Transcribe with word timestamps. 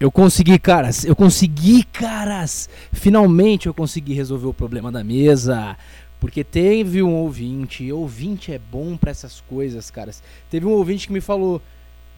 Eu 0.00 0.12
consegui, 0.12 0.58
caras. 0.58 1.04
Eu 1.04 1.16
consegui, 1.16 1.82
caras. 1.82 2.68
Finalmente 2.92 3.66
eu 3.66 3.74
consegui 3.74 4.14
resolver 4.14 4.46
o 4.46 4.54
problema 4.54 4.92
da 4.92 5.02
mesa. 5.02 5.76
Porque 6.20 6.44
teve 6.44 7.02
um 7.02 7.14
ouvinte. 7.14 7.90
Ouvinte 7.90 8.52
é 8.52 8.58
bom 8.58 8.96
para 8.96 9.10
essas 9.10 9.40
coisas, 9.40 9.90
caras. 9.90 10.22
Teve 10.50 10.66
um 10.66 10.70
ouvinte 10.70 11.08
que 11.08 11.12
me 11.12 11.20
falou: 11.20 11.60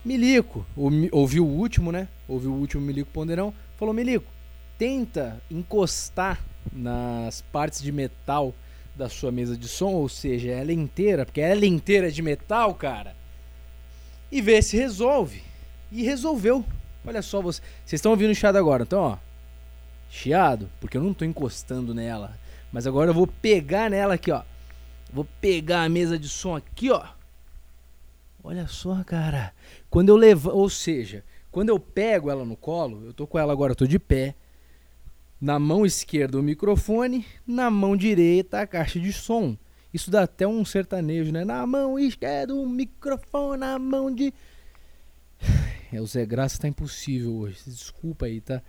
Milico, 0.04 0.66
ouviu 1.10 1.46
o 1.46 1.56
último, 1.56 1.90
né? 1.90 2.06
Ouviu 2.28 2.52
o 2.52 2.58
último 2.58 2.82
Milico 2.82 3.10
Ponderão. 3.10 3.52
Falou: 3.78 3.94
Milico, 3.94 4.30
tenta 4.78 5.40
encostar 5.50 6.38
nas 6.70 7.40
partes 7.40 7.82
de 7.82 7.90
metal 7.90 8.54
da 8.94 9.08
sua 9.08 9.32
mesa 9.32 9.56
de 9.56 9.68
som, 9.68 9.92
ou 9.92 10.08
seja, 10.08 10.50
ela 10.50 10.72
inteira, 10.72 11.24
porque 11.24 11.40
ela 11.40 11.64
inteira 11.64 12.08
é 12.08 12.10
de 12.10 12.20
metal, 12.20 12.74
cara. 12.74 13.16
E 14.30 14.42
vê 14.42 14.60
se 14.60 14.76
resolve. 14.76 15.42
E 15.90 16.02
resolveu. 16.02 16.64
Olha 17.04 17.22
só, 17.22 17.40
você, 17.40 17.62
vocês 17.84 17.98
estão 17.98 18.12
ouvindo 18.12 18.30
o 18.30 18.34
chiado 18.34 18.56
agora, 18.56 18.82
então, 18.82 19.00
ó. 19.00 19.18
Chiado, 20.08 20.68
porque 20.80 20.96
eu 20.96 21.02
não 21.02 21.14
tô 21.14 21.24
encostando 21.24 21.94
nela. 21.94 22.36
Mas 22.72 22.86
agora 22.86 23.10
eu 23.10 23.14
vou 23.14 23.26
pegar 23.26 23.90
nela 23.90 24.14
aqui, 24.14 24.30
ó. 24.30 24.42
Vou 25.12 25.26
pegar 25.40 25.82
a 25.82 25.88
mesa 25.88 26.18
de 26.18 26.28
som 26.28 26.54
aqui, 26.54 26.90
ó. 26.90 27.04
Olha 28.42 28.66
só, 28.66 29.02
cara. 29.04 29.52
Quando 29.88 30.08
eu 30.08 30.16
levo, 30.16 30.50
ou 30.50 30.68
seja, 30.68 31.24
quando 31.50 31.68
eu 31.68 31.78
pego 31.78 32.30
ela 32.30 32.44
no 32.44 32.56
colo, 32.56 33.04
eu 33.06 33.12
tô 33.12 33.26
com 33.26 33.38
ela 33.38 33.52
agora, 33.52 33.72
eu 33.72 33.76
tô 33.76 33.86
de 33.86 33.98
pé. 33.98 34.34
Na 35.40 35.58
mão 35.58 35.86
esquerda 35.86 36.38
o 36.38 36.42
microfone, 36.42 37.26
na 37.46 37.70
mão 37.70 37.96
direita 37.96 38.60
a 38.60 38.66
caixa 38.66 39.00
de 39.00 39.12
som. 39.12 39.56
Isso 39.92 40.10
dá 40.10 40.22
até 40.22 40.46
um 40.46 40.64
sertanejo, 40.64 41.32
né? 41.32 41.44
Na 41.44 41.66
mão 41.66 41.98
esquerda 41.98 42.54
o 42.54 42.68
microfone, 42.68 43.58
na 43.58 43.78
mão 43.78 44.14
de 44.14 44.32
é, 45.92 46.00
o 46.00 46.06
Zé 46.06 46.24
Graça 46.24 46.58
tá 46.58 46.68
impossível 46.68 47.34
hoje. 47.34 47.58
Desculpa 47.66 48.26
aí, 48.26 48.40
tá? 48.40 48.62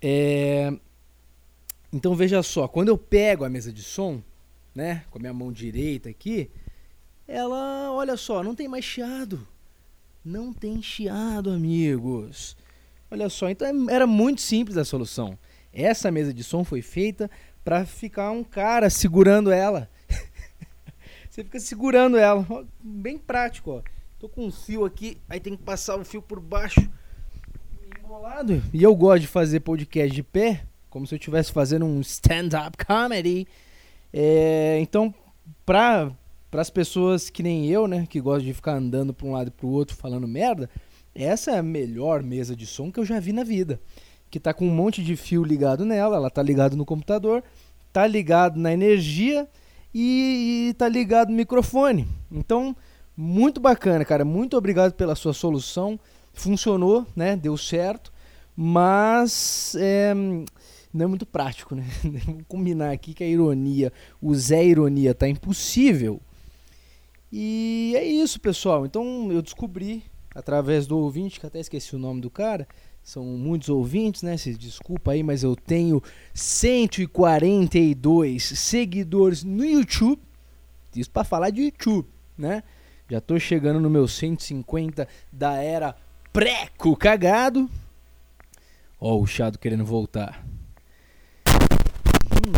É... 0.00 0.72
Então 1.92 2.14
veja 2.14 2.42
só, 2.42 2.66
quando 2.66 2.88
eu 2.88 2.98
pego 2.98 3.44
a 3.44 3.48
mesa 3.48 3.72
de 3.72 3.82
som, 3.82 4.22
né, 4.74 5.04
com 5.10 5.18
a 5.18 5.20
minha 5.20 5.32
mão 5.32 5.52
direita 5.52 6.08
aqui, 6.08 6.50
ela, 7.26 7.92
olha 7.92 8.16
só, 8.16 8.42
não 8.42 8.54
tem 8.54 8.68
mais 8.68 8.84
chiado. 8.84 9.46
Não 10.24 10.52
tem 10.52 10.82
chiado, 10.82 11.50
amigos. 11.50 12.56
Olha 13.10 13.28
só, 13.28 13.48
então 13.48 13.68
é, 13.88 13.94
era 13.94 14.06
muito 14.06 14.40
simples 14.40 14.76
a 14.76 14.84
solução. 14.84 15.38
Essa 15.72 16.10
mesa 16.10 16.34
de 16.34 16.42
som 16.42 16.64
foi 16.64 16.82
feita 16.82 17.30
para 17.62 17.86
ficar 17.86 18.30
um 18.30 18.42
cara 18.42 18.90
segurando 18.90 19.50
ela. 19.50 19.88
Você 21.30 21.44
fica 21.44 21.60
segurando 21.60 22.16
ela, 22.16 22.46
bem 22.80 23.18
prático, 23.18 23.70
ó. 23.70 23.93
Tô 24.24 24.28
com 24.30 24.46
um 24.46 24.50
fio 24.50 24.86
aqui, 24.86 25.18
aí 25.28 25.38
tem 25.38 25.54
que 25.54 25.62
passar 25.62 25.96
o 25.96 26.02
fio 26.02 26.22
por 26.22 26.40
baixo. 26.40 26.80
E 28.72 28.82
eu 28.82 28.96
gosto 28.96 29.20
de 29.20 29.26
fazer 29.26 29.60
podcast 29.60 30.14
de 30.14 30.22
pé, 30.22 30.64
como 30.88 31.06
se 31.06 31.14
eu 31.14 31.18
estivesse 31.18 31.52
fazendo 31.52 31.84
um 31.84 32.00
stand-up 32.00 32.82
comedy. 32.86 33.46
É, 34.10 34.78
então, 34.80 35.14
pra, 35.66 36.10
as 36.52 36.70
pessoas 36.70 37.28
que 37.28 37.42
nem 37.42 37.68
eu, 37.68 37.86
né, 37.86 38.06
que 38.08 38.18
gostam 38.18 38.46
de 38.46 38.54
ficar 38.54 38.76
andando 38.76 39.12
para 39.12 39.26
um 39.26 39.32
lado 39.32 39.48
e 39.48 39.50
para 39.50 39.66
o 39.66 39.70
outro 39.70 39.94
falando 39.94 40.26
merda, 40.26 40.70
essa 41.14 41.50
é 41.50 41.58
a 41.58 41.62
melhor 41.62 42.22
mesa 42.22 42.56
de 42.56 42.64
som 42.64 42.90
que 42.90 42.98
eu 42.98 43.04
já 43.04 43.20
vi 43.20 43.30
na 43.30 43.44
vida. 43.44 43.78
Que 44.30 44.40
tá 44.40 44.54
com 44.54 44.66
um 44.66 44.74
monte 44.74 45.04
de 45.04 45.16
fio 45.16 45.44
ligado 45.44 45.84
nela, 45.84 46.16
ela 46.16 46.30
tá 46.30 46.42
ligado 46.42 46.78
no 46.78 46.86
computador, 46.86 47.44
tá 47.92 48.06
ligado 48.06 48.58
na 48.58 48.72
energia 48.72 49.46
e, 49.92 50.70
e 50.70 50.74
tá 50.78 50.88
ligado 50.88 51.28
no 51.28 51.36
microfone. 51.36 52.08
Então, 52.32 52.74
muito 53.16 53.60
bacana, 53.60 54.04
cara. 54.04 54.24
Muito 54.24 54.56
obrigado 54.56 54.92
pela 54.92 55.14
sua 55.14 55.32
solução. 55.32 55.98
Funcionou, 56.32 57.06
né? 57.14 57.36
Deu 57.36 57.56
certo. 57.56 58.12
Mas 58.56 59.76
é, 59.78 60.12
não 60.92 61.04
é 61.04 61.06
muito 61.06 61.24
prático, 61.26 61.74
né? 61.74 61.84
Vamos 62.26 62.44
combinar 62.48 62.92
aqui 62.92 63.14
que 63.14 63.24
a 63.24 63.26
ironia, 63.26 63.92
o 64.22 64.34
Zé 64.34 64.64
Ironia, 64.64 65.14
tá 65.14 65.28
impossível. 65.28 66.20
E 67.32 67.94
é 67.96 68.04
isso, 68.04 68.40
pessoal. 68.40 68.86
Então 68.86 69.30
eu 69.32 69.42
descobri 69.42 70.04
através 70.34 70.86
do 70.86 70.98
ouvinte, 70.98 71.40
que 71.40 71.46
até 71.46 71.60
esqueci 71.60 71.96
o 71.96 71.98
nome 71.98 72.20
do 72.20 72.30
cara. 72.30 72.68
São 73.02 73.24
muitos 73.24 73.68
ouvintes, 73.68 74.22
né? 74.22 74.36
Se 74.36 74.54
desculpa 74.54 75.12
aí, 75.12 75.22
mas 75.22 75.42
eu 75.42 75.54
tenho 75.54 76.02
142 76.32 78.42
seguidores 78.42 79.44
no 79.44 79.64
YouTube. 79.64 80.22
Isso 80.96 81.10
para 81.10 81.24
falar 81.24 81.50
de 81.50 81.62
YouTube, 81.62 82.08
né? 82.38 82.62
Já 83.10 83.20
tô 83.20 83.38
chegando 83.38 83.78
no 83.80 83.90
meu 83.90 84.08
150 84.08 85.06
da 85.30 85.56
era 85.56 85.94
pré-cu 86.32 86.96
cagado. 86.96 87.68
Ó, 88.98 89.18
o 89.20 89.26
Chado 89.26 89.58
querendo 89.58 89.84
voltar. 89.84 90.42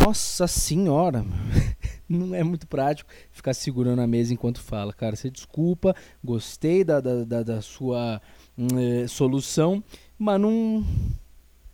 Nossa 0.04 0.46
senhora, 0.46 1.24
não 2.08 2.32
é 2.32 2.44
muito 2.44 2.66
prático 2.66 3.10
ficar 3.32 3.54
segurando 3.54 4.00
a 4.00 4.06
mesa 4.06 4.32
enquanto 4.32 4.60
fala. 4.60 4.92
Cara, 4.92 5.16
você 5.16 5.28
desculpa, 5.28 5.94
gostei 6.22 6.84
da, 6.84 7.00
da, 7.00 7.24
da, 7.24 7.42
da 7.42 7.60
sua 7.60 8.20
hum, 8.56 8.68
é, 8.78 9.08
solução, 9.08 9.82
mas 10.16 10.40
não, 10.40 10.84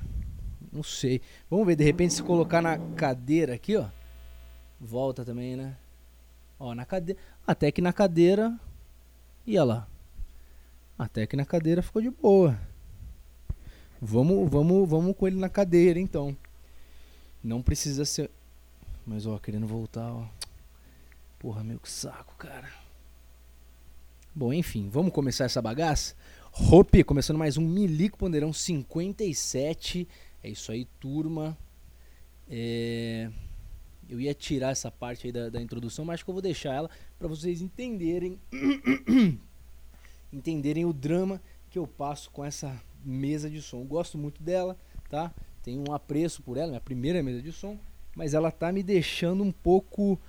Não 0.71 0.83
sei. 0.83 1.19
Vamos 1.49 1.67
ver, 1.67 1.75
de 1.75 1.83
repente 1.83 2.13
se 2.13 2.23
colocar 2.23 2.61
na 2.61 2.77
cadeira 2.95 3.55
aqui, 3.55 3.75
ó. 3.75 3.87
Volta 4.79 5.25
também, 5.25 5.57
né? 5.57 5.75
Ó, 6.57 6.75
na 6.75 6.85
cadeira. 6.85 7.19
Até 7.45 7.71
que 7.71 7.81
na 7.81 7.91
cadeira. 7.93 8.57
Ia 9.45 9.63
lá. 9.63 9.87
Até 10.97 11.25
que 11.25 11.35
na 11.35 11.45
cadeira 11.45 11.81
ficou 11.81 12.01
de 12.01 12.09
boa. 12.09 12.59
Vamos, 13.99 14.49
vamos, 14.49 14.89
vamos 14.89 15.15
com 15.15 15.27
ele 15.27 15.37
na 15.37 15.49
cadeira 15.49 15.99
então. 15.99 16.35
Não 17.43 17.61
precisa 17.61 18.05
ser. 18.05 18.29
Mas 19.05 19.25
ó, 19.25 19.37
querendo 19.37 19.67
voltar, 19.67 20.11
ó. 20.13 20.25
Porra, 21.39 21.63
meu 21.63 21.79
que 21.79 21.89
saco, 21.89 22.35
cara. 22.35 22.69
Bom, 24.33 24.53
enfim, 24.53 24.89
vamos 24.89 25.11
começar 25.11 25.45
essa 25.45 25.61
bagaça? 25.61 26.15
Hope, 26.53 27.03
começando 27.03 27.37
mais 27.37 27.57
um 27.57 27.67
Milico 27.67 28.17
Ponderão 28.17 28.53
57. 28.53 30.07
É 30.43 30.49
isso 30.49 30.71
aí, 30.71 30.85
turma. 30.99 31.57
É... 32.49 33.29
Eu 34.11 34.19
ia 34.19 34.33
tirar 34.33 34.71
essa 34.71 34.91
parte 34.91 35.27
aí 35.27 35.31
da, 35.31 35.47
da 35.47 35.61
introdução, 35.61 36.03
mas 36.03 36.15
acho 36.15 36.25
que 36.25 36.29
eu 36.29 36.33
vou 36.33 36.41
deixar 36.41 36.73
ela 36.73 36.89
para 37.17 37.29
vocês 37.29 37.61
entenderem 37.61 38.37
entenderem 40.33 40.83
o 40.83 40.91
drama 40.91 41.41
que 41.69 41.79
eu 41.79 41.87
passo 41.87 42.29
com 42.29 42.43
essa 42.43 42.77
mesa 43.05 43.49
de 43.49 43.61
som. 43.61 43.79
Eu 43.79 43.85
gosto 43.85 44.17
muito 44.17 44.43
dela, 44.43 44.77
tá? 45.09 45.33
Tenho 45.63 45.81
um 45.87 45.93
apreço 45.93 46.43
por 46.43 46.57
ela, 46.57 46.67
minha 46.67 46.81
primeira 46.81 47.23
mesa 47.23 47.41
de 47.41 47.53
som, 47.53 47.79
mas 48.13 48.33
ela 48.33 48.51
tá 48.51 48.69
me 48.69 48.83
deixando 48.83 49.43
um 49.43 49.51
pouco 49.51 50.19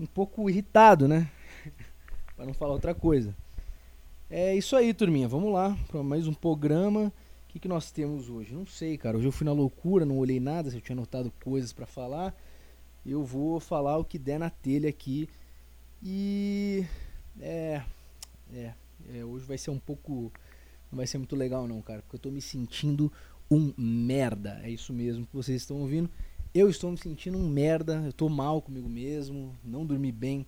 um 0.00 0.06
pouco 0.06 0.50
irritado, 0.50 1.06
né? 1.06 1.30
para 2.34 2.44
não 2.44 2.54
falar 2.54 2.72
outra 2.72 2.92
coisa. 2.92 3.36
É 4.28 4.52
isso 4.56 4.74
aí, 4.74 4.92
turminha. 4.92 5.28
Vamos 5.28 5.52
lá 5.52 5.78
para 5.86 6.02
mais 6.02 6.26
um 6.26 6.34
programa. 6.34 7.12
O 7.44 7.46
que, 7.46 7.60
que 7.60 7.68
nós 7.68 7.92
temos 7.92 8.28
hoje? 8.28 8.52
Não 8.52 8.66
sei, 8.66 8.98
cara. 8.98 9.16
Hoje 9.16 9.28
eu 9.28 9.32
fui 9.32 9.44
na 9.44 9.52
loucura, 9.52 10.04
não 10.04 10.18
olhei 10.18 10.40
nada, 10.40 10.70
se 10.70 10.76
eu 10.76 10.80
tinha 10.80 10.96
anotado 10.96 11.32
coisas 11.44 11.72
para 11.72 11.86
falar. 11.86 12.34
Eu 13.06 13.24
vou 13.24 13.60
falar 13.60 13.96
o 13.98 14.04
que 14.04 14.18
der 14.18 14.38
na 14.38 14.50
telha 14.50 14.88
aqui. 14.88 15.28
E 16.02 16.84
é, 17.40 17.82
é, 18.52 18.72
é, 19.14 19.24
hoje 19.24 19.44
vai 19.44 19.58
ser 19.58 19.70
um 19.70 19.78
pouco 19.78 20.32
não 20.90 20.98
vai 20.98 21.06
ser 21.06 21.18
muito 21.18 21.36
legal 21.36 21.66
não, 21.66 21.82
cara, 21.82 22.02
porque 22.02 22.16
eu 22.16 22.20
tô 22.20 22.30
me 22.30 22.40
sentindo 22.40 23.12
um 23.50 23.72
merda. 23.76 24.60
É 24.62 24.70
isso 24.70 24.92
mesmo 24.92 25.26
que 25.26 25.34
vocês 25.34 25.62
estão 25.62 25.78
ouvindo. 25.80 26.08
Eu 26.54 26.70
estou 26.70 26.90
me 26.90 26.96
sentindo 26.96 27.36
um 27.36 27.48
merda, 27.48 28.02
eu 28.06 28.12
tô 28.12 28.28
mal 28.28 28.62
comigo 28.62 28.88
mesmo, 28.88 29.54
não 29.62 29.84
dormi 29.84 30.10
bem 30.10 30.46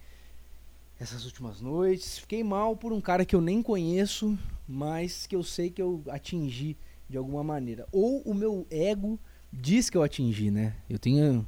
essas 0.99 1.25
últimas 1.25 1.61
noites. 1.61 2.19
Fiquei 2.19 2.43
mal 2.43 2.77
por 2.77 2.93
um 2.93 3.01
cara 3.01 3.25
que 3.25 3.37
eu 3.37 3.41
nem 3.41 3.63
conheço, 3.63 4.39
mas 4.67 5.27
que 5.27 5.37
eu 5.37 5.43
sei 5.43 5.71
que 5.71 5.83
eu 5.83 6.03
atingi 6.09 6.77
de 7.09 7.19
alguma 7.19 7.43
maneira. 7.45 7.87
Ou 7.93 8.23
o 8.23 8.33
meu 8.33 8.67
ego 8.71 9.19
diz 9.53 9.91
que 9.91 9.97
eu 9.97 10.03
atingi, 10.03 10.51
né? 10.51 10.75
Eu 10.89 10.99
tenho, 10.99 11.47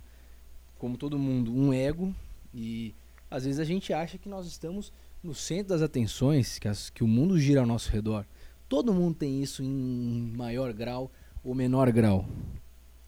como 0.80 0.96
todo 0.96 1.18
mundo, 1.18 1.54
um 1.54 1.74
ego 1.74 2.12
e 2.54 2.94
às 3.30 3.44
vezes 3.44 3.60
a 3.60 3.64
gente 3.64 3.92
acha 3.92 4.16
que 4.16 4.30
nós 4.30 4.46
estamos 4.46 4.90
no 5.22 5.34
centro 5.34 5.68
das 5.68 5.82
atenções, 5.82 6.58
que, 6.58 6.66
as, 6.66 6.88
que 6.88 7.04
o 7.04 7.06
mundo 7.06 7.38
gira 7.38 7.60
ao 7.60 7.66
nosso 7.66 7.90
redor. 7.90 8.24
Todo 8.66 8.94
mundo 8.94 9.14
tem 9.14 9.42
isso 9.42 9.62
em 9.62 10.32
maior 10.34 10.72
grau 10.72 11.10
ou 11.44 11.54
menor 11.54 11.92
grau. 11.92 12.26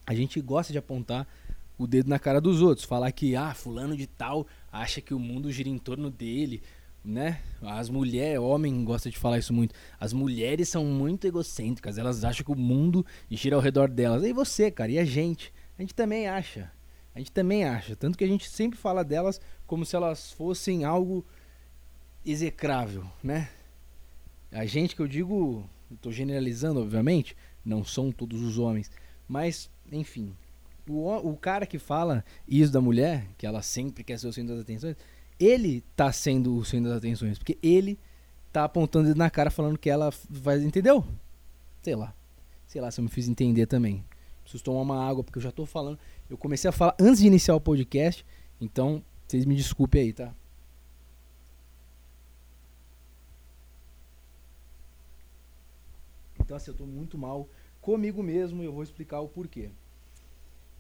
A 0.07 0.15
gente 0.15 0.39
gosta 0.41 0.71
de 0.71 0.79
apontar 0.79 1.27
o 1.79 1.87
dedo 1.87 2.11
na 2.11 2.19
cara 2.19 2.43
dos 2.43 2.61
outros, 2.61 2.87
falar 2.87 3.11
que 3.11 3.35
ah, 3.35 3.55
fulano 3.55 3.97
de 3.97 4.07
tal 4.07 4.47
acha 4.71 5.01
que 5.01 5.15
o 5.15 5.19
mundo 5.19 5.51
gira 5.51 5.71
em 5.71 5.79
torno 5.79 6.11
dele, 6.11 6.63
né? 7.03 7.41
As 7.63 7.89
mulheres, 7.89 8.39
homem 8.39 8.85
gosta 8.85 9.11
de 9.11 9.19
falar 9.19 9.39
isso 9.39 9.55
muito. 9.55 9.75
As 9.99 10.13
mulheres 10.13 10.69
são 10.69 10.85
muito 10.85 11.27
egocêntricas, 11.27 11.97
elas 11.97 12.23
acham 12.23 12.45
que 12.45 12.53
o 12.53 12.57
mundo 12.57 13.05
gira 13.31 13.57
ao 13.57 13.63
redor 13.63 13.89
delas. 13.89 14.23
E 14.25 14.33
você, 14.35 14.71
cara, 14.71 14.93
e 14.93 14.99
a 14.99 15.05
gente? 15.07 15.55
A 15.79 15.83
gente 15.83 15.95
também 15.95 16.29
acha. 16.29 16.71
A 17.14 17.19
gente 17.19 17.32
também 17.32 17.64
acha, 17.64 17.94
tanto 17.94 18.17
que 18.17 18.25
a 18.25 18.29
gente 18.29 18.49
sempre 18.49 18.79
fala 18.79 19.05
delas 19.05 19.41
como 19.67 19.85
se 19.85 19.94
elas 19.94 20.32
fossem 20.32 20.85
algo 20.85 21.25
execrável, 22.25 23.05
né? 23.23 23.50
A 24.50 24.64
gente 24.64 24.97
que 24.97 25.03
eu 25.03 25.09
digo, 25.09 25.69
estou 25.91 26.12
generalizando, 26.12 26.81
obviamente, 26.81 27.37
não 27.64 27.85
são 27.85 28.11
todos 28.11 28.41
os 28.41 28.59
homens, 28.59 28.91
mas 29.29 29.70
enfim, 29.91 30.35
o, 30.88 31.31
o 31.31 31.37
cara 31.37 31.67
que 31.67 31.79
fala 31.79 32.25
isso 32.49 32.73
da 32.73 32.81
mulher, 32.81 33.26
que 33.37 33.47
ela 33.47 33.62
sempre 33.62 34.03
quer 34.03 34.19
ser 34.19 34.29
o 34.29 34.32
centro 34.32 34.55
das 34.55 34.62
atenções, 34.62 34.97
ele 35.38 35.82
tá 35.97 36.12
sendo 36.12 36.56
o 36.56 36.64
centro 36.64 36.88
das 36.88 36.99
atenções, 36.99 37.38
porque 37.38 37.59
ele 37.62 37.99
tá 38.53 38.64
apontando 38.64 39.14
na 39.14 39.31
cara 39.31 39.50
falando 39.50 39.79
que 39.79 39.91
ela 39.91 40.12
vai, 40.29 40.62
entendeu? 40.62 41.05
Sei 41.82 41.94
lá. 41.94 42.14
Sei 42.67 42.81
lá 42.81 42.91
se 42.91 43.00
eu 43.00 43.05
me 43.05 43.11
fiz 43.11 43.29
entender 43.29 43.67
também. 43.67 44.05
Preciso 44.43 44.64
tomar 44.64 44.81
uma 44.81 45.09
água 45.09 45.23
porque 45.25 45.38
eu 45.38 45.43
já 45.43 45.53
tô 45.53 45.67
falando. 45.67 45.99
Eu 46.32 46.38
comecei 46.38 46.67
a 46.67 46.73
falar 46.73 46.96
antes 46.99 47.20
de 47.20 47.26
iniciar 47.26 47.55
o 47.55 47.61
podcast, 47.61 48.25
então 48.58 49.05
vocês 49.29 49.44
me 49.44 49.55
desculpem 49.55 50.00
aí, 50.00 50.12
tá? 50.14 50.34
Então 56.40 56.56
assim, 56.56 56.70
eu 56.70 56.75
tô 56.75 56.87
muito 56.87 57.19
mal 57.19 57.46
comigo 57.82 58.23
mesmo 58.23 58.62
e 58.62 58.64
eu 58.64 58.73
vou 58.73 58.82
explicar 58.82 59.20
o 59.20 59.29
porquê. 59.29 59.69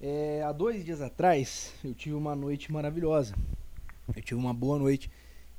É, 0.00 0.42
há 0.42 0.52
dois 0.52 0.82
dias 0.86 1.02
atrás, 1.02 1.74
eu 1.84 1.92
tive 1.92 2.14
uma 2.14 2.34
noite 2.34 2.72
maravilhosa. 2.72 3.34
Eu 4.16 4.22
tive 4.22 4.40
uma 4.40 4.54
boa 4.54 4.78
noite. 4.78 5.10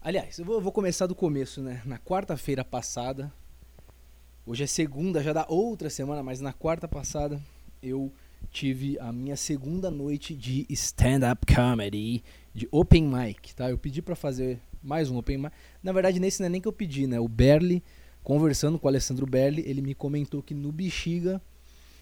Aliás, 0.02 0.40
eu 0.40 0.46
vou, 0.46 0.60
vou 0.60 0.72
começar 0.72 1.06
do 1.06 1.14
começo, 1.14 1.62
né? 1.62 1.84
Na 1.86 2.00
quarta-feira 2.00 2.66
passada, 2.66 3.32
hoje 4.44 4.64
é 4.64 4.68
segunda, 4.68 5.22
já 5.22 5.34
dá 5.34 5.46
outra 5.48 5.88
semana, 5.88 6.24
mas 6.24 6.42
na 6.42 6.52
quarta 6.52 6.88
passada 6.88 7.40
eu 7.80 8.12
tive 8.52 8.98
a 9.00 9.12
minha 9.12 9.36
segunda 9.36 9.90
noite 9.90 10.36
de 10.36 10.66
stand-up 10.70 11.46
comedy, 11.46 12.24
de 12.54 12.68
open 12.72 13.08
mic, 13.08 13.54
tá? 13.56 13.70
Eu 13.70 13.78
pedi 13.78 14.02
para 14.02 14.16
fazer 14.16 14.60
mais 14.82 15.10
um 15.10 15.18
open 15.18 15.38
mic. 15.38 15.52
Na 15.82 15.92
verdade, 15.92 16.20
nesse 16.20 16.40
não 16.40 16.48
é 16.48 16.50
nem 16.50 16.62
que 16.62 16.68
eu 16.68 16.74
pedi, 16.74 17.08
né? 17.08 17.20
O 17.20 17.28
Berli, 17.28 17.84
conversando 18.24 18.78
com 18.78 18.86
o 18.86 18.90
Alessandro 18.90 19.26
Berli, 19.26 19.64
ele 19.66 19.82
me 19.82 19.96
comentou 19.96 20.42
que 20.42 20.54
no 20.54 20.72
Bexiga 20.72 21.42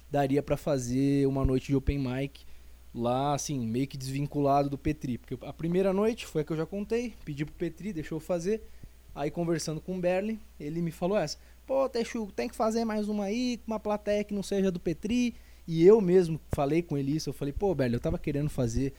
daria 0.09 0.43
para 0.43 0.57
fazer 0.57 1.25
uma 1.27 1.45
noite 1.45 1.67
de 1.67 1.75
open 1.75 1.99
mic 1.99 2.45
lá, 2.93 3.33
assim, 3.33 3.65
meio 3.65 3.87
que 3.87 3.97
desvinculado 3.97 4.69
do 4.69 4.77
Petri. 4.77 5.17
Porque 5.17 5.37
a 5.45 5.53
primeira 5.53 5.93
noite 5.93 6.25
foi 6.25 6.41
a 6.41 6.45
que 6.45 6.51
eu 6.51 6.57
já 6.57 6.65
contei, 6.65 7.13
pedi 7.23 7.45
pro 7.45 7.53
Petri, 7.55 7.93
deixou 7.93 8.17
eu 8.17 8.19
fazer. 8.19 8.61
Aí 9.13 9.29
conversando 9.29 9.81
com 9.81 9.97
o 9.97 9.99
Berli, 9.99 10.39
ele 10.59 10.81
me 10.81 10.91
falou 10.91 11.17
essa: 11.17 11.37
pô, 11.65 11.87
Texu, 11.89 12.27
tem 12.35 12.47
que 12.47 12.55
fazer 12.55 12.85
mais 12.85 13.07
uma 13.07 13.25
aí, 13.25 13.57
com 13.57 13.71
uma 13.71 13.79
plateia 13.79 14.23
que 14.23 14.33
não 14.33 14.43
seja 14.43 14.71
do 14.71 14.79
Petri. 14.79 15.35
E 15.73 15.85
eu 15.85 16.01
mesmo 16.01 16.37
falei 16.51 16.81
com 16.81 16.97
ele 16.97 17.15
isso, 17.15 17.29
eu 17.29 17.33
falei, 17.33 17.53
pô, 17.53 17.73
Berli, 17.73 17.93
eu 17.93 17.99
tava 18.01 18.17
querendo 18.17 18.49
fazer 18.49 18.91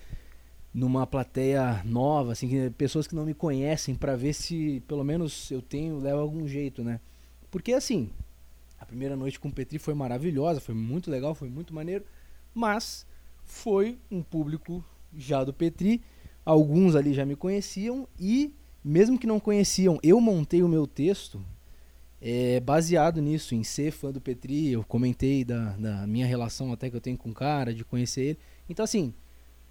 numa 0.72 1.06
plateia 1.06 1.82
nova, 1.84 2.32
assim, 2.32 2.70
pessoas 2.78 3.06
que 3.06 3.14
não 3.14 3.26
me 3.26 3.34
conhecem, 3.34 3.94
para 3.94 4.16
ver 4.16 4.32
se 4.32 4.82
pelo 4.88 5.04
menos 5.04 5.50
eu 5.50 5.60
tenho, 5.60 5.98
levo 5.98 6.20
algum 6.20 6.48
jeito, 6.48 6.82
né? 6.82 6.98
Porque 7.50 7.74
assim, 7.74 8.08
a 8.80 8.86
primeira 8.86 9.14
noite 9.14 9.38
com 9.38 9.48
o 9.48 9.52
Petri 9.52 9.78
foi 9.78 9.92
maravilhosa, 9.92 10.60
foi 10.60 10.74
muito 10.74 11.10
legal, 11.10 11.34
foi 11.34 11.50
muito 11.50 11.74
maneiro, 11.74 12.06
mas 12.54 13.06
foi 13.44 13.98
um 14.10 14.22
público 14.22 14.82
já 15.14 15.44
do 15.44 15.52
Petri. 15.52 16.00
Alguns 16.42 16.96
ali 16.96 17.12
já 17.12 17.26
me 17.26 17.36
conheciam 17.36 18.08
e, 18.18 18.50
mesmo 18.82 19.18
que 19.18 19.26
não 19.26 19.38
conheciam, 19.38 19.98
eu 20.02 20.18
montei 20.22 20.62
o 20.62 20.68
meu 20.68 20.86
texto 20.86 21.38
é, 22.24 22.60
baseado 22.60 23.20
nisso, 23.20 23.52
em 23.52 23.64
ser 23.64 23.90
fã 23.90 24.12
do 24.12 24.20
Petri. 24.20 24.70
Eu 24.70 24.84
comentei 24.84 25.44
da, 25.44 25.70
da 25.76 26.06
minha 26.06 26.24
relação 26.24 26.72
até 26.72 26.88
que 26.88 26.94
eu 26.94 27.00
tenho 27.00 27.18
com 27.18 27.30
o 27.30 27.34
cara, 27.34 27.74
de 27.74 27.84
conhecer 27.84 28.20
ele. 28.22 28.38
Então, 28.68 28.84
assim, 28.84 29.12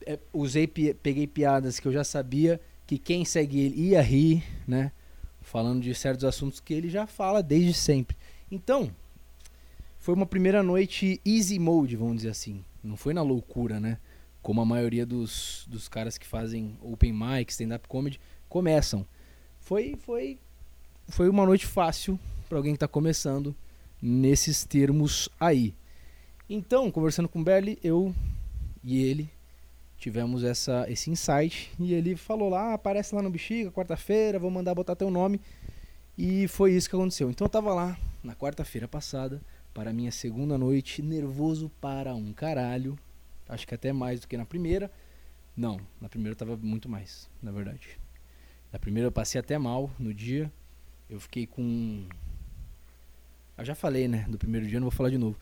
é, 0.05 0.19
usei, 0.33 0.67
peguei 0.67 1.25
piadas 1.25 1.79
que 1.79 1.87
eu 1.87 1.93
já 1.93 2.03
sabia 2.03 2.59
que 2.85 2.97
quem 2.97 3.23
segue 3.23 3.57
ele 3.57 3.81
ia 3.89 4.01
rir, 4.01 4.43
né? 4.67 4.91
Falando 5.39 5.81
de 5.81 5.95
certos 5.95 6.25
assuntos 6.25 6.59
que 6.59 6.73
ele 6.73 6.89
já 6.89 7.07
fala 7.07 7.41
desde 7.41 7.73
sempre. 7.73 8.17
Então, 8.51 8.91
foi 9.97 10.13
uma 10.13 10.25
primeira 10.25 10.61
noite 10.61 11.21
easy 11.25 11.57
mode, 11.57 11.95
vamos 11.95 12.17
dizer 12.17 12.29
assim. 12.29 12.65
Não 12.83 12.97
foi 12.97 13.13
na 13.13 13.21
loucura, 13.21 13.79
né? 13.79 13.97
Como 14.41 14.59
a 14.59 14.65
maioria 14.65 15.05
dos, 15.05 15.65
dos 15.69 15.87
caras 15.87 16.17
que 16.17 16.27
fazem 16.27 16.77
open 16.81 17.13
mic, 17.13 17.49
stand-up 17.49 17.87
comedy, 17.87 18.19
começam. 18.49 19.05
Foi, 19.59 19.95
foi, 19.95 20.37
foi 21.07 21.29
uma 21.29 21.45
noite 21.45 21.65
fácil 21.65 22.19
para 22.51 22.59
alguém 22.59 22.73
que 22.73 22.83
está 22.83 22.87
começando 22.87 23.55
nesses 24.01 24.65
termos 24.65 25.29
aí. 25.39 25.73
Então, 26.49 26.91
conversando 26.91 27.29
com 27.29 27.39
o 27.39 27.43
Berli, 27.45 27.79
eu 27.81 28.13
e 28.83 29.01
ele 29.05 29.31
tivemos 29.97 30.43
essa, 30.43 30.85
esse 30.89 31.09
insight 31.09 31.71
e 31.79 31.93
ele 31.93 32.17
falou 32.17 32.49
lá, 32.49 32.71
ah, 32.71 32.73
aparece 32.73 33.15
lá 33.15 33.21
no 33.21 33.29
Bexiga, 33.29 33.71
quarta-feira, 33.71 34.37
vou 34.37 34.51
mandar 34.51 34.75
botar 34.75 34.97
teu 34.97 35.09
nome. 35.09 35.39
E 36.17 36.45
foi 36.49 36.73
isso 36.73 36.89
que 36.89 36.95
aconteceu. 36.95 37.29
Então 37.29 37.45
eu 37.45 37.49
tava 37.49 37.73
lá 37.73 37.97
na 38.21 38.35
quarta-feira 38.35 38.85
passada, 38.85 39.41
para 39.73 39.93
minha 39.93 40.11
segunda 40.11 40.57
noite, 40.57 41.01
nervoso 41.01 41.71
para 41.79 42.13
um 42.13 42.33
caralho. 42.33 42.99
Acho 43.47 43.65
que 43.65 43.75
até 43.75 43.93
mais 43.93 44.19
do 44.19 44.27
que 44.27 44.35
na 44.35 44.45
primeira. 44.45 44.91
Não, 45.55 45.79
na 46.01 46.09
primeira 46.09 46.33
eu 46.33 46.37
tava 46.37 46.57
muito 46.57 46.89
mais, 46.89 47.29
na 47.41 47.49
verdade. 47.53 47.97
Na 48.73 48.77
primeira 48.77 49.07
eu 49.07 49.11
passei 49.11 49.39
até 49.39 49.57
mal 49.57 49.89
no 49.97 50.13
dia. 50.13 50.51
Eu 51.09 51.17
fiquei 51.17 51.47
com. 51.47 52.05
Eu 53.61 53.65
já 53.65 53.75
falei, 53.75 54.07
né? 54.07 54.25
Do 54.27 54.39
primeiro 54.39 54.65
dia, 54.65 54.79
não 54.79 54.85
vou 54.85 54.91
falar 54.91 55.11
de 55.11 55.19
novo. 55.19 55.37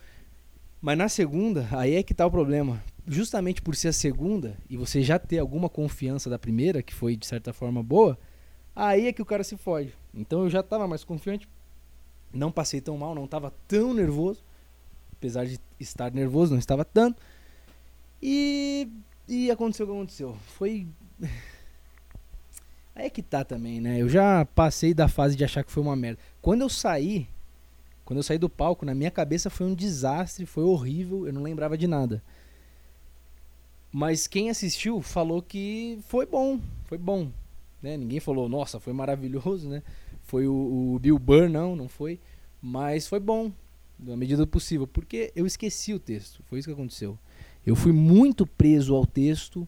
Mas 0.82 0.98
na 0.98 1.08
segunda, 1.08 1.68
aí 1.72 1.96
é 1.96 2.04
que 2.04 2.14
tá 2.14 2.26
o 2.26 2.32
problema. 2.32 2.84
Justamente 3.08 3.62
por 3.62 3.78
ser 3.78 3.88
a 3.88 3.94
segunda 3.94 4.58
e 4.70 4.76
você 4.76 5.02
já 5.02 5.18
ter 5.18 5.40
alguma 5.40 5.70
confiança 5.70 6.30
da 6.30 6.38
primeira, 6.38 6.84
que 6.84 6.94
foi 6.94 7.16
de 7.16 7.26
certa 7.26 7.54
forma 7.54 7.82
boa, 7.82 8.20
aí 8.76 9.08
é 9.08 9.14
que 9.14 9.22
o 9.22 9.26
cara 9.26 9.42
se 9.44 9.56
fode. 9.56 9.94
Então 10.14 10.44
eu 10.44 10.50
já 10.50 10.62
tava 10.62 10.86
mais 10.86 11.06
confiante, 11.06 11.48
não 12.34 12.52
passei 12.52 12.82
tão 12.82 12.98
mal, 12.98 13.16
não 13.16 13.24
estava 13.24 13.54
tão 13.68 13.94
nervoso. 13.94 14.44
Apesar 15.14 15.46
de 15.46 15.58
estar 15.80 16.12
nervoso, 16.12 16.52
não 16.52 16.60
estava 16.60 16.84
tanto. 16.84 17.22
E 18.22 18.88
E 19.30 19.50
aconteceu 19.50 19.86
o 19.86 19.90
que 19.90 19.96
aconteceu. 19.96 20.38
Foi. 20.58 20.86
Aí 22.94 23.06
é 23.06 23.10
que 23.10 23.22
tá 23.22 23.46
também, 23.46 23.80
né? 23.80 24.02
Eu 24.02 24.10
já 24.10 24.44
passei 24.44 24.94
da 24.94 25.08
fase 25.08 25.38
de 25.38 25.46
achar 25.46 25.64
que 25.64 25.72
foi 25.72 25.82
uma 25.82 25.96
merda. 25.96 26.20
Quando 26.42 26.62
eu 26.62 26.70
saí, 26.70 27.30
quando 28.10 28.18
eu 28.18 28.24
saí 28.24 28.40
do 28.40 28.50
palco, 28.50 28.88
na 28.88 28.96
minha 28.96 29.12
cabeça 29.12 29.52
foi 29.52 29.68
um 29.68 29.76
desastre, 29.76 30.44
foi 30.44 30.64
horrível, 30.64 31.28
eu 31.28 31.32
não 31.32 31.44
lembrava 31.44 31.78
de 31.78 31.86
nada. 31.86 32.24
Mas 33.92 34.26
quem 34.26 34.50
assistiu 34.50 35.00
falou 35.00 35.44
que 35.44 36.00
foi 36.08 36.26
bom, 36.26 36.60
foi 36.86 36.98
bom. 36.98 37.30
Né? 37.80 37.96
Ninguém 37.98 38.20
falou, 38.20 38.50
nossa, 38.50 38.80
foi 38.80 38.94
maravilhoso, 38.94 39.70
né? 39.70 39.84
Foi 40.24 40.48
o, 40.48 40.96
o 40.96 41.00
Bill 41.00 41.20
Burr, 41.20 41.50
não, 41.50 41.76
não 41.76 41.88
foi. 41.88 42.20
Mas 42.60 43.08
foi 43.08 43.20
bom, 43.20 43.52
na 44.00 44.18
medida 44.18 44.44
do 44.44 44.48
possível, 44.48 44.88
porque 44.88 45.32
eu 45.36 45.46
esqueci 45.46 45.94
o 45.94 46.00
texto, 46.00 46.42
foi 46.50 46.58
isso 46.58 46.68
que 46.68 46.74
aconteceu. 46.74 47.16
Eu 47.64 47.76
fui 47.76 47.92
muito 47.92 48.44
preso 48.48 48.96
ao 48.96 49.06
texto, 49.06 49.68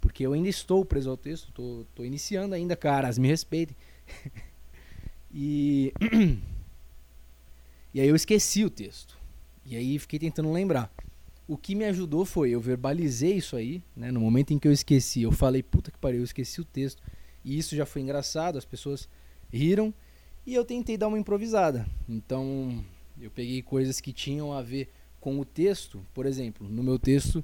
porque 0.00 0.26
eu 0.26 0.32
ainda 0.32 0.48
estou 0.48 0.84
preso 0.84 1.08
ao 1.08 1.16
texto, 1.16 1.86
tô 1.94 2.02
iniciando 2.02 2.52
ainda, 2.52 2.74
caras, 2.74 3.16
me 3.16 3.28
respeitem. 3.28 3.76
e 5.32 5.92
e 7.96 8.00
aí 8.02 8.08
eu 8.08 8.14
esqueci 8.14 8.62
o 8.62 8.68
texto. 8.68 9.18
E 9.64 9.74
aí 9.74 9.98
fiquei 9.98 10.18
tentando 10.18 10.52
lembrar. 10.52 10.92
O 11.48 11.56
que 11.56 11.74
me 11.74 11.86
ajudou 11.86 12.26
foi 12.26 12.50
eu 12.50 12.60
verbalizei 12.60 13.38
isso 13.38 13.56
aí, 13.56 13.82
né? 13.96 14.10
No 14.10 14.20
momento 14.20 14.52
em 14.52 14.58
que 14.58 14.68
eu 14.68 14.72
esqueci, 14.72 15.22
eu 15.22 15.32
falei, 15.32 15.62
puta 15.62 15.90
que 15.90 15.96
pariu, 15.96 16.18
eu 16.18 16.24
esqueci 16.24 16.60
o 16.60 16.64
texto. 16.66 17.02
E 17.42 17.56
isso 17.56 17.74
já 17.74 17.86
foi 17.86 18.02
engraçado, 18.02 18.58
as 18.58 18.66
pessoas 18.66 19.08
riram 19.50 19.94
e 20.44 20.52
eu 20.52 20.62
tentei 20.62 20.98
dar 20.98 21.08
uma 21.08 21.18
improvisada. 21.18 21.86
Então, 22.06 22.84
eu 23.18 23.30
peguei 23.30 23.62
coisas 23.62 23.98
que 23.98 24.12
tinham 24.12 24.52
a 24.52 24.60
ver 24.60 24.90
com 25.18 25.40
o 25.40 25.44
texto, 25.46 26.04
por 26.12 26.26
exemplo, 26.26 26.68
no 26.68 26.82
meu 26.82 26.98
texto 26.98 27.42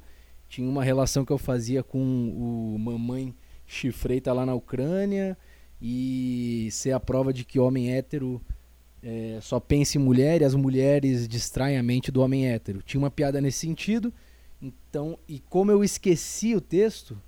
tinha 0.50 0.68
uma 0.68 0.84
relação 0.84 1.24
que 1.24 1.32
eu 1.32 1.38
fazia 1.38 1.82
com 1.82 1.98
o 1.98 2.78
mamãe 2.78 3.34
chifreita 3.66 4.34
lá 4.34 4.44
na 4.44 4.54
Ucrânia 4.54 5.34
e 5.80 6.68
ser 6.72 6.92
a 6.92 7.00
prova 7.00 7.32
de 7.32 7.42
que 7.42 7.58
homem 7.58 7.94
hétero 7.94 8.38
é, 9.02 9.38
só 9.42 9.58
pensa 9.58 9.98
em 9.98 10.00
mulher 10.00 10.40
e 10.40 10.44
as 10.44 10.54
mulheres 10.54 11.26
distraem 11.26 11.76
a 11.76 11.82
mente 11.82 12.12
do 12.12 12.20
homem 12.20 12.48
hétero. 12.48 12.82
Tinha 12.82 13.00
uma 13.00 13.10
piada 13.10 13.40
nesse 13.40 13.58
sentido. 13.58 14.12
Então, 14.60 15.18
e 15.28 15.40
como 15.40 15.72
eu 15.72 15.82
esqueci 15.82 16.54
o 16.54 16.60
texto, 16.60 17.20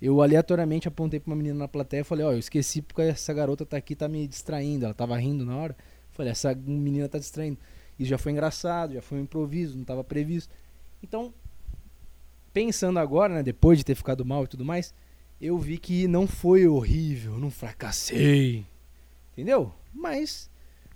eu 0.00 0.22
aleatoriamente 0.22 0.88
apontei 0.88 1.20
para 1.20 1.30
uma 1.30 1.36
menina 1.36 1.58
na 1.58 1.68
plateia 1.68 2.00
e 2.00 2.04
falei: 2.04 2.24
Ó, 2.24 2.30
oh, 2.30 2.32
eu 2.32 2.38
esqueci 2.38 2.80
porque 2.80 3.02
essa 3.02 3.34
garota 3.34 3.66
tá 3.66 3.76
aqui, 3.76 3.94
tá 3.94 4.08
me 4.08 4.26
distraindo. 4.26 4.86
Ela 4.86 4.94
tava 4.94 5.16
rindo 5.18 5.44
na 5.44 5.56
hora. 5.56 5.76
Falei: 6.10 6.32
essa 6.32 6.54
menina 6.54 7.08
tá 7.08 7.18
distraindo. 7.18 7.58
Isso 7.98 8.08
já 8.08 8.16
foi 8.16 8.32
engraçado, 8.32 8.94
já 8.94 9.02
foi 9.02 9.18
um 9.18 9.22
improviso, 9.22 9.74
não 9.74 9.82
estava 9.82 10.02
previsto. 10.02 10.52
Então, 11.02 11.34
pensando 12.50 12.98
agora, 12.98 13.34
né, 13.34 13.42
depois 13.42 13.78
de 13.78 13.84
ter 13.84 13.94
ficado 13.94 14.24
mal 14.24 14.44
e 14.44 14.48
tudo 14.48 14.64
mais, 14.64 14.94
eu 15.38 15.58
vi 15.58 15.76
que 15.76 16.08
não 16.08 16.26
foi 16.26 16.66
horrível, 16.66 17.38
não 17.38 17.50
fracassei. 17.50 18.64
Entendeu? 19.32 19.72
Mas 19.92 20.49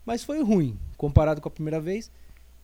mas 0.04 0.24
foi 0.24 0.42
ruim 0.42 0.78
comparado 0.96 1.40
com 1.40 1.48
a 1.48 1.50
primeira 1.50 1.80
vez. 1.80 2.10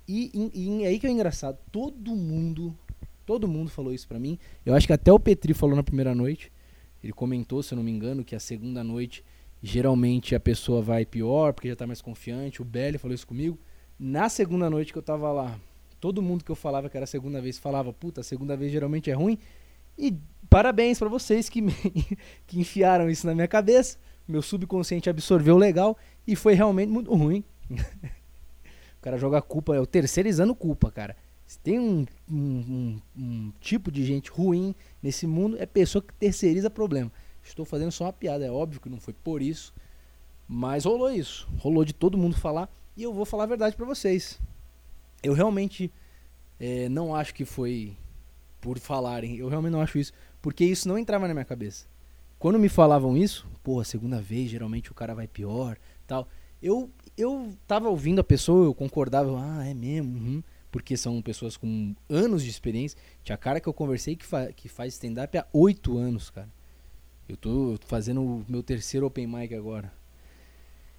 E, 0.06 0.30
e, 0.34 0.80
e 0.80 0.86
aí 0.86 0.98
que 0.98 1.06
é 1.06 1.10
engraçado, 1.10 1.58
todo 1.70 2.14
mundo, 2.16 2.76
todo 3.24 3.46
mundo 3.46 3.70
falou 3.70 3.92
isso 3.92 4.08
pra 4.08 4.18
mim. 4.18 4.38
Eu 4.64 4.74
acho 4.74 4.86
que 4.86 4.92
até 4.92 5.12
o 5.12 5.20
Petri 5.20 5.54
falou 5.54 5.76
na 5.76 5.82
primeira 5.82 6.14
noite. 6.14 6.50
Ele 7.02 7.12
comentou, 7.12 7.62
se 7.62 7.72
eu 7.72 7.76
não 7.76 7.82
me 7.82 7.90
engano, 7.90 8.24
que 8.24 8.34
a 8.34 8.40
segunda 8.40 8.84
noite 8.84 9.24
geralmente 9.62 10.34
a 10.34 10.40
pessoa 10.40 10.80
vai 10.80 11.04
pior, 11.04 11.52
porque 11.52 11.68
já 11.68 11.76
tá 11.76 11.86
mais 11.86 12.00
confiante. 12.00 12.62
O 12.62 12.64
Belly 12.64 12.98
falou 12.98 13.14
isso 13.14 13.26
comigo. 13.26 13.58
Na 13.98 14.28
segunda 14.28 14.70
noite 14.70 14.92
que 14.92 14.98
eu 14.98 15.02
tava 15.02 15.30
lá, 15.30 15.58
todo 16.00 16.22
mundo 16.22 16.44
que 16.44 16.50
eu 16.50 16.56
falava 16.56 16.88
que 16.88 16.96
era 16.96 17.04
a 17.04 17.06
segunda 17.06 17.40
vez 17.40 17.58
falava, 17.58 17.92
puta, 17.92 18.22
a 18.22 18.24
segunda 18.24 18.56
vez 18.56 18.72
geralmente 18.72 19.10
é 19.10 19.14
ruim. 19.14 19.38
E 19.98 20.16
parabéns 20.48 20.98
para 20.98 21.08
vocês 21.08 21.48
que, 21.48 21.60
me, 21.60 21.72
que 22.46 22.58
enfiaram 22.58 23.10
isso 23.10 23.26
na 23.26 23.34
minha 23.34 23.48
cabeça. 23.48 23.98
Meu 24.26 24.42
subconsciente 24.42 25.10
absorveu 25.10 25.56
legal 25.56 25.96
e 26.30 26.36
foi 26.36 26.54
realmente 26.54 26.88
muito 26.88 27.12
ruim. 27.12 27.42
o 27.68 29.02
cara 29.02 29.18
joga 29.18 29.42
culpa, 29.42 29.74
é 29.74 29.80
o 29.80 29.86
terceirizando 29.86 30.54
culpa, 30.54 30.90
cara. 30.90 31.16
Se 31.44 31.58
tem 31.58 31.80
um, 31.80 32.06
um, 32.30 32.36
um, 32.36 33.00
um, 33.18 33.52
tipo 33.60 33.90
de 33.90 34.04
gente 34.04 34.30
ruim 34.30 34.72
nesse 35.02 35.26
mundo, 35.26 35.56
é 35.58 35.66
pessoa 35.66 36.00
que 36.00 36.14
terceiriza 36.14 36.70
problema. 36.70 37.10
Estou 37.42 37.64
fazendo 37.64 37.90
só 37.90 38.04
uma 38.04 38.12
piada, 38.12 38.46
é 38.46 38.50
óbvio 38.50 38.80
que 38.80 38.88
não 38.88 39.00
foi 39.00 39.12
por 39.12 39.42
isso. 39.42 39.74
Mas 40.46 40.84
rolou 40.84 41.10
isso. 41.10 41.48
Rolou 41.58 41.84
de 41.84 41.92
todo 41.92 42.16
mundo 42.16 42.36
falar. 42.36 42.70
E 42.96 43.02
eu 43.02 43.12
vou 43.12 43.24
falar 43.24 43.44
a 43.44 43.48
verdade 43.48 43.74
para 43.74 43.86
vocês. 43.86 44.40
Eu 45.24 45.32
realmente 45.32 45.92
é, 46.60 46.88
não 46.88 47.12
acho 47.12 47.34
que 47.34 47.44
foi 47.44 47.96
por 48.60 48.78
falarem. 48.78 49.36
Eu 49.36 49.48
realmente 49.48 49.72
não 49.72 49.80
acho 49.80 49.98
isso. 49.98 50.12
Porque 50.40 50.64
isso 50.64 50.86
não 50.86 50.96
entrava 50.96 51.26
na 51.26 51.34
minha 51.34 51.44
cabeça. 51.44 51.86
Quando 52.38 52.58
me 52.58 52.68
falavam 52.68 53.16
isso, 53.16 53.46
pô, 53.62 53.80
a 53.80 53.84
segunda 53.84 54.20
vez 54.20 54.50
geralmente 54.50 54.92
o 54.92 54.94
cara 54.94 55.14
vai 55.14 55.26
pior, 55.26 55.76
tal. 56.10 56.28
Eu 56.60 56.90
eu 57.16 57.52
tava 57.66 57.88
ouvindo 57.88 58.20
a 58.20 58.24
pessoa, 58.24 58.64
eu 58.64 58.74
concordava, 58.74 59.30
ah, 59.38 59.66
é 59.66 59.74
mesmo, 59.74 60.16
uhum, 60.16 60.42
porque 60.70 60.96
são 60.96 61.20
pessoas 61.20 61.56
com 61.56 61.94
anos 62.08 62.42
de 62.42 62.50
experiência. 62.50 62.98
Tinha 63.22 63.36
cara 63.36 63.60
que 63.60 63.68
eu 63.68 63.74
conversei 63.74 64.16
que, 64.16 64.24
fa 64.24 64.52
que 64.52 64.68
faz 64.68 64.94
stand-up 64.94 65.36
há 65.36 65.46
oito 65.52 65.98
anos, 65.98 66.30
cara. 66.30 66.48
Eu 67.28 67.36
tô 67.36 67.78
fazendo 67.86 68.22
o 68.22 68.44
meu 68.48 68.62
terceiro 68.62 69.06
open 69.06 69.26
mic 69.26 69.54
agora. 69.54 69.92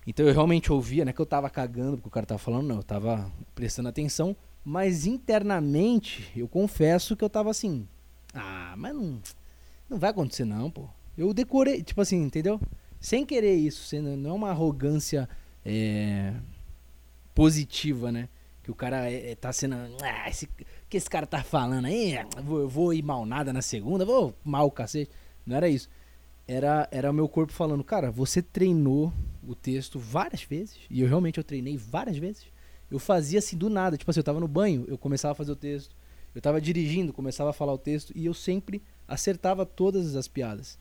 Então 0.06 0.26
eu 0.26 0.34
realmente 0.34 0.72
ouvia, 0.72 1.04
não 1.06 1.10
é 1.10 1.14
que 1.14 1.20
eu 1.20 1.26
tava 1.26 1.50
cagando 1.50 1.98
porque 1.98 2.08
o 2.08 2.12
cara 2.12 2.26
tava 2.26 2.40
falando, 2.40 2.68
não, 2.68 2.78
eu 2.78 2.84
tava 2.84 3.32
prestando 3.54 3.90
atenção, 3.90 4.36
mas 4.64 5.06
internamente 5.06 6.32
eu 6.36 6.48
confesso 6.48 7.16
que 7.16 7.24
eu 7.24 7.30
tava 7.30 7.50
assim, 7.52 7.88
ah, 8.34 8.74
mas 8.78 8.96
não, 8.96 9.22
não 9.90 10.00
vai 10.00 10.10
acontecer 10.10 10.46
não, 10.46 10.72
pô. 10.72 10.88
Eu 11.18 11.34
decorei, 11.34 11.84
tipo 11.84 12.02
assim, 12.02 12.24
entendeu? 12.24 12.60
Sem 13.02 13.26
querer 13.26 13.56
isso, 13.56 13.84
sendo, 13.84 14.16
não 14.16 14.30
é 14.30 14.34
uma 14.34 14.50
arrogância 14.52 15.28
é, 15.66 16.34
positiva, 17.36 18.14
né? 18.14 18.30
Que 18.64 18.72
o 18.72 18.76
cara 18.76 19.12
é, 19.12 19.32
é 19.32 19.36
tá 19.36 19.52
sendo. 19.52 19.76
Ah, 20.02 20.30
esse, 20.30 20.48
que 20.88 20.96
esse 20.96 21.10
cara 21.10 21.28
tá 21.28 21.44
falando 21.44 21.86
aí? 21.86 22.14
Eu 22.16 22.44
vou, 22.44 22.60
eu 22.62 22.70
vou 22.70 22.94
ir 22.94 23.02
mal 23.02 23.26
nada 23.26 23.52
na 23.52 23.62
segunda, 23.62 24.06
vou 24.06 24.34
mal 24.46 24.68
o 24.68 24.72
cacete. 24.72 25.12
Não 25.46 25.58
era 25.58 25.68
isso 25.68 25.90
era, 26.48 26.88
era 26.92 27.10
o 27.10 27.14
meu 27.14 27.30
corpo 27.30 27.54
falando, 27.54 27.84
cara, 27.84 28.12
você 28.12 28.42
treinou 28.42 29.14
o 29.48 29.56
texto 29.56 29.98
várias 29.98 30.44
vezes, 30.44 30.78
e 30.90 31.02
eu 31.02 31.08
realmente 31.08 31.38
eu 31.38 31.44
treinei 31.44 31.78
várias 31.78 32.18
vezes. 32.18 32.46
Eu 32.90 33.00
fazia 33.00 33.40
assim 33.40 33.58
do 33.58 33.70
nada, 33.70 33.98
tipo 33.98 34.12
assim, 34.12 34.20
eu 34.20 34.24
tava 34.24 34.40
no 34.40 34.48
banho, 34.48 34.86
eu 34.88 34.98
começava 34.98 35.32
a 35.32 35.36
fazer 35.36 35.52
o 35.52 35.56
texto. 35.56 35.96
Eu 36.36 36.42
tava 36.42 36.60
dirigindo, 36.62 37.14
começava 37.14 37.50
a 37.50 37.54
falar 37.54 37.74
o 37.74 37.78
texto, 37.78 38.12
e 38.16 38.26
eu 38.26 38.34
sempre 38.34 38.82
acertava 39.08 39.66
todas 39.66 40.16
as 40.16 40.28
piadas. 40.28 40.78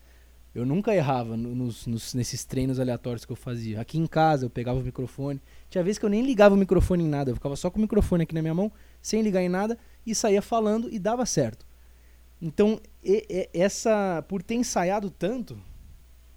Eu 0.53 0.67
nunca 0.67 0.95
errava 0.95 1.37
nos, 1.37 1.87
nos, 1.87 2.13
nesses 2.13 2.45
treinos 2.45 2.81
aleatórios 2.81 3.25
que 3.25 3.31
eu 3.31 3.37
fazia. 3.37 3.81
Aqui 3.81 3.99
em 3.99 4.07
casa 4.07 4.45
eu 4.45 4.51
pegava 4.51 4.81
o 4.81 4.83
microfone. 4.83 5.41
Tinha 5.69 5.85
vezes 5.85 5.99
que 5.99 6.05
eu 6.05 6.11
nem 6.11 6.23
ligava 6.23 6.55
o 6.55 6.59
microfone 6.59 7.05
em 7.05 7.09
nada, 7.09 7.31
eu 7.31 7.37
ficava 7.37 7.55
só 7.55 7.71
com 7.71 7.79
o 7.79 7.83
microfone 7.83 8.25
aqui 8.25 8.35
na 8.35 8.43
minha 8.43 8.55
mão, 8.55 8.73
sem 9.01 9.23
ligar 9.23 9.43
em 9.43 9.49
nada, 9.49 9.79
e 10.05 10.15
saía 10.15 10.43
falando 10.43 10.89
e 10.91 10.99
dava 10.99 11.25
certo. 11.25 11.65
Então, 12.43 12.81
e, 13.05 13.25
e, 13.31 13.49
essa 13.59 14.25
por 14.27 14.43
ter 14.43 14.55
ensaiado 14.55 15.09
tanto, 15.09 15.57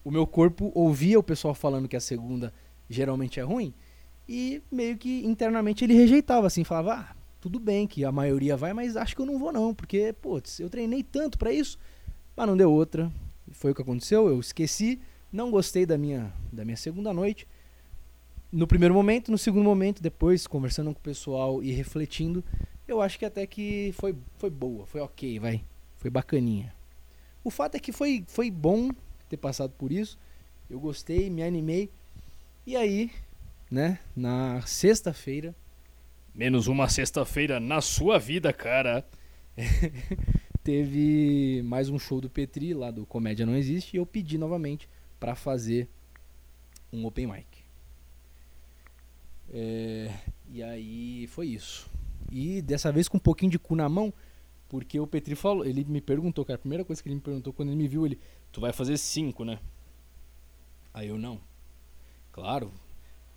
o 0.04 0.12
meu 0.12 0.28
corpo 0.28 0.72
ouvia 0.76 1.18
o 1.18 1.24
pessoal 1.24 1.56
falando 1.56 1.88
que 1.88 1.96
a 1.96 2.02
segunda 2.02 2.54
geralmente 2.90 3.40
é 3.40 3.44
ruim 3.44 3.74
e 4.28 4.62
meio 4.72 4.98
que 4.98 5.26
internamente 5.26 5.84
ele 5.84 5.94
rejeitava 5.94 6.46
assim, 6.46 6.64
falava: 6.64 6.94
"Ah, 6.94 7.16
tudo 7.42 7.60
bem 7.60 7.88
que 7.88 8.06
a 8.06 8.12
maioria 8.12 8.56
vai, 8.56 8.74
mas 8.74 8.96
acho 8.96 9.16
que 9.16 9.22
eu 9.22 9.26
não 9.26 9.40
vou 9.40 9.52
não, 9.52 9.74
porque, 9.74 10.14
putz, 10.22 10.60
eu 10.60 10.70
treinei 10.70 11.02
tanto 11.02 11.38
para 11.38 11.52
isso, 11.52 11.80
mas 12.36 12.48
não 12.48 12.56
deu 12.56 12.72
outra". 12.72 13.12
Foi 13.52 13.72
o 13.72 13.76
que 13.76 13.82
aconteceu, 13.82 14.28
eu 14.28 14.40
esqueci, 14.40 15.00
não 15.32 15.52
gostei 15.52 15.86
da 15.86 15.98
minha 15.98 16.34
da 16.52 16.64
minha 16.64 16.78
segunda 16.78 17.14
noite. 17.14 17.48
No 18.52 18.68
primeiro 18.68 18.94
momento, 18.94 19.32
no 19.32 19.38
segundo 19.38 19.64
momento, 19.64 20.02
depois 20.02 20.46
conversando 20.46 20.94
com 20.94 21.00
o 21.00 21.04
pessoal 21.04 21.64
e 21.64 21.72
refletindo, 21.72 22.44
eu 22.88 23.02
acho 23.02 23.18
que 23.18 23.26
até 23.26 23.46
que 23.48 23.92
foi 23.94 24.16
foi 24.38 24.50
boa, 24.50 24.86
foi 24.86 25.02
OK, 25.02 25.40
vai. 25.40 25.64
Foi 25.98 26.10
bacaninha. 26.10 26.74
O 27.44 27.50
fato 27.50 27.76
é 27.76 27.80
que 27.80 27.92
foi, 27.92 28.24
foi 28.28 28.50
bom 28.50 28.90
ter 29.28 29.38
passado 29.38 29.74
por 29.78 29.92
isso. 29.92 30.18
Eu 30.70 30.80
gostei, 30.80 31.30
me 31.30 31.44
animei. 31.44 31.90
E 32.66 32.76
aí, 32.76 33.12
né, 33.70 34.00
na 34.16 34.62
sexta-feira. 34.62 35.56
Menos 36.34 36.68
uma 36.68 36.90
sexta-feira 36.90 37.60
na 37.60 37.82
sua 37.82 38.18
vida, 38.18 38.52
cara. 38.54 39.06
teve 40.64 41.62
mais 41.64 41.90
um 41.90 42.00
show 42.00 42.22
do 42.22 42.30
Petri 42.30 42.74
lá 42.74 42.90
do 42.90 43.06
Comédia 43.06 43.46
Não 43.46 43.56
Existe. 43.56 43.96
E 43.96 44.00
eu 44.00 44.06
pedi 44.06 44.38
novamente 44.38 44.90
para 45.20 45.36
fazer 45.36 45.90
um 46.92 47.06
open 47.06 47.28
mic. 47.28 47.64
É, 49.52 50.14
e 50.50 50.64
aí 50.64 51.28
foi 51.28 51.48
isso. 51.48 51.90
E 52.32 52.62
dessa 52.62 52.92
vez 52.92 53.08
com 53.08 53.18
um 53.18 53.20
pouquinho 53.20 53.52
de 53.52 53.60
cu 53.60 53.76
na 53.76 53.90
mão, 53.90 54.14
porque 54.70 55.00
o 55.00 55.06
Petri 55.06 55.36
falou, 55.36 55.66
ele 55.66 55.84
me 55.84 56.02
perguntou, 56.02 56.44
cara, 56.46 56.56
a 56.56 56.60
primeira 56.60 56.86
coisa 56.86 57.04
que 57.04 57.10
ele 57.10 57.16
me 57.16 57.22
perguntou 57.22 57.54
quando 57.54 57.70
ele 57.70 57.78
me 57.78 57.88
viu, 57.88 58.06
ele, 58.06 58.20
tu 58.52 58.62
vai 58.62 58.72
fazer 58.72 58.98
cinco, 58.98 59.44
né? 59.44 59.60
Aí 60.94 61.10
eu 61.10 61.18
não. 61.18 61.40
Claro, 62.32 62.72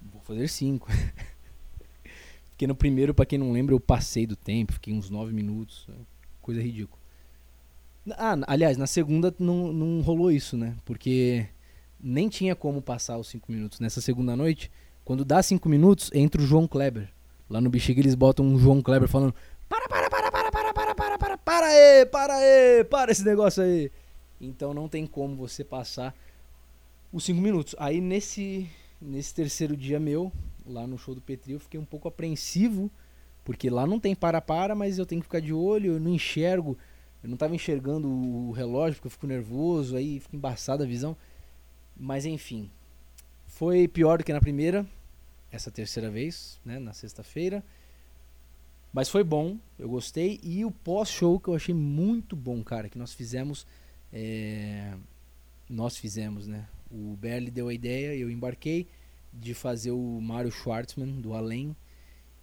vou 0.01 0.23
fazer 0.23 0.49
cinco. 0.49 0.89
Porque 2.51 2.67
no 2.67 2.75
primeiro, 2.75 3.13
para 3.13 3.27
quem 3.27 3.39
não 3.39 3.53
lembra, 3.53 3.75
eu 3.75 3.81
passei 3.81 4.27
do 4.27 4.35
tempo, 4.35 4.73
fiquei 4.73 4.95
uns 4.95 5.11
nove 5.11 5.33
minutos, 5.33 5.87
coisa 6.41 6.63
ridícula. 6.63 7.06
Ah, 8.13 8.37
aliás, 8.47 8.77
na 8.77 8.87
segunda 8.87 9.35
não, 9.39 9.73
não 9.73 10.01
rolou 10.01 10.31
isso, 10.31 10.57
né? 10.57 10.77
Porque 10.85 11.47
nem 12.01 12.29
tinha 12.29 12.55
como 12.55 12.81
passar 12.81 13.19
os 13.19 13.29
cinco 13.29 13.51
minutos. 13.51 13.81
Nessa 13.81 14.01
segunda 14.01 14.37
noite, 14.37 14.71
quando 15.05 15.25
dá 15.25 15.43
cinco 15.43 15.69
minutos, 15.69 16.11
entra 16.15 16.41
o 16.41 16.45
João 16.45 16.69
Kleber. 16.69 17.09
Lá 17.49 17.61
no 17.61 17.71
Bexiga 17.71 18.01
eles 18.01 18.15
botam 18.15 18.45
um 18.45 18.59
João 18.59 18.83
Kleber 18.83 19.09
falando: 19.09 19.35
Para, 19.69 19.89
para, 19.89 20.11
para, 20.11 20.31
para, 20.31 20.51
para, 20.51 20.73
para, 20.73 20.95
para, 20.95 21.19
para, 21.19 21.39
para 21.39 21.67
aí, 21.67 22.07
para 22.07 22.35
aí, 22.35 22.85
para 22.85 23.13
esse 23.13 23.25
negócio 23.25 23.63
aí. 23.63 23.91
Então 24.41 24.75
não 24.75 24.89
tem 24.89 25.07
como 25.07 25.37
você 25.37 25.65
passar 25.65 26.15
os 27.13 27.25
cinco 27.25 27.41
minutos. 27.41 27.75
Aí 27.79 28.01
nesse, 28.01 28.69
nesse 29.01 29.35
terceiro 29.35 29.77
dia 29.77 29.99
meu, 29.99 30.33
lá 30.67 30.87
no 30.87 30.99
show 30.99 31.15
do 31.15 31.21
Petri, 31.21 31.53
eu 31.53 31.61
fiquei 31.61 31.79
um 31.79 31.85
pouco 31.85 32.09
apreensivo, 32.09 32.91
porque 33.45 33.71
lá 33.71 33.87
não 33.87 33.99
tem 33.99 34.15
para-para, 34.15 34.75
mas 34.75 34.99
eu 34.99 35.07
tenho 35.07 35.21
que 35.21 35.27
ficar 35.27 35.41
de 35.41 35.53
olho, 35.53 35.95
eu 35.95 36.01
não 36.01 36.13
enxergo. 36.13 36.77
Eu 37.23 37.29
não 37.29 37.37
tava 37.37 37.55
enxergando 37.55 38.09
o 38.09 38.53
relógio 38.53 38.97
porque 38.97 39.07
eu 39.07 39.11
fico 39.11 39.27
nervoso, 39.27 39.97
aí 39.97 40.21
fica 40.21 40.37
embaçada 40.37 40.85
a 40.85 40.87
visão. 40.87 41.17
Mas 41.97 42.25
enfim, 42.25 42.71
foi 43.47 43.89
pior 43.89 44.19
do 44.19 44.25
que 44.25 44.33
na 44.33 44.41
primeira, 44.41 44.87
essa 45.51 45.71
terceira 45.71 46.11
vez, 46.11 46.61
né, 46.65 46.79
na 46.79 46.93
sexta-feira. 46.93 47.65
Mas 48.93 49.09
foi 49.09 49.25
bom, 49.25 49.59
eu 49.79 49.89
gostei. 49.89 50.41
E 50.43 50.65
o 50.65 50.71
pós-show 50.71 51.39
que 51.39 51.49
eu 51.49 51.55
achei 51.55 51.75
muito 51.75 52.35
bom, 52.35 52.63
cara, 52.63 52.89
que 52.89 52.99
nós 52.99 53.13
fizemos. 53.13 53.67
É... 54.13 54.95
Nós 55.69 55.97
fizemos, 55.97 56.47
né? 56.47 56.69
O 56.91 57.17
Berli 57.17 57.51
deu 57.51 57.69
a 57.69 57.75
ideia, 57.75 58.15
eu 58.15 58.31
embarquei 58.31 58.87
de 59.33 59.53
fazer 59.53 59.91
o 59.91 60.21
Mario 60.21 60.51
Schwartzman 60.51 61.21
do 61.21 61.35
Além. 61.35 61.75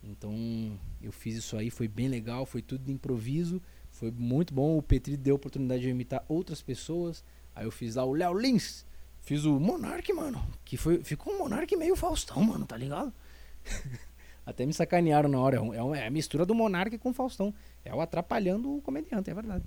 Então 0.03 0.77
eu 1.01 1.11
fiz 1.11 1.35
isso 1.35 1.57
aí, 1.57 1.69
foi 1.69 1.87
bem 1.87 2.07
legal, 2.07 2.45
foi 2.45 2.61
tudo 2.61 2.83
de 2.83 2.91
improviso, 2.91 3.61
foi 4.03 4.11
muito 4.11 4.53
bom. 4.53 4.77
O 4.77 4.81
Petri 4.81 5.15
deu 5.15 5.35
a 5.35 5.37
oportunidade 5.37 5.81
de 5.81 5.87
eu 5.87 5.91
imitar 5.91 6.25
outras 6.27 6.61
pessoas. 6.61 7.23
Aí 7.55 7.65
eu 7.65 7.71
fiz 7.71 7.95
lá 7.95 8.03
o 8.03 8.11
Léo 8.11 8.37
Lins, 8.37 8.85
fiz 9.21 9.45
o 9.45 9.57
Monark, 9.57 10.11
mano, 10.11 10.45
que 10.65 10.75
foi 10.75 11.01
ficou 11.03 11.33
um 11.33 11.39
Monark 11.39 11.73
meio 11.77 11.95
Faustão, 11.95 12.43
mano, 12.43 12.65
tá 12.65 12.75
ligado? 12.75 13.13
Até 14.45 14.65
me 14.65 14.73
sacanearam 14.73 15.29
na 15.29 15.39
hora, 15.39 15.55
é, 15.55 15.81
uma, 15.81 15.97
é 15.97 16.05
a 16.05 16.11
mistura 16.11 16.45
do 16.45 16.53
Monark 16.53 16.97
com 16.97 17.11
o 17.11 17.13
Faustão. 17.13 17.53
É 17.85 17.95
o 17.95 18.01
atrapalhando 18.01 18.75
o 18.75 18.81
comediante, 18.81 19.29
é 19.29 19.33
verdade. 19.33 19.63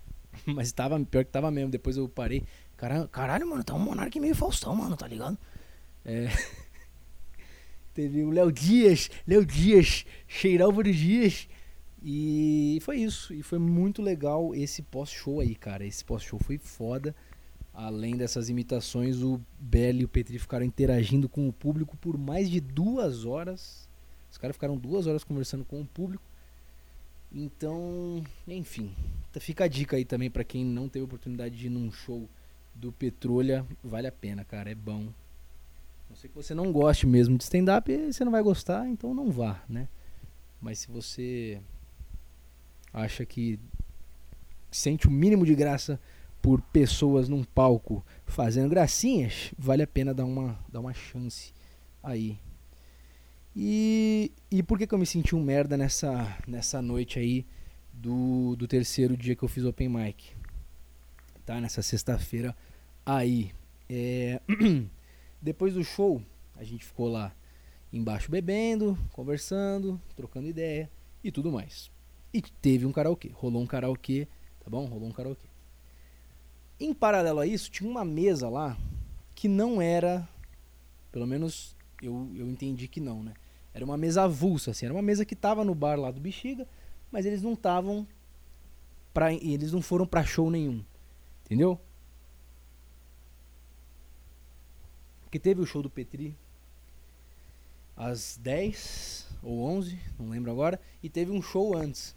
Mas 0.44 0.70
tava, 0.70 1.02
pior 1.06 1.24
que 1.24 1.30
tava 1.30 1.50
mesmo, 1.50 1.70
depois 1.70 1.96
eu 1.96 2.06
parei. 2.10 2.44
Caralho, 2.76 3.08
caralho 3.08 3.48
mano, 3.48 3.64
tá 3.64 3.72
um 3.72 3.78
Monark 3.78 4.20
meio 4.20 4.34
Faustão, 4.34 4.74
mano, 4.76 4.98
tá 4.98 5.08
ligado? 5.08 5.38
É. 6.04 6.28
Teve 7.94 8.22
o 8.22 8.30
Léo 8.30 8.52
Dias, 8.52 9.10
Léo 9.26 9.46
Dias, 9.46 10.04
Cheirálvaro 10.26 10.92
Dias. 10.92 11.48
E 12.02 12.78
foi 12.82 12.98
isso. 12.98 13.34
E 13.34 13.42
foi 13.42 13.58
muito 13.58 14.02
legal 14.02 14.54
esse 14.54 14.82
pós-show 14.82 15.40
aí, 15.40 15.54
cara. 15.54 15.84
Esse 15.84 16.04
pós-show 16.04 16.38
foi 16.38 16.58
foda. 16.58 17.14
Além 17.72 18.16
dessas 18.16 18.48
imitações, 18.48 19.22
o 19.22 19.40
Belly 19.58 20.00
e 20.00 20.04
o 20.04 20.08
Petri 20.08 20.38
ficaram 20.38 20.64
interagindo 20.64 21.28
com 21.28 21.48
o 21.48 21.52
público 21.52 21.96
por 21.96 22.18
mais 22.18 22.50
de 22.50 22.60
duas 22.60 23.24
horas. 23.24 23.88
Os 24.30 24.36
caras 24.36 24.56
ficaram 24.56 24.76
duas 24.76 25.06
horas 25.06 25.24
conversando 25.24 25.64
com 25.64 25.80
o 25.80 25.86
público. 25.86 26.24
Então, 27.32 28.24
enfim, 28.46 28.94
fica 29.38 29.64
a 29.64 29.68
dica 29.68 29.96
aí 29.96 30.04
também 30.04 30.30
para 30.30 30.42
quem 30.42 30.64
não 30.64 30.88
teve 30.88 31.04
oportunidade 31.04 31.56
de 31.56 31.66
ir 31.66 31.70
num 31.70 31.92
show 31.92 32.28
do 32.74 32.90
Petrolha, 32.92 33.66
vale 33.82 34.06
a 34.06 34.12
pena, 34.12 34.44
cara, 34.44 34.70
é 34.70 34.74
bom. 34.74 35.08
Não 36.08 36.16
sei 36.16 36.30
que 36.30 36.36
você 36.36 36.54
não 36.54 36.72
goste 36.72 37.06
mesmo 37.06 37.36
de 37.36 37.44
stand-up, 37.44 37.94
você 38.10 38.24
não 38.24 38.32
vai 38.32 38.42
gostar, 38.42 38.88
então 38.88 39.12
não 39.12 39.30
vá, 39.30 39.62
né? 39.68 39.88
Mas 40.60 40.78
se 40.78 40.90
você 40.90 41.60
acha 42.92 43.24
que 43.24 43.58
sente 44.70 45.08
o 45.08 45.10
mínimo 45.10 45.44
de 45.44 45.54
graça 45.54 46.00
por 46.40 46.60
pessoas 46.60 47.28
num 47.28 47.42
palco 47.42 48.04
fazendo 48.26 48.70
gracinhas, 48.70 49.52
vale 49.58 49.82
a 49.82 49.86
pena 49.86 50.14
dar 50.14 50.24
uma, 50.24 50.58
dar 50.70 50.80
uma 50.80 50.94
chance 50.94 51.52
aí. 52.02 52.38
E, 53.56 54.30
e 54.50 54.62
por 54.62 54.78
que, 54.78 54.86
que 54.86 54.94
eu 54.94 54.98
me 54.98 55.06
senti 55.06 55.34
um 55.34 55.42
merda 55.42 55.76
nessa, 55.76 56.36
nessa 56.46 56.80
noite 56.80 57.18
aí 57.18 57.44
do, 57.92 58.54
do 58.56 58.68
terceiro 58.68 59.16
dia 59.16 59.34
que 59.34 59.42
eu 59.42 59.48
fiz 59.48 59.64
open 59.64 59.88
mic? 59.88 60.32
Tá? 61.44 61.60
Nessa 61.60 61.82
sexta-feira 61.82 62.54
aí. 63.04 63.52
É... 63.88 64.40
Depois 65.42 65.74
do 65.74 65.84
show, 65.84 66.22
a 66.56 66.64
gente 66.64 66.84
ficou 66.84 67.08
lá 67.08 67.34
embaixo 67.92 68.30
bebendo, 68.30 68.98
conversando, 69.12 70.00
trocando 70.14 70.46
ideia 70.46 70.90
e 71.22 71.32
tudo 71.32 71.50
mais. 71.50 71.90
E 72.32 72.42
teve 72.42 72.84
um 72.84 72.92
karaokê, 72.92 73.30
rolou 73.32 73.62
um 73.62 73.66
karaokê, 73.66 74.28
tá 74.60 74.70
bom? 74.70 74.84
Rolou 74.86 75.08
um 75.08 75.12
karaokê. 75.12 75.46
Em 76.78 76.92
paralelo 76.94 77.40
a 77.40 77.46
isso, 77.46 77.70
tinha 77.70 77.90
uma 77.90 78.04
mesa 78.04 78.48
lá 78.48 78.76
que 79.34 79.48
não 79.48 79.80
era, 79.80 80.28
pelo 81.10 81.26
menos 81.26 81.76
eu, 82.02 82.30
eu 82.36 82.48
entendi 82.48 82.86
que 82.86 83.00
não, 83.00 83.22
né? 83.22 83.34
Era 83.72 83.84
uma 83.84 83.96
mesa 83.96 84.24
avulsa, 84.24 84.70
assim, 84.70 84.86
era 84.86 84.94
uma 84.94 85.02
mesa 85.02 85.24
que 85.24 85.36
tava 85.36 85.64
no 85.64 85.74
bar 85.74 85.98
lá 85.98 86.10
do 86.10 86.20
Bexiga, 86.20 86.66
mas 87.10 87.24
eles 87.24 87.42
não 87.42 87.54
estavam 87.54 88.06
para 89.12 89.32
eles 89.32 89.72
não 89.72 89.82
foram 89.82 90.06
para 90.06 90.24
show 90.24 90.50
nenhum. 90.50 90.84
Entendeu? 91.44 91.80
Porque 95.22 95.38
teve 95.38 95.60
o 95.60 95.66
show 95.66 95.82
do 95.82 95.90
Petri 95.90 96.36
às 97.96 98.38
10 98.40 99.28
ou 99.42 99.62
11, 99.62 99.98
não 100.18 100.28
lembro 100.28 100.50
agora, 100.50 100.80
e 101.02 101.10
teve 101.10 101.32
um 101.32 101.42
show 101.42 101.76
antes. 101.76 102.14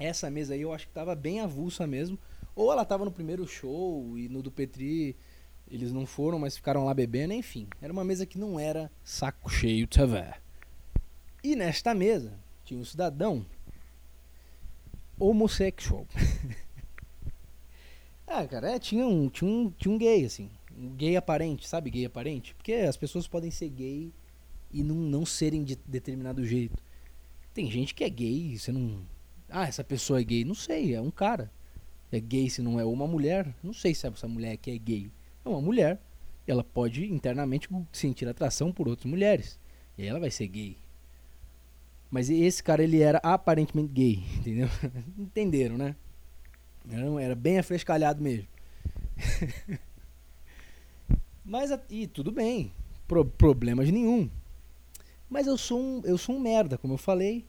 Essa 0.00 0.28
mesa 0.28 0.54
aí 0.54 0.62
eu 0.62 0.72
acho 0.72 0.88
que 0.88 0.92
tava 0.92 1.14
bem 1.14 1.40
avulsa 1.40 1.86
mesmo. 1.86 2.18
Ou 2.56 2.72
ela 2.72 2.84
tava 2.84 3.04
no 3.04 3.12
primeiro 3.12 3.46
show 3.46 4.18
e 4.18 4.28
no 4.28 4.42
do 4.42 4.50
Petri 4.50 5.16
eles 5.70 5.92
não 5.92 6.04
foram, 6.04 6.38
mas 6.38 6.56
ficaram 6.56 6.84
lá 6.84 6.92
bebendo, 6.92 7.32
enfim. 7.32 7.68
Era 7.80 7.92
uma 7.92 8.02
mesa 8.02 8.26
que 8.26 8.38
não 8.38 8.58
era 8.58 8.90
saco 9.04 9.48
cheio 9.48 9.86
de 9.86 10.06
ver. 10.06 10.42
E 11.44 11.54
nesta 11.54 11.94
mesa 11.94 12.36
tinha 12.64 12.80
um 12.80 12.84
cidadão 12.84 13.46
homossexual. 15.18 16.06
ah, 18.26 18.44
cara, 18.48 18.72
é, 18.72 18.78
tinha 18.80 19.06
um, 19.06 19.28
tinha 19.28 19.48
um, 19.48 19.70
tinha 19.70 19.94
um 19.94 19.98
gay, 19.98 20.24
assim 20.24 20.50
gay 20.88 21.16
aparente, 21.16 21.68
sabe 21.68 21.90
gay 21.90 22.04
aparente? 22.04 22.54
Porque 22.54 22.72
as 22.72 22.96
pessoas 22.96 23.28
podem 23.28 23.50
ser 23.50 23.68
gay 23.68 24.12
e 24.72 24.82
não, 24.82 24.96
não 24.96 25.26
serem 25.26 25.62
de 25.62 25.76
determinado 25.76 26.44
jeito. 26.44 26.82
Tem 27.52 27.70
gente 27.70 27.94
que 27.94 28.04
é 28.04 28.08
gay, 28.08 28.56
você 28.56 28.72
não. 28.72 29.02
Ah, 29.50 29.66
essa 29.66 29.84
pessoa 29.84 30.20
é 30.20 30.24
gay. 30.24 30.44
Não 30.44 30.54
sei, 30.54 30.94
é 30.94 31.00
um 31.00 31.10
cara. 31.10 31.50
É 32.12 32.18
gay 32.18 32.48
se 32.50 32.62
não 32.62 32.80
é 32.80 32.84
uma 32.84 33.06
mulher. 33.06 33.54
Não 33.62 33.72
sei 33.72 33.94
se 33.94 34.06
essa 34.06 34.28
mulher 34.28 34.56
que 34.56 34.70
é 34.70 34.78
gay. 34.78 35.10
É 35.44 35.48
uma 35.48 35.60
mulher. 35.60 36.00
Ela 36.46 36.64
pode 36.64 37.04
internamente 37.04 37.68
sentir 37.92 38.28
atração 38.28 38.72
por 38.72 38.88
outras 38.88 39.06
mulheres. 39.06 39.58
E 39.96 40.02
aí 40.02 40.08
ela 40.08 40.18
vai 40.18 40.30
ser 40.30 40.48
gay. 40.48 40.76
Mas 42.10 42.28
esse 42.28 42.62
cara, 42.62 42.82
ele 42.82 43.00
era 43.00 43.18
aparentemente 43.18 43.92
gay, 43.92 44.24
entendeu? 44.38 44.68
Entenderam, 45.16 45.78
né? 45.78 45.94
Era, 46.90 47.22
era 47.22 47.34
bem 47.34 47.58
afrescalhado 47.58 48.22
mesmo. 48.22 48.48
Mas, 51.44 51.70
e 51.88 52.06
tudo 52.06 52.32
bem, 52.32 52.72
pro, 53.06 53.24
problemas 53.24 53.90
nenhum. 53.90 54.28
Mas 55.28 55.46
eu 55.46 55.56
sou 55.56 55.80
um, 55.80 56.02
eu 56.04 56.18
sou 56.18 56.34
um 56.34 56.40
merda, 56.40 56.76
como 56.76 56.94
eu 56.94 56.98
falei. 56.98 57.44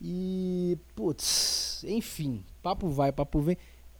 E, 0.00 0.78
putz, 0.94 1.84
enfim, 1.84 2.42
papo 2.62 2.88
vai, 2.88 3.12
papo 3.12 3.40
vem. 3.40 3.56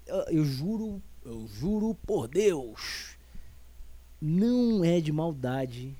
Eu, 0.06 0.38
eu 0.38 0.44
juro, 0.44 1.02
eu 1.24 1.46
juro 1.46 1.94
por 2.06 2.26
Deus, 2.26 3.18
não 4.20 4.84
é 4.84 5.00
de 5.00 5.12
maldade. 5.12 5.96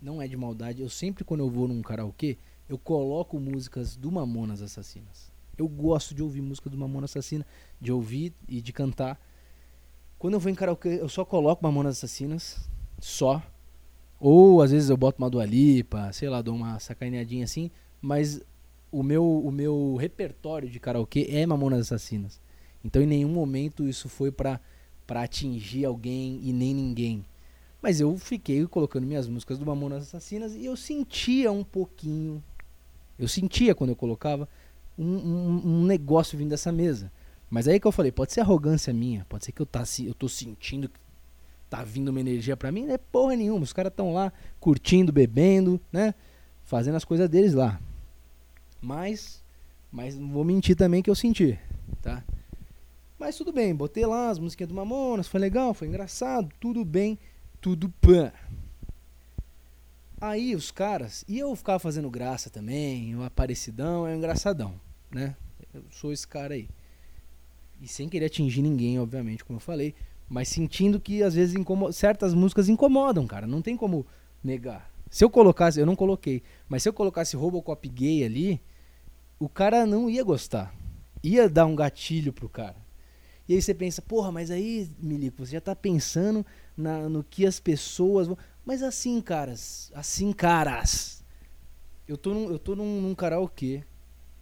Não 0.00 0.20
é 0.20 0.26
de 0.26 0.36
maldade. 0.36 0.82
Eu 0.82 0.88
sempre, 0.88 1.22
quando 1.22 1.40
eu 1.40 1.50
vou 1.50 1.68
num 1.68 1.80
karaokê, 1.80 2.36
eu 2.68 2.76
coloco 2.76 3.38
músicas 3.38 3.96
do 3.96 4.10
Mamonas 4.10 4.60
Assassinas. 4.60 5.30
Eu 5.56 5.68
gosto 5.68 6.14
de 6.14 6.22
ouvir 6.22 6.40
música 6.40 6.68
do 6.68 6.76
Mamonas 6.76 7.10
Assassina, 7.10 7.46
de 7.80 7.92
ouvir 7.92 8.32
e 8.48 8.60
de 8.60 8.72
cantar. 8.72 9.20
Quando 10.18 10.34
eu 10.34 10.40
vou 10.40 10.50
em 10.50 10.54
karaokê, 10.54 11.00
eu 11.00 11.08
só 11.08 11.24
coloco 11.24 11.62
Mamonas 11.62 11.98
Assassinas. 11.98 12.68
Só. 12.98 13.42
Ou 14.18 14.62
às 14.62 14.70
vezes 14.70 14.88
eu 14.88 14.96
boto 14.96 15.18
uma 15.22 15.30
Dualipa, 15.30 16.12
sei 16.12 16.28
lá, 16.28 16.40
dou 16.42 16.54
uma 16.54 16.78
sacaneadinha 16.78 17.44
assim. 17.44 17.70
Mas 18.00 18.40
o 18.92 19.02
meu, 19.02 19.24
o 19.24 19.50
meu 19.50 19.96
repertório 19.96 20.68
de 20.68 20.78
karaokê 20.78 21.26
é 21.30 21.46
Mamonas 21.46 21.80
Assassinas. 21.80 22.40
Então 22.84 23.02
em 23.02 23.06
nenhum 23.06 23.30
momento 23.30 23.88
isso 23.88 24.08
foi 24.08 24.30
pra, 24.30 24.60
pra 25.06 25.22
atingir 25.22 25.86
alguém 25.86 26.38
e 26.42 26.52
nem 26.52 26.74
ninguém. 26.74 27.24
Mas 27.80 28.00
eu 28.00 28.16
fiquei 28.18 28.64
colocando 28.66 29.06
minhas 29.06 29.26
músicas 29.26 29.58
do 29.58 29.66
Mamonas 29.66 30.02
Assassinas 30.02 30.54
e 30.54 30.66
eu 30.66 30.76
sentia 30.76 31.50
um 31.50 31.64
pouquinho. 31.64 32.42
Eu 33.18 33.26
sentia 33.26 33.74
quando 33.74 33.90
eu 33.90 33.96
colocava 33.96 34.48
um, 34.96 35.04
um, 35.04 35.62
um 35.64 35.84
negócio 35.86 36.36
vindo 36.36 36.50
dessa 36.50 36.70
mesa. 36.70 37.10
Mas 37.48 37.66
aí 37.66 37.80
que 37.80 37.86
eu 37.86 37.92
falei, 37.92 38.12
pode 38.12 38.32
ser 38.32 38.40
arrogância 38.40 38.92
minha, 38.92 39.26
pode 39.28 39.44
ser 39.44 39.52
que 39.52 39.60
eu, 39.60 39.66
tá, 39.66 39.84
eu 40.04 40.14
tô 40.14 40.28
sentindo 40.28 40.88
que 40.88 40.98
tá 41.68 41.82
vindo 41.82 42.08
uma 42.08 42.20
energia 42.20 42.56
para 42.56 42.70
mim, 42.70 42.86
não 42.86 42.94
é 42.94 42.98
porra 42.98 43.34
nenhuma. 43.34 43.62
Os 43.62 43.72
caras 43.72 43.90
estão 43.90 44.12
lá 44.12 44.32
curtindo, 44.60 45.12
bebendo, 45.12 45.80
né? 45.90 46.14
Fazendo 46.64 46.96
as 46.96 47.04
coisas 47.04 47.28
deles 47.28 47.54
lá. 47.54 47.80
Mas, 48.82 49.42
mas 49.92 50.16
vou 50.16 50.44
mentir 50.44 50.76
também 50.76 51.00
que 51.00 51.08
eu 51.08 51.14
senti, 51.14 51.56
tá? 52.02 52.24
Mas 53.16 53.36
tudo 53.36 53.52
bem, 53.52 53.72
botei 53.72 54.04
lá 54.04 54.30
as 54.30 54.40
musiquinhas 54.40 54.68
do 54.68 54.74
Mamonas, 54.74 55.28
foi 55.28 55.38
legal, 55.38 55.72
foi 55.72 55.86
engraçado, 55.86 56.52
tudo 56.58 56.84
bem, 56.84 57.16
tudo 57.60 57.88
pan. 58.00 58.32
Aí 60.20 60.56
os 60.56 60.72
caras, 60.72 61.24
e 61.28 61.38
eu 61.38 61.54
ficava 61.54 61.78
fazendo 61.78 62.10
graça 62.10 62.50
também, 62.50 63.14
o 63.14 63.22
aparecidão 63.22 64.06
é 64.06 64.10
um 64.10 64.16
engraçadão, 64.16 64.74
né? 65.10 65.36
Eu 65.72 65.84
sou 65.90 66.12
esse 66.12 66.26
cara 66.26 66.54
aí. 66.54 66.68
E 67.80 67.86
sem 67.86 68.08
querer 68.08 68.26
atingir 68.26 68.62
ninguém, 68.62 68.98
obviamente, 68.98 69.44
como 69.44 69.58
eu 69.58 69.60
falei, 69.60 69.94
mas 70.28 70.48
sentindo 70.48 70.98
que 70.98 71.22
às 71.22 71.34
vezes 71.34 71.54
certas 71.92 72.34
músicas 72.34 72.68
incomodam, 72.68 73.26
cara, 73.26 73.46
não 73.46 73.62
tem 73.62 73.76
como 73.76 74.04
negar. 74.42 74.90
Se 75.10 75.24
eu 75.24 75.30
colocasse, 75.30 75.78
eu 75.78 75.86
não 75.86 75.94
coloquei, 75.94 76.42
mas 76.68 76.82
se 76.82 76.88
eu 76.88 76.92
colocasse 76.92 77.36
Robocop 77.36 77.88
gay 77.88 78.24
ali, 78.24 78.60
o 79.44 79.48
cara 79.48 79.84
não 79.84 80.08
ia 80.08 80.22
gostar. 80.22 80.72
Ia 81.20 81.48
dar 81.48 81.66
um 81.66 81.74
gatilho 81.74 82.32
pro 82.32 82.48
cara. 82.48 82.76
E 83.48 83.54
aí 83.54 83.60
você 83.60 83.74
pensa, 83.74 84.00
porra, 84.00 84.30
mas 84.30 84.52
aí, 84.52 84.88
Milico, 85.00 85.44
você 85.44 85.52
já 85.52 85.60
tá 85.60 85.74
pensando 85.74 86.46
na, 86.76 87.08
no 87.08 87.24
que 87.24 87.44
as 87.44 87.58
pessoas 87.58 88.28
vão. 88.28 88.38
Mas 88.64 88.84
assim, 88.84 89.20
caras, 89.20 89.90
assim, 89.94 90.32
caras. 90.32 91.24
Eu 92.06 92.16
tô 92.16 92.32
num, 92.32 92.50
eu 92.50 92.58
tô 92.58 92.76
num, 92.76 93.00
num 93.00 93.14
karaokê 93.16 93.82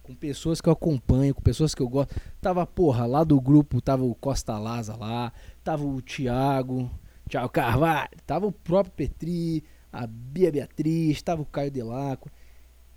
com 0.03 0.13
pessoas 0.13 0.61
que 0.61 0.69
eu 0.69 0.73
acompanho, 0.73 1.33
com 1.33 1.41
pessoas 1.41 1.73
que 1.73 1.81
eu 1.81 1.89
gosto. 1.89 2.15
Tava, 2.39 2.63
porra, 2.67 3.07
lá 3.07 3.23
do 3.23 3.41
grupo, 3.41 3.81
tava 3.81 4.03
o 4.03 4.13
Costa 4.13 4.59
Laza 4.59 4.95
lá, 4.95 5.33
tava 5.63 5.83
o 5.83 5.99
Thiago, 5.99 6.91
Thiago 7.27 7.49
Carvalho, 7.49 8.09
tava 8.27 8.45
o 8.45 8.51
próprio 8.51 8.93
Petri, 8.93 9.63
a 9.91 10.05
Bia 10.05 10.51
Beatriz, 10.51 11.23
tava 11.23 11.41
o 11.41 11.45
Caio 11.45 11.71
Delaco, 11.71 12.29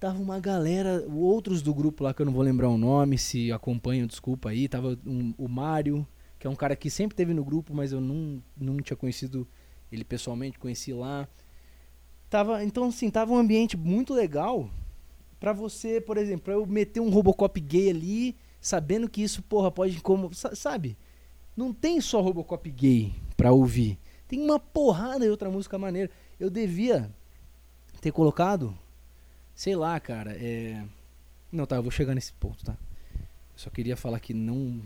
tava 0.04 0.20
uma 0.20 0.38
galera, 0.38 1.02
outros 1.08 1.62
do 1.62 1.72
grupo 1.72 2.04
lá 2.04 2.12
que 2.12 2.20
eu 2.20 2.26
não 2.26 2.32
vou 2.34 2.42
lembrar 2.42 2.68
o 2.68 2.76
nome, 2.76 3.16
se 3.16 3.50
acompanham, 3.50 4.06
desculpa 4.06 4.50
aí, 4.50 4.68
tava 4.68 4.98
um, 5.06 5.32
o 5.38 5.48
Mário, 5.48 6.06
que 6.38 6.46
é 6.46 6.50
um 6.50 6.54
cara 6.54 6.76
que 6.76 6.90
sempre 6.90 7.16
teve 7.16 7.32
no 7.32 7.42
grupo, 7.42 7.72
mas 7.72 7.90
eu 7.90 8.02
não, 8.02 8.42
não 8.54 8.76
tinha 8.82 8.98
conhecido 8.98 9.48
ele 9.90 10.04
pessoalmente, 10.04 10.58
conheci 10.58 10.92
lá. 10.92 11.26
Tava, 12.28 12.62
então 12.62 12.88
assim, 12.88 13.08
tava 13.10 13.32
um 13.32 13.38
ambiente 13.38 13.78
muito 13.78 14.12
legal 14.12 14.68
para 15.40 15.54
você, 15.54 16.02
por 16.02 16.18
exemplo, 16.18 16.52
eu 16.52 16.66
meter 16.66 17.00
um 17.00 17.08
Robocop 17.08 17.58
gay 17.58 17.88
ali, 17.88 18.36
sabendo 18.60 19.08
que 19.08 19.22
isso, 19.22 19.42
porra, 19.42 19.70
pode 19.70 20.02
como, 20.02 20.34
sabe? 20.34 20.98
Não 21.56 21.72
tem 21.72 21.98
só 22.02 22.20
Robocop 22.20 22.70
gay 22.70 23.14
pra 23.38 23.52
ouvir. 23.52 23.98
Tem 24.28 24.38
uma 24.38 24.60
porrada 24.60 25.20
de 25.20 25.30
outra 25.30 25.48
música 25.48 25.78
maneira. 25.78 26.10
Eu 26.38 26.50
devia 26.50 27.10
ter 28.02 28.12
colocado, 28.12 28.76
sei 29.54 29.76
lá, 29.76 29.98
cara, 30.00 30.32
é... 30.32 30.84
Não, 31.50 31.66
tá, 31.66 31.76
eu 31.76 31.82
vou 31.82 31.90
chegar 31.90 32.14
nesse 32.14 32.32
ponto, 32.32 32.64
tá? 32.64 32.76
Eu 33.14 33.58
só 33.58 33.70
queria 33.70 33.96
falar 33.96 34.20
que 34.20 34.34
não... 34.34 34.80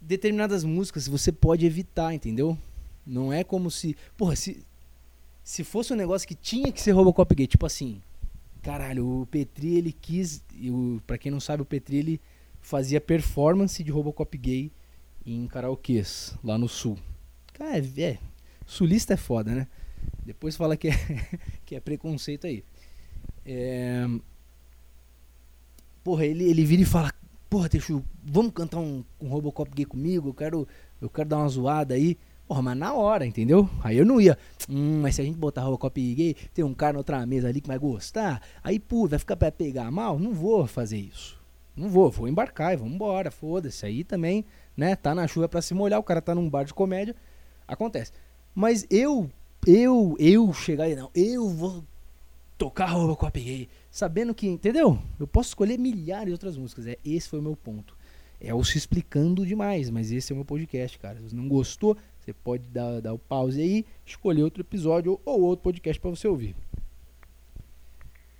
Determinadas 0.00 0.64
músicas 0.64 1.08
você 1.08 1.30
pode 1.32 1.64
evitar, 1.64 2.12
entendeu? 2.12 2.58
Não 3.06 3.32
é 3.32 3.44
como 3.44 3.70
se... 3.70 3.96
Porra, 4.16 4.36
se... 4.36 4.64
Se 5.42 5.62
fosse 5.62 5.92
um 5.92 5.96
negócio 5.96 6.26
que 6.26 6.34
tinha 6.34 6.72
que 6.72 6.80
ser 6.80 6.92
Robocop 6.92 7.34
gay, 7.34 7.46
tipo 7.46 7.66
assim... 7.66 8.02
Caralho, 8.62 9.22
o 9.22 9.26
Petri, 9.26 9.76
ele 9.76 9.92
quis... 9.92 10.42
O, 10.70 11.00
pra 11.06 11.18
quem 11.18 11.30
não 11.30 11.40
sabe, 11.40 11.62
o 11.62 11.66
Petri, 11.66 11.98
ele 11.98 12.20
fazia 12.60 13.00
performance 13.00 13.84
de 13.84 13.90
Robocop 13.90 14.36
gay 14.38 14.72
em 15.24 15.46
karaokês, 15.46 16.34
lá 16.42 16.56
no 16.56 16.68
sul. 16.68 16.98
Cara, 17.52 17.78
é, 17.78 18.00
é, 18.00 18.18
sulista 18.66 19.14
é 19.14 19.16
foda, 19.16 19.54
né? 19.54 19.68
Depois 20.24 20.56
fala 20.56 20.76
que 20.76 20.88
é, 20.88 20.94
que 21.64 21.76
é 21.76 21.80
preconceito 21.80 22.46
aí. 22.46 22.64
É... 23.44 24.06
Porra, 26.02 26.24
ele, 26.26 26.44
ele 26.44 26.64
vira 26.64 26.82
e 26.82 26.86
fala: 26.86 27.12
Porra, 27.48 27.68
Teixu, 27.68 28.02
vamos 28.22 28.52
cantar 28.52 28.78
um, 28.78 29.04
um 29.20 29.28
Robocop 29.28 29.70
gay 29.74 29.84
comigo? 29.84 30.28
Eu 30.28 30.34
quero, 30.34 30.68
eu 31.00 31.08
quero 31.08 31.28
dar 31.28 31.38
uma 31.38 31.48
zoada 31.48 31.94
aí. 31.94 32.16
Porra, 32.46 32.60
mas 32.60 32.76
na 32.76 32.92
hora, 32.92 33.24
entendeu? 33.24 33.68
Aí 33.82 33.96
eu 33.96 34.04
não 34.04 34.20
ia. 34.20 34.36
Hum, 34.68 35.00
mas 35.00 35.14
se 35.14 35.22
a 35.22 35.24
gente 35.24 35.38
botar 35.38 35.62
Robocop 35.62 36.14
gay, 36.14 36.34
tem 36.52 36.64
um 36.64 36.74
cara 36.74 36.92
na 36.92 36.98
outra 36.98 37.24
mesa 37.24 37.48
ali 37.48 37.60
que 37.60 37.68
vai 37.68 37.78
gostar. 37.78 38.42
Aí, 38.62 38.78
pô, 38.78 39.06
vai 39.06 39.18
ficar 39.18 39.36
pra 39.36 39.50
pegar 39.50 39.90
mal? 39.90 40.18
Não 40.18 40.32
vou 40.32 40.66
fazer 40.66 40.98
isso. 40.98 41.40
Não 41.76 41.88
vou, 41.88 42.10
vou 42.10 42.28
embarcar 42.28 42.74
e 42.74 42.76
vamos 42.76 42.94
embora, 42.94 43.30
foda-se. 43.30 43.86
Aí 43.86 44.04
também, 44.04 44.44
né, 44.76 44.94
tá 44.94 45.14
na 45.14 45.26
chuva 45.26 45.48
pra 45.48 45.62
se 45.62 45.74
molhar, 45.74 45.98
o 45.98 46.04
cara 46.04 46.20
tá 46.20 46.34
num 46.34 46.48
bar 46.48 46.64
de 46.64 46.74
comédia, 46.74 47.16
acontece. 47.66 48.12
Mas 48.54 48.86
eu 48.90 49.30
eu, 49.66 50.14
eu 50.18 50.52
chegar 50.52 50.88
e 50.88 50.94
não, 50.94 51.10
eu 51.14 51.48
vou 51.48 51.82
tocar 52.56 52.86
Robocop 52.86 53.40
gay, 53.40 53.68
sabendo 53.90 54.34
que, 54.34 54.46
entendeu? 54.46 54.98
Eu 55.18 55.26
posso 55.26 55.50
escolher 55.50 55.78
milhares 55.78 56.26
de 56.26 56.32
outras 56.32 56.56
músicas. 56.56 56.86
É, 56.86 56.98
esse 57.04 57.28
foi 57.28 57.38
o 57.38 57.42
meu 57.42 57.56
ponto. 57.56 57.96
É 58.40 58.54
o 58.54 58.62
se 58.62 58.76
explicando 58.76 59.46
demais, 59.46 59.90
mas 59.90 60.10
esse 60.12 60.32
é 60.32 60.34
o 60.34 60.36
meu 60.36 60.44
podcast, 60.44 60.98
cara. 60.98 61.16
Se 61.16 61.22
você 61.22 61.36
não 61.36 61.48
gostou, 61.48 61.96
você 62.20 62.32
pode 62.32 62.68
dar, 62.68 63.00
dar 63.00 63.12
o 63.12 63.18
pause 63.18 63.60
aí, 63.60 63.84
escolher 64.04 64.42
outro 64.42 64.62
episódio 64.62 65.20
ou 65.24 65.42
outro 65.42 65.62
podcast 65.62 66.00
para 66.00 66.10
você 66.10 66.28
ouvir. 66.28 66.54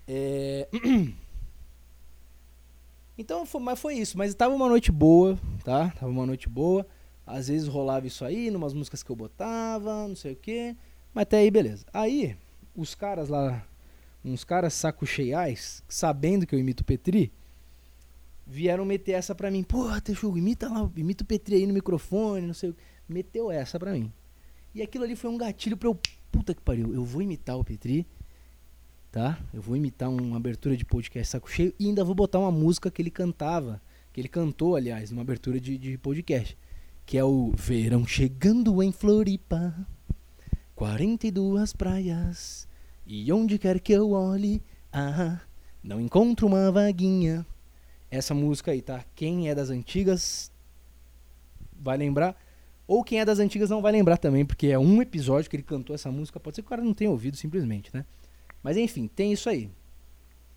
É... 0.06 0.68
Então, 3.16 3.46
foi, 3.46 3.60
mas 3.60 3.78
foi 3.78 3.94
isso. 3.94 4.18
Mas 4.18 4.34
tava 4.34 4.52
uma 4.52 4.68
noite 4.68 4.90
boa, 4.90 5.38
tá? 5.62 5.88
Tava 5.90 6.10
uma 6.10 6.26
noite 6.26 6.48
boa. 6.48 6.84
Às 7.24 7.46
vezes 7.46 7.68
rolava 7.68 8.08
isso 8.08 8.24
aí, 8.24 8.50
numas 8.50 8.74
músicas 8.74 9.04
que 9.04 9.10
eu 9.10 9.14
botava, 9.14 10.08
não 10.08 10.16
sei 10.16 10.32
o 10.32 10.36
que. 10.36 10.76
Mas 11.14 11.22
até 11.22 11.36
aí, 11.38 11.48
beleza. 11.48 11.86
Aí, 11.92 12.36
os 12.74 12.96
caras 12.96 13.28
lá, 13.28 13.64
uns 14.24 14.44
caras 14.44 14.72
saco 14.72 15.06
cheiais, 15.06 15.82
sabendo 15.88 16.46
que 16.46 16.54
eu 16.54 16.58
imito 16.58 16.82
o 16.82 16.86
Petri, 16.86 17.32
vieram 18.46 18.84
meter 18.84 19.12
essa 19.12 19.34
pra 19.34 19.50
mim. 19.50 19.62
Porra, 19.62 20.00
Teixugo, 20.00 20.38
imita 20.38 20.68
lá, 20.68 20.90
imita 20.96 21.24
o 21.24 21.26
Petri 21.26 21.56
aí 21.56 21.66
no 21.66 21.74
microfone, 21.74 22.46
não 22.46 22.54
sei 22.54 22.70
o 22.70 22.74
que. 22.74 22.82
Meteu 23.08 23.50
essa 23.50 23.78
pra 23.78 23.92
mim. 23.92 24.10
E 24.74 24.82
aquilo 24.82 25.04
ali 25.04 25.14
foi 25.14 25.30
um 25.30 25.36
gatilho 25.36 25.76
pra 25.76 25.88
eu. 25.88 25.98
Puta 26.32 26.54
que 26.54 26.62
pariu, 26.62 26.92
eu 26.92 27.04
vou 27.04 27.22
imitar 27.22 27.56
o 27.56 27.62
Petri, 27.62 28.06
tá? 29.12 29.38
Eu 29.52 29.62
vou 29.62 29.76
imitar 29.76 30.10
uma 30.10 30.36
abertura 30.36 30.76
de 30.76 30.84
podcast 30.84 31.30
saco 31.30 31.48
cheio 31.48 31.72
e 31.78 31.86
ainda 31.86 32.02
vou 32.02 32.14
botar 32.14 32.40
uma 32.40 32.50
música 32.50 32.90
que 32.90 33.00
ele 33.00 33.10
cantava, 33.10 33.80
que 34.12 34.20
ele 34.20 34.28
cantou, 34.28 34.74
aliás, 34.74 35.10
numa 35.10 35.22
abertura 35.22 35.60
de, 35.60 35.78
de 35.78 35.96
podcast, 35.96 36.58
que 37.06 37.16
é 37.16 37.24
o 37.24 37.52
Verão 37.56 38.04
Chegando 38.04 38.82
em 38.82 38.90
Floripa. 38.90 39.86
42 40.74 41.72
praias, 41.72 42.66
e 43.06 43.30
onde 43.32 43.58
quer 43.58 43.80
que 43.80 43.92
eu 43.92 44.12
olhe, 44.12 44.62
ah, 44.92 45.40
não 45.82 46.00
encontro 46.00 46.46
uma 46.46 46.70
vaguinha. 46.70 47.46
Essa 48.10 48.34
música 48.34 48.70
aí, 48.70 48.80
tá? 48.80 49.04
Quem 49.14 49.48
é 49.48 49.54
das 49.54 49.70
antigas 49.70 50.50
vai 51.72 51.96
lembrar, 51.96 52.36
ou 52.86 53.02
quem 53.02 53.20
é 53.20 53.24
das 53.24 53.38
antigas 53.38 53.70
não 53.70 53.82
vai 53.82 53.92
lembrar 53.92 54.16
também, 54.16 54.44
porque 54.44 54.68
é 54.68 54.78
um 54.78 55.02
episódio 55.02 55.50
que 55.50 55.56
ele 55.56 55.62
cantou 55.62 55.94
essa 55.94 56.10
música. 56.10 56.38
Pode 56.38 56.56
ser 56.56 56.62
que 56.62 56.66
o 56.66 56.70
cara 56.70 56.82
não 56.82 56.94
tenha 56.94 57.10
ouvido 57.10 57.36
simplesmente, 57.36 57.90
né? 57.92 58.04
Mas 58.62 58.76
enfim, 58.76 59.08
tem 59.08 59.32
isso 59.32 59.48
aí. 59.48 59.70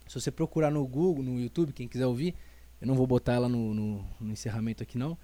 Se 0.07 0.19
você 0.19 0.31
procurar 0.31 0.71
no 0.71 0.85
Google, 0.85 1.23
no 1.23 1.39
YouTube, 1.39 1.73
quem 1.73 1.87
quiser 1.87 2.05
ouvir, 2.05 2.35
eu 2.79 2.87
não 2.87 2.95
vou 2.95 3.07
botar 3.07 3.33
ela 3.33 3.49
no, 3.49 3.73
no, 3.73 4.05
no 4.19 4.31
encerramento 4.31 4.83
aqui 4.83 4.97
não, 4.97 5.17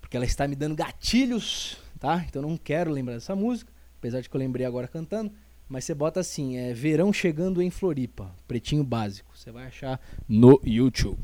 porque 0.00 0.16
ela 0.16 0.24
está 0.24 0.48
me 0.48 0.56
dando 0.56 0.74
gatilhos, 0.74 1.76
tá? 2.00 2.24
Então 2.28 2.42
eu 2.42 2.48
não 2.48 2.56
quero 2.56 2.90
lembrar 2.90 3.14
dessa 3.14 3.36
música 3.36 3.70
apesar 4.00 4.22
de 4.22 4.28
que 4.30 4.34
eu 4.34 4.38
lembrei 4.38 4.66
agora 4.66 4.88
cantando. 4.88 5.30
Mas 5.70 5.84
você 5.84 5.94
bota 5.94 6.18
assim, 6.18 6.56
é 6.56 6.74
Verão 6.74 7.12
Chegando 7.12 7.62
em 7.62 7.70
Floripa, 7.70 8.34
pretinho 8.48 8.82
básico. 8.82 9.30
Você 9.38 9.52
vai 9.52 9.66
achar 9.66 10.00
no 10.28 10.60
YouTube. 10.64 11.22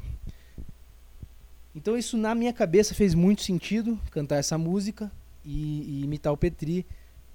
Então 1.74 1.98
isso 1.98 2.16
na 2.16 2.32
minha 2.32 2.52
cabeça 2.52 2.94
fez 2.94 3.12
muito 3.12 3.42
sentido, 3.42 3.98
cantar 4.08 4.36
essa 4.36 4.56
música 4.56 5.10
e, 5.44 5.82
e 5.82 6.04
imitar 6.04 6.32
o 6.32 6.36
Petri. 6.36 6.86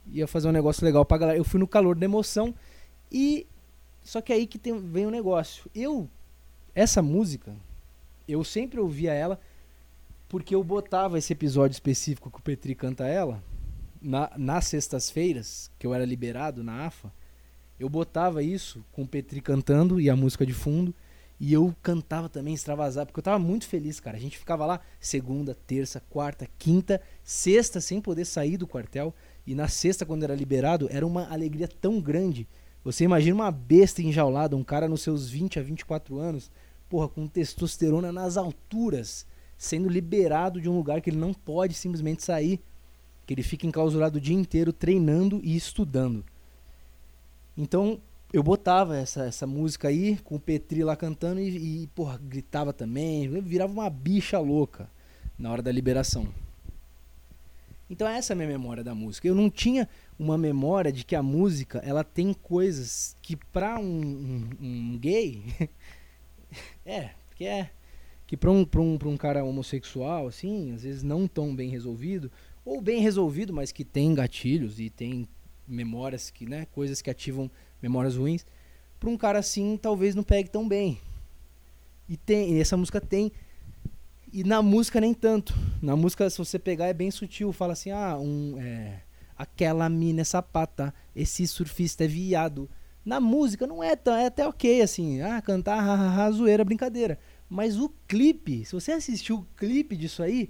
Ia 0.07 0.25
fazer 0.25 0.47
um 0.47 0.53
negócio 0.53 0.85
legal 0.85 1.03
pra 1.03 1.17
galera. 1.17 1.37
Eu 1.37 1.43
fui 1.43 1.59
no 1.59 1.67
calor 1.67 1.97
da 1.97 2.05
emoção 2.05 2.55
e... 3.11 3.45
Só 4.01 4.21
que 4.21 4.31
aí 4.31 4.47
que 4.47 4.57
tem, 4.57 4.79
vem 4.79 5.05
o 5.05 5.09
um 5.09 5.11
negócio. 5.11 5.69
Eu, 5.75 6.09
essa 6.73 7.01
música, 7.01 7.53
eu 8.25 8.41
sempre 8.41 8.79
ouvia 8.79 9.13
ela 9.13 9.37
porque 10.29 10.55
eu 10.55 10.63
botava 10.63 11.17
esse 11.17 11.33
episódio 11.33 11.73
específico 11.73 12.31
que 12.31 12.39
o 12.39 12.41
Petri 12.41 12.73
canta 12.73 13.05
ela 13.05 13.43
na, 14.01 14.31
nas 14.37 14.65
sextas-feiras, 14.65 15.71
que 15.77 15.85
eu 15.85 15.93
era 15.93 16.03
liberado 16.03 16.63
na 16.63 16.87
AFA, 16.87 17.13
eu 17.79 17.89
botava 17.89 18.43
isso 18.43 18.85
com 18.91 19.03
o 19.03 19.07
Petri 19.07 19.41
cantando 19.41 19.99
e 19.99 20.09
a 20.09 20.15
música 20.15 20.45
de 20.45 20.53
fundo. 20.53 20.93
E 21.39 21.51
eu 21.51 21.75
cantava 21.81 22.29
também, 22.29 22.53
extravasar, 22.53 23.07
porque 23.07 23.19
eu 23.19 23.23
tava 23.23 23.39
muito 23.39 23.65
feliz, 23.65 23.99
cara. 23.99 24.15
A 24.15 24.19
gente 24.19 24.37
ficava 24.37 24.63
lá 24.63 24.79
segunda, 24.99 25.57
terça, 25.65 25.99
quarta, 25.99 26.47
quinta, 26.59 27.01
sexta, 27.23 27.81
sem 27.81 27.99
poder 27.99 28.25
sair 28.25 28.57
do 28.57 28.67
quartel. 28.67 29.11
E 29.47 29.55
na 29.55 29.67
sexta, 29.67 30.05
quando 30.05 30.21
era 30.21 30.35
liberado, 30.35 30.87
era 30.91 31.05
uma 31.05 31.27
alegria 31.33 31.67
tão 31.67 31.99
grande. 31.99 32.47
Você 32.83 33.05
imagina 33.05 33.35
uma 33.35 33.51
besta 33.51 34.03
enjaulada, 34.03 34.55
um 34.55 34.63
cara 34.63 34.87
nos 34.87 35.01
seus 35.01 35.27
20 35.27 35.57
a 35.57 35.63
24 35.63 36.19
anos, 36.19 36.51
porra, 36.87 37.07
com 37.07 37.27
testosterona 37.27 38.11
nas 38.11 38.37
alturas, 38.37 39.25
sendo 39.57 39.89
liberado 39.89 40.61
de 40.61 40.69
um 40.69 40.75
lugar 40.75 41.01
que 41.01 41.09
ele 41.09 41.17
não 41.17 41.33
pode 41.33 41.73
simplesmente 41.73 42.23
sair 42.23 42.59
que 43.25 43.33
ele 43.33 43.43
fica 43.43 43.67
enclausurado 43.67 44.17
o 44.17 44.21
dia 44.21 44.35
inteiro 44.35 44.73
treinando 44.73 45.39
e 45.43 45.55
estudando. 45.55 46.23
Então 47.57 47.99
eu 48.33 48.41
botava 48.41 48.97
essa, 48.97 49.25
essa 49.25 49.45
música 49.45 49.89
aí 49.89 50.17
com 50.23 50.35
o 50.35 50.39
Petri 50.39 50.83
lá 50.83 50.95
cantando 50.95 51.41
e, 51.41 51.83
e 51.83 51.87
porra, 51.87 52.17
gritava 52.17 52.71
também, 52.71 53.27
virava 53.41 53.73
uma 53.73 53.89
bicha 53.89 54.39
louca, 54.39 54.89
na 55.37 55.51
hora 55.51 55.61
da 55.61 55.71
liberação. 55.71 56.27
Então 57.89 58.07
essa 58.07 58.31
é 58.31 58.33
a 58.33 58.37
minha 58.37 58.47
memória 58.47 58.85
da 58.85 58.95
música. 58.95 59.27
Eu 59.27 59.35
não 59.35 59.49
tinha 59.49 59.87
uma 60.17 60.37
memória 60.37 60.93
de 60.93 61.03
que 61.03 61.13
a 61.13 61.21
música 61.21 61.79
ela 61.79 62.05
tem 62.05 62.33
coisas 62.33 63.17
que 63.21 63.35
para 63.35 63.77
um, 63.77 63.83
um, 63.83 64.49
um, 64.61 64.97
gay 64.97 65.43
é 66.85 67.09
que 67.35 67.45
é 67.45 67.69
que 68.25 68.37
para 68.37 68.49
um, 68.49 68.65
um, 68.77 68.97
um 69.09 69.17
cara 69.17 69.43
homossexual 69.43 70.27
assim 70.27 70.73
às 70.73 70.83
vezes 70.83 71.03
não 71.03 71.27
tão 71.27 71.53
bem 71.53 71.69
resolvido 71.69 72.31
ou 72.71 72.81
bem 72.81 73.01
resolvido 73.01 73.53
mas 73.53 73.71
que 73.71 73.83
tem 73.83 74.13
gatilhos 74.13 74.79
e 74.79 74.89
tem 74.89 75.27
memórias 75.67 76.29
que 76.29 76.45
né 76.45 76.65
coisas 76.71 77.01
que 77.01 77.09
ativam 77.09 77.49
memórias 77.81 78.15
ruins 78.15 78.45
para 78.99 79.09
um 79.09 79.17
cara 79.17 79.39
assim 79.39 79.77
talvez 79.77 80.15
não 80.15 80.23
pegue 80.23 80.49
tão 80.49 80.67
bem 80.67 80.99
e 82.07 82.17
tem 82.17 82.53
e 82.53 82.59
essa 82.59 82.77
música 82.77 82.99
tem 82.99 83.31
e 84.33 84.45
na 84.45 84.61
música 84.61 85.01
nem 85.01 85.13
tanto. 85.13 85.53
Na 85.81 85.95
música, 85.95 86.29
se 86.29 86.37
você 86.37 86.57
pegar, 86.57 86.87
é 86.87 86.93
bem 86.93 87.11
sutil. 87.11 87.51
Fala 87.51 87.73
assim, 87.73 87.91
ah, 87.91 88.17
um. 88.17 88.55
É, 88.57 89.01
aquela 89.37 89.89
mina 89.89 90.21
é 90.21 90.23
sapata, 90.23 90.93
esse 91.13 91.45
surfista 91.45 92.05
é 92.05 92.07
viado. 92.07 92.69
Na 93.03 93.19
música 93.19 93.67
não 93.67 93.83
é 93.83 93.93
tão. 93.95 94.15
É 94.15 94.27
até 94.27 94.47
ok, 94.47 94.81
assim. 94.81 95.21
Ah, 95.21 95.41
cantar, 95.41 95.81
hahaha, 95.81 96.31
zoeira, 96.31 96.63
brincadeira. 96.63 97.19
Mas 97.49 97.77
o 97.77 97.89
clipe, 98.07 98.63
se 98.63 98.71
você 98.71 98.93
assistiu 98.93 99.39
o 99.39 99.47
clipe 99.57 99.97
disso 99.97 100.23
aí, 100.23 100.49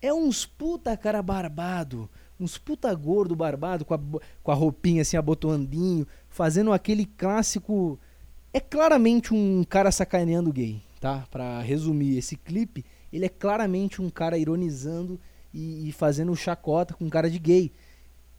é 0.00 0.12
uns 0.12 0.46
puta 0.46 0.96
cara 0.96 1.22
barbado. 1.22 2.08
Uns 2.38 2.56
puta 2.56 2.94
gordo 2.94 3.34
barbado 3.34 3.84
com 3.84 3.94
a, 3.94 4.00
com 4.42 4.50
a 4.50 4.54
roupinha 4.54 5.02
assim, 5.02 5.16
abotoandinho, 5.16 6.06
fazendo 6.28 6.72
aquele 6.72 7.04
clássico. 7.04 7.98
É 8.52 8.60
claramente 8.60 9.34
um 9.34 9.64
cara 9.64 9.90
sacaneando 9.90 10.52
gay, 10.52 10.80
tá? 11.00 11.26
Pra 11.30 11.60
resumir, 11.60 12.16
esse 12.16 12.36
clipe 12.36 12.84
ele 13.12 13.26
é 13.26 13.28
claramente 13.28 14.00
um 14.00 14.10
cara 14.10 14.38
ironizando 14.38 15.18
e, 15.52 15.88
e 15.88 15.92
fazendo 15.92 16.34
chacota 16.36 16.94
com 16.94 17.08
cara 17.08 17.30
de 17.30 17.38
gay. 17.38 17.72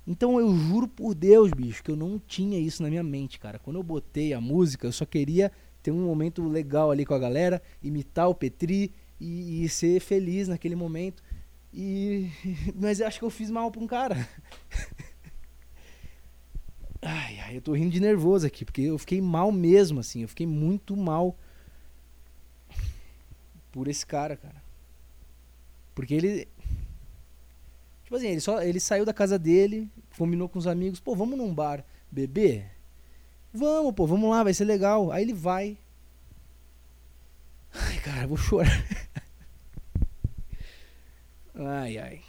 Então 0.08 0.40
eu 0.40 0.56
juro 0.56 0.88
por 0.88 1.14
Deus, 1.14 1.52
bicho, 1.52 1.84
que 1.84 1.92
eu 1.92 1.96
não 1.96 2.20
tinha 2.20 2.60
isso 2.60 2.82
na 2.82 2.90
minha 2.90 3.04
mente, 3.04 3.40
cara. 3.40 3.60
Quando 3.60 3.78
eu 3.78 3.84
botei 3.84 4.34
a 4.34 4.42
música, 4.42 4.88
eu 4.88 4.92
só 4.92 5.06
queria 5.06 5.52
ter 5.84 5.92
um 5.92 6.06
momento 6.06 6.48
legal 6.48 6.92
ali 6.92 7.06
com 7.06 7.14
a 7.14 7.20
galera, 7.20 7.62
imitar 7.82 8.30
o 8.30 8.36
Petri 8.36 8.92
e, 9.20 9.64
e 9.64 9.70
ser 9.70 10.00
feliz 10.00 10.48
naquele 10.48 10.76
momento. 10.76 11.24
E 11.74 12.30
mas 12.76 13.00
eu 13.00 13.08
acho 13.08 13.20
que 13.20 13.26
eu 13.26 13.30
fiz 13.30 13.50
mal 13.50 13.72
pra 13.72 13.82
um 13.82 13.88
cara. 13.88 14.16
ai, 17.02 17.40
ai, 17.40 17.58
eu 17.58 17.62
tô 17.62 17.74
rindo 17.74 17.92
de 17.92 18.00
nervoso 18.00 18.46
aqui, 18.46 18.66
porque 18.66 18.82
eu 18.82 18.98
fiquei 18.98 19.22
mal 19.22 19.52
mesmo 19.52 20.00
assim, 20.00 20.22
eu 20.22 20.28
fiquei 20.28 20.48
muito 20.48 20.98
mal 20.98 21.38
por 23.72 23.88
esse 23.88 24.06
cara, 24.06 24.36
cara. 24.36 24.62
Porque 25.94 26.14
ele. 26.14 26.48
Tipo 28.04 28.16
assim, 28.16 28.30
ele, 28.30 28.42
só, 28.42 28.62
ele 28.62 28.80
saiu 28.80 29.06
da 29.06 29.14
casa 29.14 29.38
dele, 29.38 29.88
combinou 30.18 30.50
com 30.50 30.58
os 30.58 30.66
amigos, 30.66 31.00
pô, 31.00 31.16
vamos 31.16 31.38
num 31.38 31.54
bar 31.54 31.86
beber? 32.12 32.72
Vamos, 33.54 33.94
pô, 33.94 34.08
vamos 34.08 34.30
lá, 34.30 34.44
vai 34.44 34.54
ser 34.54 34.66
legal. 34.66 35.12
Aí 35.12 35.24
ele 35.24 35.34
vai. 35.34 35.78
Ai, 37.74 38.00
cara, 38.00 38.28
vou 38.28 38.38
chorar. 38.38 38.70
ai, 41.60 41.98
ai. 41.98 42.22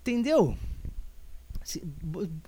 Entendeu? 0.00 0.56
Se, 1.64 1.82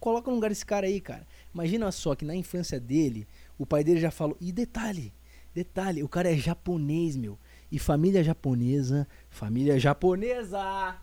coloca 0.00 0.28
no 0.28 0.34
lugar 0.36 0.48
desse 0.48 0.66
cara 0.66 0.86
aí, 0.86 1.00
cara. 1.00 1.26
Imagina 1.52 1.90
só 1.92 2.14
que 2.14 2.24
na 2.24 2.34
infância 2.34 2.80
dele, 2.80 3.26
o 3.58 3.64
pai 3.64 3.84
dele 3.84 4.00
já 4.00 4.10
falou. 4.10 4.36
E 4.40 4.50
detalhe, 4.50 5.12
Detalhe, 5.54 6.02
o 6.02 6.08
cara 6.08 6.32
é 6.32 6.36
japonês, 6.36 7.16
meu. 7.16 7.38
E 7.70 7.78
família 7.78 8.24
japonesa, 8.24 9.06
família 9.30 9.78
japonesa 9.78 10.96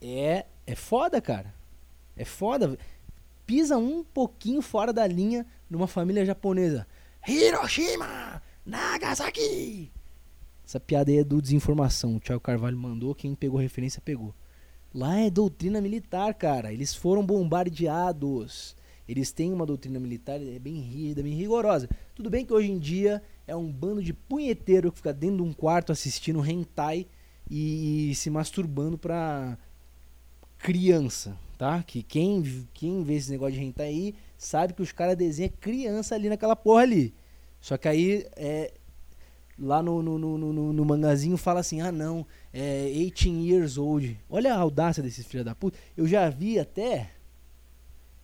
é 0.00 0.44
é 0.66 0.74
foda, 0.74 1.22
cara. 1.22 1.54
É 2.14 2.24
foda. 2.24 2.78
Pisa 3.46 3.78
um 3.78 4.04
pouquinho 4.04 4.60
fora 4.60 4.92
da 4.92 5.06
linha 5.06 5.46
numa 5.70 5.86
família 5.86 6.24
japonesa. 6.24 6.86
Hiroshima, 7.26 8.42
Nagasaki. 8.64 9.90
Essa 10.66 10.80
piada 10.80 11.10
aí 11.10 11.18
é 11.18 11.24
do 11.24 11.40
desinformação. 11.42 12.16
O 12.16 12.20
Thiago 12.20 12.40
Carvalho 12.40 12.76
mandou, 12.76 13.14
quem 13.14 13.34
pegou 13.34 13.58
referência 13.58 14.00
pegou. 14.04 14.34
Lá 14.94 15.18
é 15.18 15.30
doutrina 15.30 15.80
militar, 15.80 16.34
cara. 16.34 16.72
Eles 16.72 16.94
foram 16.94 17.24
bombardeados. 17.24 18.76
Eles 19.08 19.32
têm 19.32 19.52
uma 19.52 19.66
doutrina 19.66 19.98
militar 19.98 20.40
é 20.40 20.58
bem 20.58 20.80
rígida, 20.80 21.22
bem 21.22 21.34
rigorosa. 21.34 21.88
Tudo 22.14 22.30
bem 22.30 22.46
que 22.46 22.52
hoje 22.52 22.70
em 22.70 22.78
dia 22.78 23.22
é 23.46 23.56
um 23.56 23.70
bando 23.70 24.02
de 24.02 24.12
punheteiro 24.12 24.90
que 24.90 24.98
fica 24.98 25.12
dentro 25.12 25.38
de 25.38 25.42
um 25.42 25.52
quarto 25.52 25.92
assistindo 25.92 26.44
hentai 26.44 27.06
e, 27.50 28.14
se 28.14 28.30
masturbando 28.30 28.96
pra 28.96 29.58
criança, 30.58 31.36
tá? 31.58 31.82
Que 31.82 32.02
quem, 32.02 32.66
quem 32.72 33.02
vê 33.02 33.14
esse 33.14 33.30
negócio 33.30 33.54
de 33.54 33.62
hentai 33.62 33.88
aí 33.88 34.14
sabe 34.38 34.72
que 34.72 34.82
os 34.82 34.92
caras 34.92 35.16
desenham 35.16 35.52
criança 35.60 36.14
ali 36.14 36.28
naquela 36.28 36.54
porra 36.54 36.82
ali. 36.82 37.12
Só 37.60 37.76
que 37.76 37.88
aí 37.88 38.26
é, 38.36 38.72
lá 39.58 39.82
no, 39.82 40.02
no, 40.02 40.18
no, 40.18 40.38
no, 40.38 40.72
no 40.72 40.84
mangazinho 40.84 41.36
fala 41.36 41.60
assim: 41.60 41.80
ah, 41.80 41.92
não, 41.92 42.26
é 42.52 42.90
18 42.90 43.28
years 43.28 43.78
old. 43.78 44.18
Olha 44.28 44.54
a 44.54 44.58
audácia 44.58 45.02
desses 45.02 45.26
filhos 45.26 45.44
da 45.44 45.54
puta. 45.54 45.78
Eu 45.96 46.06
já 46.06 46.28
vi 46.28 46.58
até 46.58 47.10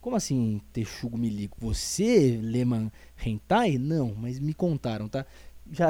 como 0.01 0.15
assim, 0.15 0.61
Texugo 0.71 1.17
Milico? 1.17 1.57
Você 1.59 2.39
lê 2.41 2.63
man 2.63 2.89
hentai? 3.23 3.77
Não, 3.77 4.13
mas 4.15 4.39
me 4.39 4.53
contaram, 4.53 5.09
tá? 5.09 5.25
Já, 5.69 5.89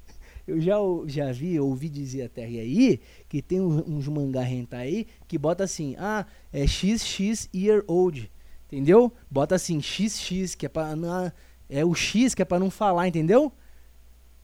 eu 0.48 0.58
já, 0.60 0.74
já 1.06 1.32
vi, 1.32 1.60
ouvi 1.60 1.88
dizer 1.90 2.22
até 2.22 2.44
aí 2.44 3.00
que 3.28 3.42
tem 3.42 3.60
uns 3.60 4.08
mangá 4.08 4.48
hentai 4.48 4.86
aí 4.86 5.06
que 5.28 5.36
bota 5.36 5.64
assim, 5.64 5.94
ah, 5.98 6.26
é 6.52 6.66
XX 6.66 7.50
year 7.54 7.84
old, 7.86 8.30
entendeu? 8.66 9.12
Bota 9.30 9.56
assim, 9.56 9.80
XX, 9.80 10.54
que 10.54 10.64
é 10.64 10.68
pra, 10.68 10.96
não, 10.96 11.30
é 11.68 11.84
o 11.84 11.94
X 11.94 12.34
que 12.34 12.40
é 12.40 12.46
pra 12.46 12.58
não 12.58 12.70
falar, 12.70 13.08
entendeu? 13.08 13.52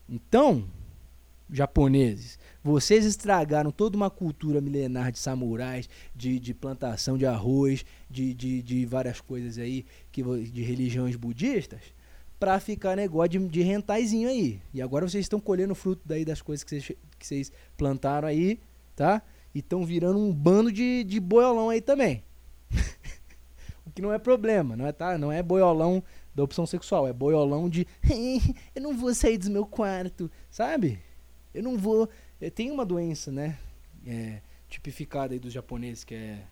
Então, 0.09 0.65
japoneses, 1.51 2.39
vocês 2.63 3.05
estragaram 3.05 3.71
toda 3.71 3.97
uma 3.97 4.11
cultura 4.11 4.61
milenar 4.61 5.13
de 5.13 5.19
samurais, 5.19 5.89
de, 6.15 6.39
de 6.39 6.53
plantação 6.53 7.17
de 7.17 7.27
arroz, 7.27 7.85
de, 8.11 8.35
de, 8.35 8.63
de 8.63 8.87
várias 8.87 9.21
coisas 9.21 9.59
aí, 9.59 9.85
que, 10.11 10.23
de 10.23 10.63
religiões 10.63 11.17
budistas, 11.17 11.81
pra 12.39 12.61
ficar 12.61 12.97
negócio 12.97 13.31
de, 13.31 13.49
de 13.49 13.63
rentaizinho 13.63 14.29
aí. 14.29 14.61
E 14.75 14.83
agora 14.83 15.09
vocês 15.09 15.25
estão 15.25 15.41
colhendo 15.41 15.75
fruto 15.75 16.03
daí 16.05 16.25
das 16.25 16.43
coisas 16.43 16.65
que 16.65 16.71
vocês, 16.71 16.99
que 17.19 17.27
vocês 17.27 17.53
plantaram 17.77 18.29
aí, 18.29 18.61
tá? 18.95 19.23
E 19.55 19.61
estão 19.61 19.85
virando 19.85 20.19
um 20.19 20.33
bando 20.33 20.71
de, 20.71 21.05
de 21.05 21.19
boiolão 21.19 21.71
aí 21.71 21.81
também. 21.81 22.23
o 23.87 23.91
que 23.91 24.03
não 24.03 24.13
é 24.13 24.19
problema, 24.19 24.77
não 24.77 24.87
é, 24.87 24.93
tá? 24.93 25.17
Não 25.17 25.33
é 25.33 25.43
boiolão 25.43 26.03
da 26.37 26.45
opção 26.45 26.67
sexual, 26.67 27.09
é 27.09 27.13
boiolão 27.13 27.69
de 27.69 27.87
eu 28.75 28.83
não 28.83 28.97
vou 28.97 29.13
sair 29.15 29.39
do 29.39 29.51
meu 29.51 29.67
quarto, 29.67 30.31
sabe? 30.51 31.01
Eu 31.53 31.63
não 31.63 31.77
vou 31.77 32.09
é, 32.41 32.51
tem 32.51 32.71
uma 32.71 32.85
doença, 32.85 33.33
né? 33.33 33.57
É, 34.07 34.41
tipificada 34.69 35.35
aí 35.35 35.39
dos 35.39 35.53
japoneses 35.53 36.05
que 36.05 36.15
é. 36.15 36.43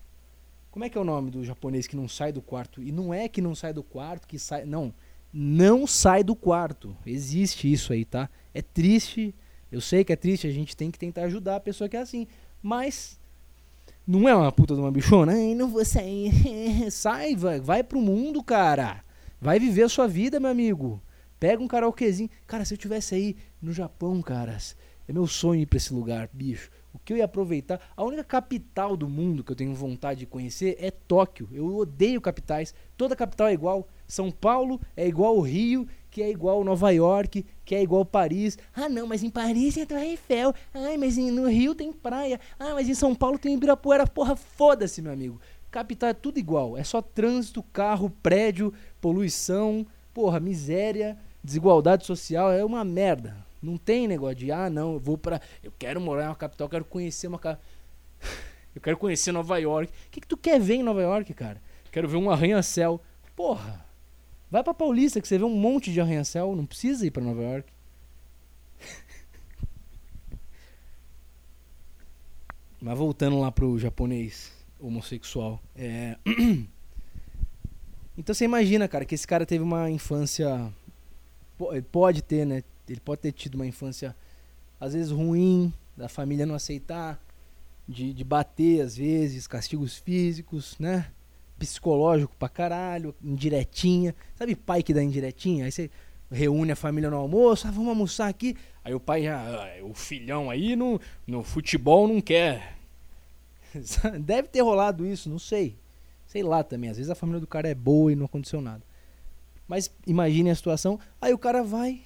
Como 0.71 0.83
é 0.83 0.89
que 0.89 0.97
é 0.97 1.01
o 1.01 1.05
nome 1.05 1.31
do 1.31 1.43
japonês 1.43 1.87
que 1.87 1.95
não 1.95 2.07
sai 2.07 2.31
do 2.31 2.41
quarto? 2.41 2.81
E 2.81 2.91
não 2.91 3.13
é 3.13 3.29
que 3.29 3.41
não 3.41 3.55
sai 3.55 3.71
do 3.71 3.83
quarto, 3.83 4.27
que 4.27 4.37
sai. 4.37 4.65
Não. 4.65 4.93
Não 5.31 5.85
sai 5.85 6.23
do 6.23 6.35
quarto. 6.35 6.95
Existe 7.05 7.71
isso 7.71 7.93
aí, 7.93 8.03
tá? 8.03 8.29
É 8.53 8.61
triste. 8.61 9.33
Eu 9.71 9.79
sei 9.79 10.03
que 10.03 10.11
é 10.11 10.15
triste, 10.15 10.47
a 10.47 10.51
gente 10.51 10.75
tem 10.75 10.89
que 10.89 10.99
tentar 10.99 11.23
ajudar 11.23 11.57
a 11.57 11.59
pessoa 11.59 11.87
que 11.87 11.95
é 11.95 12.01
assim. 12.01 12.27
Mas. 12.61 13.19
Não 14.07 14.27
é 14.27 14.35
uma 14.35 14.51
puta 14.51 14.75
de 14.75 14.81
uma 14.81 14.91
bichona? 14.91 15.33
Ai, 15.33 15.55
não 15.55 15.69
vou 15.69 15.83
sair. 15.85 16.31
Sai, 16.91 17.35
vai, 17.35 17.59
vai 17.59 17.83
pro 17.83 17.99
mundo, 17.99 18.43
cara. 18.43 19.03
Vai 19.45 19.59
viver 19.59 19.83
a 19.83 19.89
sua 19.89 20.07
vida, 20.07 20.39
meu 20.39 20.49
amigo. 20.49 20.99
Pega 21.39 21.61
um 21.61 21.67
karaokezinho. 21.67 22.31
Cara, 22.47 22.65
se 22.65 22.73
eu 22.73 22.79
tivesse 22.79 23.13
aí 23.13 23.35
no 23.61 23.71
Japão, 23.71 24.19
caras, 24.19 24.75
é 25.07 25.13
meu 25.13 25.27
sonho 25.27 25.61
ir 25.61 25.67
para 25.67 25.77
esse 25.77 25.93
lugar, 25.93 26.27
bicho. 26.33 26.71
O 26.91 26.97
que 26.97 27.13
eu 27.13 27.17
ia 27.17 27.25
aproveitar. 27.25 27.79
A 27.95 28.03
única 28.03 28.23
capital 28.23 28.97
do 28.97 29.07
mundo 29.07 29.43
que 29.43 29.51
eu 29.51 29.55
tenho 29.55 29.75
vontade 29.75 30.21
de 30.21 30.25
conhecer 30.25 30.77
é 30.79 30.89
Tóquio. 30.89 31.47
Eu 31.51 31.75
odeio 31.75 32.19
capitais. 32.19 32.73
Toda 32.97 33.15
capital 33.15 33.47
é 33.49 33.53
igual. 33.53 33.87
São 34.07 34.31
Paulo 34.31 34.81
é 34.97 35.07
igual 35.07 35.37
o 35.37 35.41
Rio, 35.41 35.87
que 36.09 36.23
é 36.23 36.31
igual 36.31 36.63
Nova 36.63 36.89
York, 36.89 37.45
que 37.63 37.75
é 37.75 37.83
igual 37.83 38.03
Paris. 38.03 38.57
Ah, 38.73 38.89
não, 38.89 39.05
mas 39.05 39.21
em 39.21 39.29
Paris 39.29 39.75
tem 39.75 39.83
a 39.83 39.85
Torre 39.85 40.07
Eiffel. 40.07 40.55
Ai, 40.73 40.97
mas 40.97 41.17
no 41.17 41.47
Rio 41.47 41.75
tem 41.75 41.93
praia. 41.93 42.39
Ah, 42.57 42.73
mas 42.73 42.89
em 42.89 42.95
São 42.95 43.13
Paulo 43.13 43.37
tem 43.37 43.53
Ibirapuera. 43.53 44.07
Porra, 44.07 44.35
foda-se, 44.35 45.03
meu 45.03 45.11
amigo. 45.11 45.39
Capital 45.75 46.11
é 46.11 46.13
tudo 46.13 46.39
igual. 46.39 46.77
É 46.77 46.85
só 46.85 47.01
trânsito, 47.01 47.61
carro, 47.61 48.09
prédio, 48.23 48.73
poluição, 49.01 49.85
porra, 50.13 50.39
miséria, 50.39 51.17
desigualdade 51.43 52.05
social. 52.05 52.49
É 52.49 52.63
uma 52.63 52.85
merda. 52.85 53.35
Não 53.61 53.75
tem 53.75 54.07
negócio 54.07 54.37
de, 54.37 54.53
ah, 54.53 54.69
não, 54.69 54.93
eu 54.93 54.99
vou 54.99 55.17
pra. 55.17 55.41
Eu 55.61 55.73
quero 55.77 55.99
morar 55.99 56.23
em 56.23 56.27
uma 56.27 56.35
capital, 56.35 56.67
eu 56.67 56.69
quero 56.69 56.85
conhecer 56.85 57.27
uma. 57.27 57.41
Eu 58.73 58.81
quero 58.81 58.97
conhecer 58.97 59.31
Nova 59.31 59.57
York. 59.57 59.89
O 59.89 59.93
que, 60.11 60.19
que 60.19 60.27
tu 60.27 60.35
quer 60.35 60.59
ver 60.59 60.75
em 60.75 60.83
Nova 60.83 61.01
York, 61.01 61.33
cara? 61.33 61.61
Quero 61.93 62.09
ver 62.09 62.17
um 62.17 62.29
arranha-céu. 62.29 62.99
Porra! 63.33 63.85
Vai 64.51 64.61
pra 64.61 64.73
Paulista 64.73 65.21
que 65.21 65.27
você 65.27 65.37
vê 65.37 65.45
um 65.45 65.55
monte 65.55 65.93
de 65.93 66.01
arranha-céu. 66.01 66.53
Não 66.57 66.65
precisa 66.65 67.07
ir 67.07 67.11
pra 67.11 67.23
Nova 67.23 67.41
York. 67.41 67.71
Mas 72.81 72.97
voltando 72.97 73.39
lá 73.39 73.49
pro 73.49 73.79
japonês 73.79 74.51
homossexual. 74.79 75.61
É... 75.75 76.17
então 78.17 78.33
você 78.33 78.45
imagina, 78.45 78.87
cara, 78.87 79.05
que 79.05 79.15
esse 79.15 79.27
cara 79.27 79.45
teve 79.45 79.63
uma 79.63 79.89
infância. 79.89 80.71
Pode 81.91 82.21
ter, 82.21 82.45
né? 82.45 82.63
Ele 82.87 82.99
pode 82.99 83.21
ter 83.21 83.31
tido 83.31 83.55
uma 83.55 83.65
infância, 83.65 84.15
às 84.79 84.93
vezes, 84.93 85.11
ruim, 85.11 85.73
da 85.95 86.09
família 86.09 86.45
não 86.45 86.53
aceitar, 86.53 87.19
de, 87.87 88.13
de 88.13 88.23
bater, 88.23 88.81
às 88.81 88.97
vezes, 88.97 89.47
castigos 89.47 89.97
físicos, 89.97 90.77
né? 90.77 91.11
Psicológico 91.57 92.35
pra 92.37 92.49
caralho, 92.49 93.15
indiretinha. 93.23 94.13
Sabe 94.35 94.55
pai 94.55 94.83
que 94.83 94.93
dá 94.93 95.01
indiretinha? 95.01 95.65
Aí 95.65 95.71
você 95.71 95.89
reúne 96.29 96.71
a 96.71 96.75
família 96.75 97.09
no 97.09 97.17
almoço, 97.17 97.67
ah, 97.67 97.71
vamos 97.71 97.89
almoçar 97.89 98.27
aqui. 98.27 98.55
Aí 98.83 98.93
o 98.93 98.99
pai 98.99 99.23
já, 99.23 99.39
ah, 99.39 99.83
o 99.83 99.93
filhão 99.93 100.49
aí 100.49 100.75
no, 100.75 100.99
no 101.25 101.43
futebol 101.43 102.07
não 102.07 102.19
quer. 102.19 102.74
Deve 104.21 104.47
ter 104.47 104.61
rolado 104.61 105.05
isso, 105.05 105.29
não 105.29 105.39
sei. 105.39 105.77
Sei 106.25 106.43
lá 106.43 106.63
também. 106.63 106.89
Às 106.89 106.97
vezes 106.97 107.09
a 107.09 107.15
família 107.15 107.39
do 107.39 107.47
cara 107.47 107.69
é 107.69 107.75
boa 107.75 108.11
e 108.11 108.15
não 108.15 108.25
aconteceu 108.25 108.61
nada. 108.61 108.83
Mas 109.67 109.91
imagine 110.05 110.49
a 110.49 110.55
situação. 110.55 110.99
Aí 111.19 111.33
o 111.33 111.37
cara 111.37 111.63
vai, 111.63 112.01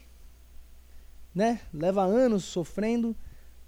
né? 1.34 1.60
Leva 1.74 2.04
anos 2.04 2.46
sofrendo. 2.46 3.16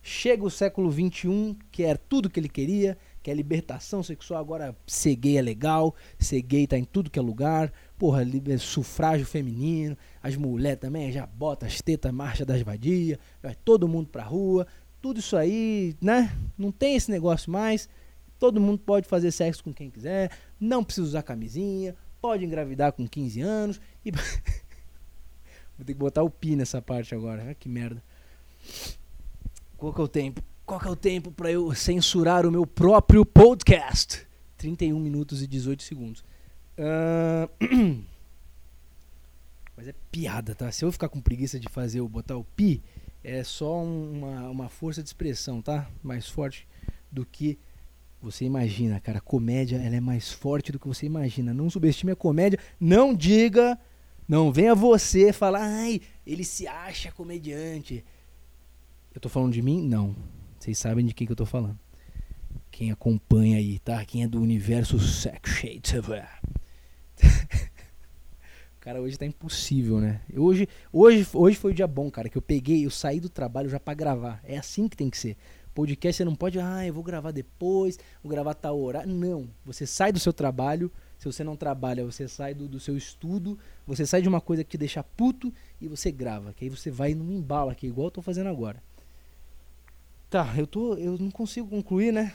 Chega 0.03 0.43
o 0.43 0.49
século 0.49 0.91
XXI, 0.91 1.55
que 1.71 1.83
é 1.83 1.95
tudo 1.95 2.27
que 2.27 2.39
ele 2.39 2.49
queria, 2.49 2.97
que 3.21 3.29
é 3.29 3.33
libertação 3.35 4.01
sexual. 4.01 4.39
Agora 4.39 4.75
ser 4.87 5.15
gay 5.15 5.37
é 5.37 5.41
legal, 5.43 5.93
ser 6.17 6.41
gay 6.41 6.65
tá 6.65 6.75
em 6.75 6.83
tudo 6.83 7.11
que 7.11 7.19
é 7.19 7.21
lugar. 7.21 7.71
Porra, 7.99 8.25
sufrágio 8.57 9.27
feminino, 9.27 9.95
as 10.23 10.35
mulheres 10.35 10.79
também 10.79 11.11
já 11.11 11.27
bota 11.27 11.67
as 11.67 11.81
tetas, 11.81 12.11
marcha 12.11 12.43
das 12.43 12.63
vadias, 12.63 13.19
vai 13.43 13.53
todo 13.53 13.87
mundo 13.87 14.09
pra 14.09 14.23
rua, 14.23 14.65
tudo 15.01 15.19
isso 15.19 15.35
aí, 15.35 15.95
né? 16.01 16.35
Não 16.57 16.71
tem 16.71 16.95
esse 16.95 17.09
negócio 17.09 17.51
mais. 17.51 17.89
Todo 18.37 18.61
mundo 18.61 18.79
pode 18.79 19.07
fazer 19.07 19.31
sexo 19.31 19.63
com 19.63 19.73
quem 19.73 19.89
quiser, 19.89 20.31
não 20.59 20.83
precisa 20.83 21.05
usar 21.05 21.21
camisinha, 21.21 21.95
pode 22.19 22.43
engravidar 22.43 22.91
com 22.91 23.07
15 23.07 23.41
anos 23.41 23.81
e 24.03 24.11
Vou 25.77 25.85
ter 25.85 25.93
que 25.93 25.99
botar 25.99 26.21
o 26.21 26.29
pi 26.29 26.55
nessa 26.55 26.81
parte 26.81 27.15
agora, 27.15 27.43
né? 27.43 27.55
que 27.55 27.67
merda. 27.67 28.03
Qual 29.77 29.91
que 29.91 29.99
é 29.99 30.03
o 30.03 30.07
tempo? 30.07 30.43
Qual 30.63 30.79
que 30.79 30.87
é 30.87 30.91
o 30.91 30.95
tempo 30.95 31.31
para 31.31 31.51
eu 31.51 31.73
censurar 31.73 32.45
o 32.45 32.51
meu 32.51 32.67
próprio 32.67 33.25
podcast? 33.25 34.27
31 34.57 34.99
minutos 34.99 35.41
e 35.41 35.47
18 35.47 35.81
segundos. 35.81 36.23
Uh... 36.77 38.05
Mas 39.75 39.87
é 39.87 39.95
piada, 40.11 40.53
tá? 40.53 40.71
Se 40.71 40.85
eu 40.85 40.91
ficar 40.91 41.09
com 41.09 41.19
preguiça 41.19 41.59
de 41.59 41.67
fazer 41.67 42.01
o 42.01 42.07
botar 42.07 42.37
o 42.37 42.43
pi, 42.43 42.83
é 43.23 43.43
só 43.43 43.83
uma, 43.83 44.49
uma 44.49 44.69
força 44.69 45.01
de 45.01 45.09
expressão, 45.09 45.61
tá? 45.61 45.89
Mais 46.01 46.27
forte 46.27 46.67
do 47.11 47.25
que 47.25 47.59
você 48.21 48.45
imagina, 48.45 48.99
cara. 48.99 49.19
Comédia 49.19 49.77
ela 49.77 49.95
é 49.95 49.99
mais 49.99 50.31
forte 50.31 50.71
do 50.71 50.79
que 50.79 50.87
você 50.87 51.05
imagina. 51.05 51.53
Não 51.53 51.69
subestime 51.69 52.11
a 52.11 52.15
comédia. 52.15 52.59
Não 52.79 53.13
diga, 53.13 53.79
não 54.27 54.51
venha 54.51 54.75
você 54.75 55.33
falar, 55.33 55.61
ai, 55.61 56.01
ele 56.25 56.43
se 56.43 56.67
acha 56.67 57.11
comediante. 57.11 58.03
Eu 59.13 59.19
tô 59.19 59.27
falando 59.27 59.53
de 59.53 59.61
mim? 59.61 59.81
Não. 59.81 60.15
Vocês 60.59 60.77
sabem 60.77 61.05
de 61.05 61.13
quem 61.13 61.25
que 61.27 61.33
eu 61.33 61.37
tô 61.37 61.45
falando. 61.45 61.77
Quem 62.69 62.91
acompanha 62.91 63.57
aí, 63.57 63.79
tá? 63.79 64.03
Quem 64.05 64.23
é 64.23 64.27
do 64.27 64.41
universo 64.41 64.99
Sex 64.99 65.49
Shades 65.49 65.91
Cara, 68.81 68.99
hoje 68.99 69.15
tá 69.15 69.27
impossível, 69.27 69.99
né? 69.99 70.21
Hoje, 70.35 70.67
hoje, 70.91 71.27
hoje 71.35 71.55
foi 71.55 71.71
o 71.71 71.73
dia 71.73 71.85
bom, 71.85 72.09
cara, 72.09 72.27
que 72.27 72.35
eu 72.35 72.41
peguei, 72.41 72.83
eu 72.83 72.89
saí 72.89 73.19
do 73.19 73.29
trabalho 73.29 73.69
já 73.69 73.79
para 73.79 73.93
gravar. 73.93 74.41
É 74.43 74.57
assim 74.57 74.87
que 74.87 74.97
tem 74.97 75.07
que 75.07 75.19
ser. 75.19 75.37
Podcast 75.71 76.17
você 76.17 76.25
não 76.25 76.35
pode, 76.35 76.59
ah, 76.59 76.83
eu 76.85 76.91
vou 76.91 77.03
gravar 77.03 77.29
depois, 77.29 77.99
vou 78.23 78.31
gravar 78.31 78.55
tal 78.55 78.81
horário. 78.81 79.13
Não. 79.13 79.47
Você 79.63 79.85
sai 79.85 80.11
do 80.11 80.17
seu 80.17 80.33
trabalho. 80.33 80.91
Se 81.19 81.25
você 81.27 81.43
não 81.43 81.55
trabalha, 81.55 82.03
você 82.03 82.27
sai 82.27 82.55
do, 82.55 82.67
do 82.67 82.79
seu 82.79 82.97
estudo, 82.97 83.55
você 83.85 84.03
sai 84.03 84.23
de 84.23 84.27
uma 84.27 84.41
coisa 84.41 84.63
que 84.63 84.71
te 84.71 84.77
deixa 84.79 85.03
puto 85.03 85.53
e 85.79 85.87
você 85.87 86.11
grava. 86.11 86.51
Que 86.51 86.65
aí 86.65 86.69
você 86.69 86.89
vai 86.89 87.13
num 87.13 87.31
embalo 87.31 87.69
aqui, 87.69 87.85
igual 87.85 88.07
eu 88.07 88.11
tô 88.11 88.21
fazendo 88.23 88.49
agora. 88.49 88.81
Tá, 90.27 90.55
eu 90.57 90.65
tô. 90.65 90.95
Eu 90.95 91.19
não 91.19 91.29
consigo 91.29 91.67
concluir, 91.67 92.11
né? 92.11 92.33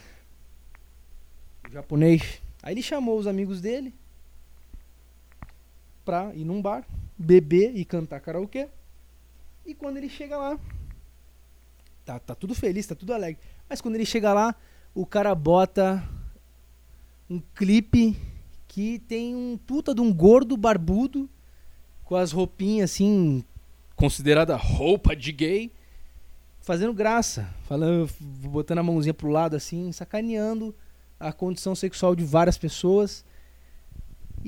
O 1.68 1.72
japonês. 1.72 2.40
Aí 2.62 2.72
ele 2.72 2.82
chamou 2.82 3.18
os 3.18 3.26
amigos 3.26 3.60
dele 3.60 3.92
pra 6.06 6.32
ir 6.34 6.44
num 6.44 6.62
bar, 6.62 6.86
beber 7.18 7.76
e 7.76 7.84
cantar 7.84 8.20
karaokê. 8.20 8.68
E 9.66 9.74
quando 9.74 9.96
ele 9.96 10.08
chega 10.08 10.38
lá, 10.38 10.58
tá, 12.04 12.20
tá 12.20 12.34
tudo 12.34 12.54
feliz, 12.54 12.86
tá 12.86 12.94
tudo 12.94 13.12
alegre. 13.12 13.42
Mas 13.68 13.80
quando 13.80 13.96
ele 13.96 14.06
chega 14.06 14.32
lá, 14.32 14.54
o 14.94 15.04
cara 15.04 15.34
bota 15.34 16.08
um 17.28 17.42
clipe 17.56 18.16
que 18.68 19.00
tem 19.00 19.34
um 19.34 19.58
puta 19.58 19.92
de 19.92 20.00
um 20.00 20.14
gordo 20.14 20.56
barbudo 20.56 21.28
com 22.04 22.14
as 22.14 22.30
roupinhas 22.30 22.92
assim, 22.92 23.44
considerada 23.96 24.54
roupa 24.54 25.16
de 25.16 25.32
gay, 25.32 25.72
fazendo 26.60 26.94
graça, 26.94 27.52
falando, 27.64 28.08
botando 28.20 28.78
a 28.78 28.82
mãozinha 28.84 29.12
pro 29.12 29.28
lado 29.28 29.56
assim, 29.56 29.90
sacaneando 29.90 30.72
a 31.18 31.32
condição 31.32 31.74
sexual 31.74 32.14
de 32.14 32.24
várias 32.24 32.56
pessoas. 32.56 33.24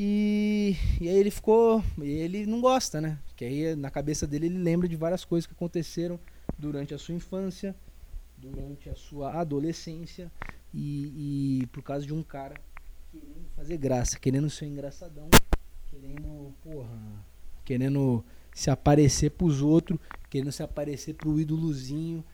E, 0.00 0.76
e 1.00 1.08
aí 1.08 1.16
ele 1.16 1.30
ficou. 1.30 1.82
Ele 2.00 2.46
não 2.46 2.60
gosta, 2.60 3.00
né? 3.00 3.18
Que 3.34 3.44
aí 3.44 3.74
na 3.74 3.90
cabeça 3.90 4.28
dele 4.28 4.46
ele 4.46 4.58
lembra 4.58 4.86
de 4.86 4.94
várias 4.94 5.24
coisas 5.24 5.44
que 5.44 5.52
aconteceram 5.54 6.20
durante 6.56 6.94
a 6.94 6.98
sua 6.98 7.16
infância, 7.16 7.74
durante 8.36 8.88
a 8.88 8.94
sua 8.94 9.32
adolescência 9.32 10.30
e, 10.72 11.62
e 11.62 11.66
por 11.72 11.82
causa 11.82 12.06
de 12.06 12.14
um 12.14 12.22
cara 12.22 12.54
querendo 13.10 13.48
fazer 13.56 13.76
graça, 13.76 14.20
querendo 14.20 14.48
ser 14.48 14.66
engraçadão, 14.66 15.28
querendo, 15.90 16.54
porra, 16.62 16.96
querendo 17.64 18.24
se 18.54 18.70
aparecer 18.70 19.32
pros 19.32 19.60
outros, 19.62 19.98
querendo 20.30 20.52
se 20.52 20.62
aparecer 20.62 21.14
pro 21.14 21.40
ídolozinho, 21.40 22.24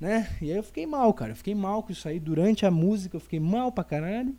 né? 0.00 0.34
E 0.40 0.50
aí 0.50 0.56
eu 0.56 0.64
fiquei 0.64 0.86
mal, 0.86 1.12
cara. 1.12 1.32
Eu 1.32 1.36
fiquei 1.36 1.54
mal 1.54 1.82
com 1.82 1.92
isso 1.92 2.08
aí. 2.08 2.18
Durante 2.18 2.64
a 2.64 2.70
música 2.70 3.14
eu 3.14 3.20
fiquei 3.20 3.40
mal 3.40 3.70
pra 3.70 3.84
caralho. 3.84 4.34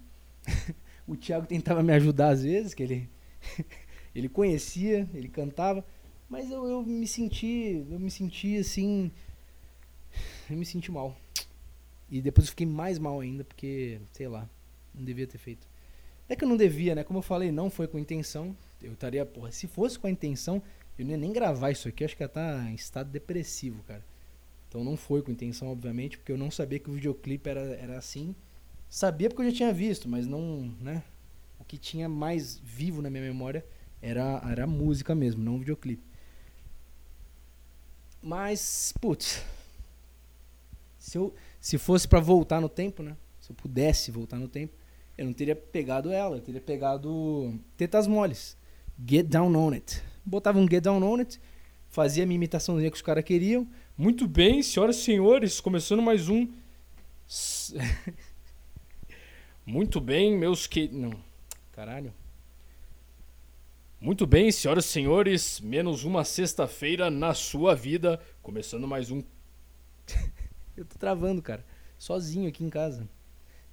O 1.08 1.16
Thiago 1.16 1.46
tentava 1.46 1.84
me 1.84 1.94
ajudar 1.94 2.30
às 2.30 2.44
vezes, 2.44 2.74
que 2.74 2.84
ele 2.84 3.10
ele 4.16 4.30
conhecia, 4.30 5.08
ele 5.14 5.28
cantava, 5.28 5.86
mas 6.30 6.50
eu, 6.50 6.68
eu 6.68 6.84
me 6.84 7.08
senti, 7.08 7.86
eu 7.90 8.00
me 8.00 8.10
senti 8.10 8.58
assim, 8.58 9.12
eu 10.50 10.58
me 10.58 10.66
senti 10.66 10.92
mal. 10.92 11.16
E 12.10 12.22
depois 12.22 12.48
eu 12.48 12.52
fiquei 12.52 12.66
mais 12.66 13.00
mal 13.00 13.20
ainda, 13.20 13.44
porque, 13.44 14.00
sei 14.12 14.28
lá, 14.28 14.50
não 14.94 15.04
devia 15.04 15.28
ter 15.28 15.38
feito. 15.38 15.68
É 16.30 16.36
que 16.36 16.44
eu 16.44 16.48
não 16.48 16.58
devia, 16.58 16.96
né? 16.96 17.04
Como 17.04 17.20
eu 17.20 17.24
falei, 17.24 17.52
não 17.52 17.70
foi 17.70 17.88
com 17.88 18.00
intenção. 18.00 18.56
Eu 18.82 18.94
estaria, 18.94 19.26
porra, 19.26 19.52
se 19.52 19.68
fosse 19.68 19.98
com 19.98 20.08
a 20.08 20.10
intenção, 20.10 20.62
eu 20.98 21.06
não 21.06 21.12
ia 21.12 21.18
nem 21.18 21.32
gravar 21.34 21.72
isso 21.72 21.88
aqui, 21.88 22.04
acho 22.04 22.16
que 22.16 22.24
ia 22.24 22.28
estar 22.28 22.58
tá 22.58 22.70
em 22.70 22.76
estado 22.76 23.10
depressivo, 23.10 23.84
cara. 23.84 24.04
Então 24.68 24.84
não 24.84 24.98
foi 24.98 25.22
com 25.22 25.32
intenção, 25.32 25.70
obviamente, 25.72 26.18
porque 26.18 26.32
eu 26.32 26.38
não 26.38 26.52
sabia 26.52 26.80
que 26.80 26.90
o 26.90 26.94
videoclipe 26.94 27.50
era, 27.50 27.62
era 27.76 27.98
assim. 27.98 28.36
Sabia 28.90 29.30
porque 29.30 29.44
eu 29.44 29.50
já 29.50 29.58
tinha 29.58 29.74
visto, 29.74 30.08
mas 30.08 30.26
não, 30.28 30.74
né? 30.80 31.04
O 31.60 31.64
que 31.64 31.78
tinha 31.78 32.08
mais 32.08 32.58
vivo 32.60 33.02
na 33.02 33.10
minha 33.10 33.24
memória 33.24 33.66
era, 34.02 34.42
era 34.50 34.64
a 34.66 34.68
música 34.68 35.16
mesmo, 35.16 35.44
não 35.44 35.56
o 35.56 35.60
videoclipe. 35.60 36.04
Mas, 38.22 38.94
putz, 39.00 39.44
se, 40.98 41.18
eu, 41.18 41.34
se 41.60 41.78
fosse 41.78 42.08
para 42.08 42.20
voltar 42.20 42.60
no 42.60 42.70
tempo, 42.70 43.04
né? 43.04 43.16
Se 43.40 43.52
eu 43.52 43.56
pudesse 43.56 44.10
voltar 44.10 44.38
no 44.38 44.48
tempo, 44.48 44.74
eu 45.18 45.26
não 45.26 45.34
teria 45.34 45.56
pegado 45.56 46.12
ela, 46.12 46.38
eu 46.38 46.42
teria 46.42 46.62
pegado 46.62 47.60
Tetas 47.78 48.08
Moles. 48.08 48.58
Get 49.08 49.28
Down 49.28 49.56
On 49.56 49.72
It. 49.72 50.02
Botava 50.26 50.58
um 50.58 50.68
Get 50.68 50.84
Down 50.84 51.04
On 51.04 51.20
It, 51.20 51.40
fazia 51.90 52.24
a 52.24 52.26
minha 52.26 52.38
imitaçãozinha 52.38 52.90
que 52.90 52.98
os 52.98 53.04
caras 53.04 53.24
queriam. 53.24 53.68
Muito 53.98 54.28
bem, 54.28 54.64
senhoras 54.64 54.98
e 54.98 55.04
senhores, 55.04 55.62
começando 55.62 56.02
mais 56.02 56.28
um. 56.30 56.48
Muito 59.66 60.00
bem, 60.00 60.38
meus 60.38 60.68
que. 60.68 60.88
Não. 60.88 61.12
Caralho. 61.72 62.14
Muito 64.00 64.28
bem, 64.28 64.52
senhoras 64.52 64.86
e 64.86 64.90
senhores, 64.90 65.60
menos 65.60 66.04
uma 66.04 66.24
sexta-feira 66.24 67.10
na 67.10 67.34
sua 67.34 67.74
vida. 67.74 68.22
Começando 68.44 68.88
mais 68.88 69.10
um. 69.10 69.24
eu 70.78 70.86
tô 70.86 71.00
travando, 71.00 71.42
cara. 71.42 71.66
Sozinho 71.98 72.48
aqui 72.48 72.64
em 72.64 72.70
casa. 72.70 73.10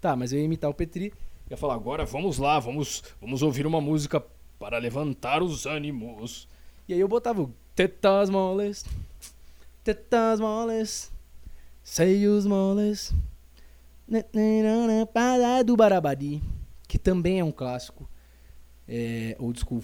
Tá, 0.00 0.16
mas 0.16 0.32
eu 0.32 0.38
ia 0.38 0.44
imitar 0.46 0.70
o 0.70 0.74
Petri. 0.74 1.12
Ia 1.50 1.56
falar, 1.58 1.74
agora 1.74 2.06
vamos 2.06 2.38
lá, 2.38 2.58
vamos, 2.58 3.02
vamos 3.20 3.42
ouvir 3.42 3.66
uma 3.66 3.80
música 3.80 4.24
para 4.58 4.78
levantar 4.78 5.42
os 5.42 5.66
ânimos. 5.66 6.48
E 6.88 6.94
aí 6.94 7.00
eu 7.00 7.08
botava 7.08 7.42
o 7.42 7.54
tetas 7.74 8.30
moles, 8.30 8.86
tetas 9.84 10.40
moles, 10.40 11.12
seios 11.84 12.46
moles, 12.46 13.12
do 15.64 15.76
Barabadi, 15.76 16.42
que 16.86 16.98
também 16.98 17.40
é 17.40 17.44
um 17.44 17.52
clássico 17.52 18.08
é, 18.86 19.36
old 19.38 19.58
school. 19.58 19.82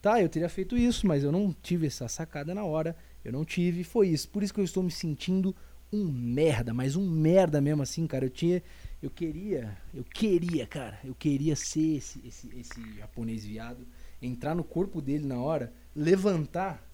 Tá, 0.00 0.20
eu 0.20 0.28
teria 0.28 0.48
feito 0.48 0.76
isso, 0.76 1.06
mas 1.06 1.22
eu 1.22 1.30
não 1.30 1.52
tive 1.52 1.86
essa 1.86 2.08
sacada 2.08 2.54
na 2.54 2.64
hora. 2.64 2.96
Eu 3.24 3.32
não 3.32 3.44
tive, 3.44 3.84
foi 3.84 4.08
isso. 4.08 4.28
Por 4.28 4.42
isso 4.42 4.54
que 4.54 4.60
eu 4.60 4.64
estou 4.64 4.82
me 4.82 4.90
sentindo 4.90 5.54
um 5.92 6.04
merda, 6.04 6.72
mas 6.72 6.96
um 6.96 7.08
merda 7.08 7.60
mesmo 7.60 7.82
assim, 7.82 8.06
cara. 8.06 8.24
Eu 8.24 8.30
tinha. 8.30 8.62
Eu 9.02 9.10
queria. 9.10 9.76
Eu 9.94 10.04
queria, 10.04 10.66
cara. 10.66 10.98
Eu 11.04 11.14
queria 11.14 11.54
ser 11.56 11.96
esse, 11.96 12.20
esse, 12.26 12.48
esse 12.58 12.96
japonês 12.96 13.44
viado. 13.44 13.86
Entrar 14.20 14.54
no 14.54 14.64
corpo 14.64 15.00
dele 15.00 15.24
na 15.24 15.38
hora, 15.38 15.72
levantar, 15.94 16.88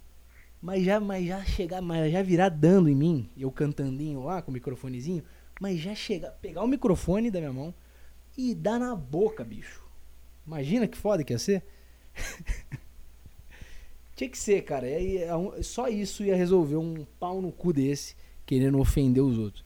mas 0.65 0.83
já, 0.83 0.99
mas 0.99 1.27
já 1.27 1.45
chegar, 1.45 1.83
mas 1.83 2.11
já 2.11 2.23
virar 2.23 2.49
dando 2.49 2.89
em 2.89 2.95
mim, 2.95 3.29
eu 3.37 3.51
cantandinho 3.51 4.25
lá 4.25 4.41
com 4.41 4.51
o 4.51 4.55
microfonezinho, 4.55 5.23
mas 5.61 5.79
já 5.79 5.95
chegar, 5.95 6.31
pegar 6.33 6.63
o 6.63 6.69
microfone 6.69 7.31
da 7.31 7.39
minha 7.41 7.53
mão 7.53 7.75
e 8.37 8.55
dar 8.55 8.79
na 8.79 8.95
boca, 8.95 9.45
bicho. 9.45 9.83
Imagina 10.47 10.87
que 10.87 10.97
foda 10.97 11.25
que 11.25 11.33
ia 11.33 11.39
ser. 11.39 11.63
Tinha 14.17 14.31
que 14.31 14.39
ser, 14.39 14.63
cara. 14.63 14.89
É, 14.89 15.29
só 15.63 15.89
isso 15.89 16.25
ia 16.25 16.37
resolver 16.37 16.77
um 16.77 17.05
pau 17.19 17.41
no 17.41 17.51
cu 17.51 17.73
desse, 17.73 18.15
querendo 18.47 18.79
ofender 18.79 19.23
os 19.23 19.39
outros. 19.39 19.65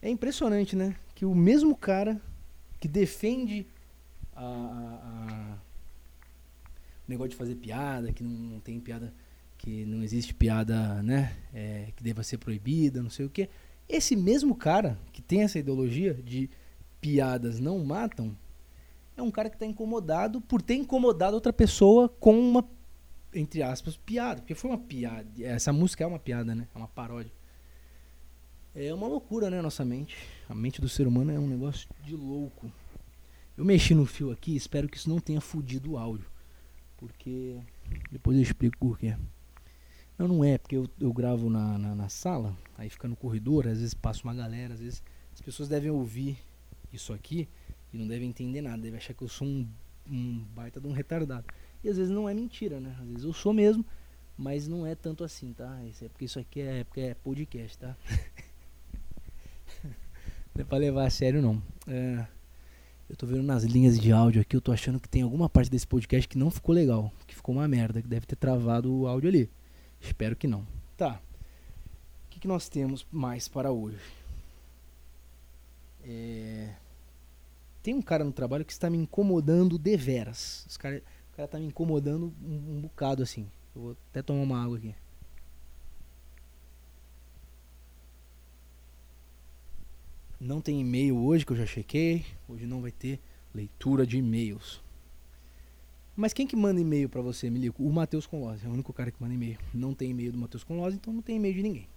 É 0.00 0.08
impressionante, 0.08 0.74
né? 0.74 0.96
Que 1.14 1.24
o 1.24 1.34
mesmo 1.34 1.76
cara 1.76 2.20
que 2.80 2.88
defende 2.88 3.66
a, 4.34 4.44
a, 4.44 5.54
a 5.54 5.58
o 7.06 7.10
negócio 7.10 7.30
de 7.30 7.36
fazer 7.36 7.54
piada, 7.56 8.12
que 8.12 8.22
não, 8.22 8.30
não, 8.30 8.60
tem 8.60 8.80
piada, 8.80 9.12
que 9.58 9.84
não 9.84 10.02
existe 10.02 10.32
piada, 10.32 11.02
né? 11.02 11.36
É, 11.52 11.88
que 11.94 12.02
deva 12.02 12.22
ser 12.22 12.38
proibida, 12.38 13.02
não 13.02 13.10
sei 13.10 13.26
o 13.26 13.30
que. 13.30 13.48
Esse 13.88 14.16
mesmo 14.16 14.54
cara 14.54 14.98
que 15.12 15.20
tem 15.20 15.42
essa 15.42 15.58
ideologia 15.58 16.14
de 16.14 16.48
piadas 17.00 17.60
não 17.60 17.84
matam, 17.84 18.36
é 19.16 19.22
um 19.22 19.30
cara 19.30 19.48
que 19.48 19.56
está 19.56 19.66
incomodado 19.66 20.40
por 20.40 20.62
ter 20.62 20.74
incomodado 20.74 21.34
outra 21.34 21.52
pessoa 21.52 22.08
com 22.08 22.38
uma 22.38 22.64
entre 23.34 23.62
aspas, 23.62 23.96
piada. 23.96 24.40
Porque 24.40 24.54
foi 24.54 24.70
uma 24.70 24.78
piada. 24.78 25.26
Essa 25.40 25.72
música 25.72 26.04
é 26.04 26.06
uma 26.06 26.18
piada, 26.18 26.54
né? 26.54 26.68
É 26.74 26.78
uma 26.78 26.88
paródia. 26.88 27.32
É 28.74 28.92
uma 28.92 29.06
loucura, 29.06 29.50
né? 29.50 29.60
Nossa 29.60 29.84
mente. 29.84 30.16
A 30.48 30.54
mente 30.54 30.80
do 30.80 30.88
ser 30.88 31.06
humano 31.06 31.32
é 31.32 31.38
um 31.38 31.48
negócio 31.48 31.88
de 32.02 32.14
louco. 32.14 32.70
Eu 33.56 33.64
mexi 33.64 33.94
no 33.94 34.04
fio 34.04 34.32
aqui, 34.32 34.56
espero 34.56 34.88
que 34.88 34.96
isso 34.96 35.08
não 35.08 35.20
tenha 35.20 35.40
fudido 35.40 35.92
o 35.92 35.98
áudio. 35.98 36.26
Porque. 36.96 37.56
Depois 38.10 38.36
eu 38.36 38.42
explico 38.42 38.78
por 38.78 38.98
quê. 38.98 39.16
Não, 40.18 40.28
não 40.28 40.44
é, 40.44 40.58
porque 40.58 40.76
eu, 40.76 40.88
eu 41.00 41.12
gravo 41.12 41.50
na, 41.50 41.76
na, 41.76 41.94
na 41.94 42.08
sala, 42.08 42.56
aí 42.78 42.88
fica 42.88 43.08
no 43.08 43.16
corredor, 43.16 43.66
às 43.66 43.78
vezes 43.78 43.94
passa 43.94 44.22
uma 44.22 44.34
galera, 44.34 44.74
às 44.74 44.80
vezes 44.80 45.02
as 45.32 45.40
pessoas 45.40 45.68
devem 45.68 45.90
ouvir 45.90 46.38
isso 46.92 47.12
aqui 47.12 47.48
e 47.92 47.98
não 47.98 48.06
devem 48.06 48.28
entender 48.28 48.60
nada, 48.60 48.80
devem 48.80 48.98
achar 48.98 49.12
que 49.14 49.22
eu 49.22 49.28
sou 49.28 49.46
um, 49.46 49.68
um 50.08 50.44
baita 50.54 50.80
de 50.80 50.86
um 50.86 50.92
retardado. 50.92 51.46
E 51.82 51.88
às 51.88 51.96
vezes 51.96 52.12
não 52.12 52.28
é 52.28 52.34
mentira, 52.34 52.80
né? 52.80 52.96
Às 53.00 53.08
vezes 53.08 53.24
eu 53.24 53.32
sou 53.32 53.52
mesmo, 53.52 53.84
mas 54.36 54.68
não 54.68 54.86
é 54.86 54.94
tanto 54.94 55.24
assim, 55.24 55.52
tá? 55.52 55.82
Isso 55.84 56.04
é 56.04 56.08
porque 56.08 56.24
isso 56.24 56.38
aqui 56.38 56.60
é, 56.60 56.84
porque 56.84 57.00
é 57.00 57.14
podcast, 57.14 57.76
tá? 57.76 57.96
não 60.54 60.62
é 60.62 60.64
pra 60.64 60.78
levar 60.78 61.06
a 61.06 61.10
sério 61.10 61.42
não. 61.42 61.60
É, 61.88 62.24
eu 63.08 63.16
tô 63.16 63.26
vendo 63.26 63.42
nas 63.42 63.64
linhas 63.64 63.98
de 63.98 64.12
áudio 64.12 64.40
aqui, 64.40 64.56
eu 64.56 64.60
tô 64.60 64.70
achando 64.70 65.00
que 65.00 65.08
tem 65.08 65.22
alguma 65.22 65.48
parte 65.48 65.70
desse 65.70 65.86
podcast 65.86 66.28
que 66.28 66.38
não 66.38 66.50
ficou 66.50 66.74
legal, 66.74 67.12
que 67.26 67.34
ficou 67.34 67.54
uma 67.54 67.66
merda, 67.66 68.00
que 68.00 68.08
deve 68.08 68.26
ter 68.26 68.36
travado 68.36 68.92
o 68.92 69.06
áudio 69.06 69.28
ali. 69.28 69.50
Espero 70.00 70.36
que 70.36 70.46
não. 70.46 70.66
Tá. 70.96 71.20
O 72.26 72.28
que, 72.30 72.40
que 72.40 72.48
nós 72.48 72.68
temos 72.68 73.06
mais 73.10 73.48
para 73.48 73.72
hoje? 73.72 73.98
É... 76.02 76.74
Tem 77.82 77.94
um 77.94 78.02
cara 78.02 78.24
no 78.24 78.32
trabalho 78.32 78.64
que 78.64 78.72
está 78.72 78.88
me 78.88 78.96
incomodando 78.96 79.78
deveras. 79.78 80.64
Os 80.68 80.76
caras 80.76 81.02
o 81.34 81.36
cara 81.36 81.48
tá 81.48 81.58
me 81.58 81.66
incomodando 81.66 82.32
um, 82.40 82.76
um 82.76 82.80
bocado 82.82 83.20
assim. 83.20 83.50
Eu 83.74 83.82
vou 83.82 83.96
até 84.10 84.22
tomar 84.22 84.42
uma 84.42 84.62
água 84.62 84.78
aqui. 84.78 84.94
Não 90.38 90.60
tem 90.60 90.80
e-mail 90.80 91.16
hoje 91.18 91.44
que 91.44 91.52
eu 91.52 91.56
já 91.56 91.66
chequei. 91.66 92.24
Hoje 92.48 92.66
não 92.66 92.80
vai 92.80 92.92
ter 92.92 93.18
leitura 93.52 94.06
de 94.06 94.18
e-mails. 94.18 94.83
Mas 96.16 96.32
quem 96.32 96.46
que 96.46 96.54
manda 96.54 96.80
e-mail 96.80 97.08
para 97.08 97.20
você, 97.20 97.50
Milico? 97.50 97.82
O 97.82 97.92
Matheus 97.92 98.24
Conlose. 98.26 98.64
É 98.64 98.68
o 98.68 98.72
único 98.72 98.92
cara 98.92 99.10
que 99.10 99.20
manda 99.20 99.34
e-mail. 99.34 99.58
Não 99.72 99.92
tem 99.92 100.10
e-mail 100.10 100.30
do 100.30 100.38
Matheus 100.38 100.62
Conlose, 100.62 100.94
então 100.96 101.12
não 101.12 101.22
tem 101.22 101.34
e-mail 101.36 101.54
de 101.54 101.62
ninguém. 101.62 101.88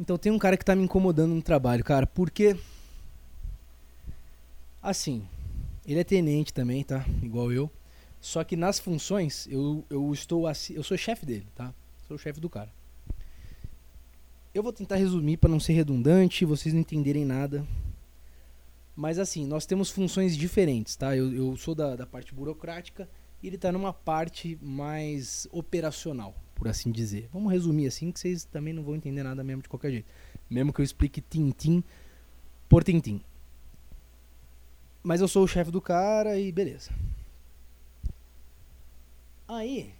Então 0.00 0.16
tem 0.16 0.30
um 0.30 0.38
cara 0.38 0.56
que 0.56 0.64
tá 0.64 0.76
me 0.76 0.84
incomodando 0.84 1.34
no 1.34 1.42
trabalho, 1.42 1.82
cara, 1.82 2.06
porque 2.06 2.56
assim, 4.80 5.26
ele 5.92 6.00
é 6.00 6.04
tenente 6.04 6.52
também, 6.52 6.84
tá? 6.84 7.04
Igual 7.22 7.50
eu. 7.50 7.70
Só 8.20 8.44
que 8.44 8.56
nas 8.56 8.78
funções 8.78 9.46
eu, 9.50 9.84
eu 9.88 10.12
estou 10.12 10.46
assim, 10.46 10.74
eu 10.74 10.82
sou 10.82 10.96
chefe 10.98 11.24
dele, 11.24 11.46
tá? 11.54 11.72
Sou 12.06 12.16
o 12.16 12.18
chefe 12.18 12.38
do 12.40 12.50
cara. 12.50 12.70
Eu 14.54 14.62
vou 14.62 14.72
tentar 14.72 14.96
resumir 14.96 15.38
para 15.38 15.48
não 15.48 15.60
ser 15.60 15.72
redundante, 15.72 16.44
vocês 16.44 16.74
não 16.74 16.80
entenderem 16.80 17.24
nada. 17.24 17.66
Mas 18.94 19.18
assim, 19.18 19.46
nós 19.46 19.64
temos 19.64 19.90
funções 19.90 20.36
diferentes, 20.36 20.94
tá? 20.94 21.16
Eu, 21.16 21.32
eu 21.32 21.56
sou 21.56 21.74
da, 21.74 21.96
da 21.96 22.06
parte 22.06 22.34
burocrática 22.34 23.08
e 23.42 23.46
ele 23.46 23.56
está 23.56 23.70
numa 23.72 23.92
parte 23.92 24.58
mais 24.60 25.46
operacional, 25.52 26.34
por 26.54 26.68
assim 26.68 26.90
dizer. 26.90 27.28
Vamos 27.32 27.52
resumir 27.52 27.86
assim, 27.86 28.10
que 28.10 28.18
vocês 28.18 28.44
também 28.44 28.74
não 28.74 28.82
vão 28.82 28.96
entender 28.96 29.22
nada 29.22 29.42
mesmo 29.44 29.62
de 29.62 29.68
qualquer 29.68 29.92
jeito. 29.92 30.08
Mesmo 30.50 30.72
que 30.72 30.80
eu 30.80 30.84
explique 30.84 31.20
tintim 31.20 31.82
por 32.68 32.84
tintim. 32.84 33.22
Mas 35.08 35.22
eu 35.22 35.26
sou 35.26 35.44
o 35.44 35.48
chefe 35.48 35.70
do 35.70 35.80
cara 35.80 36.38
e 36.38 36.52
beleza. 36.52 36.90
Aí, 39.48 39.94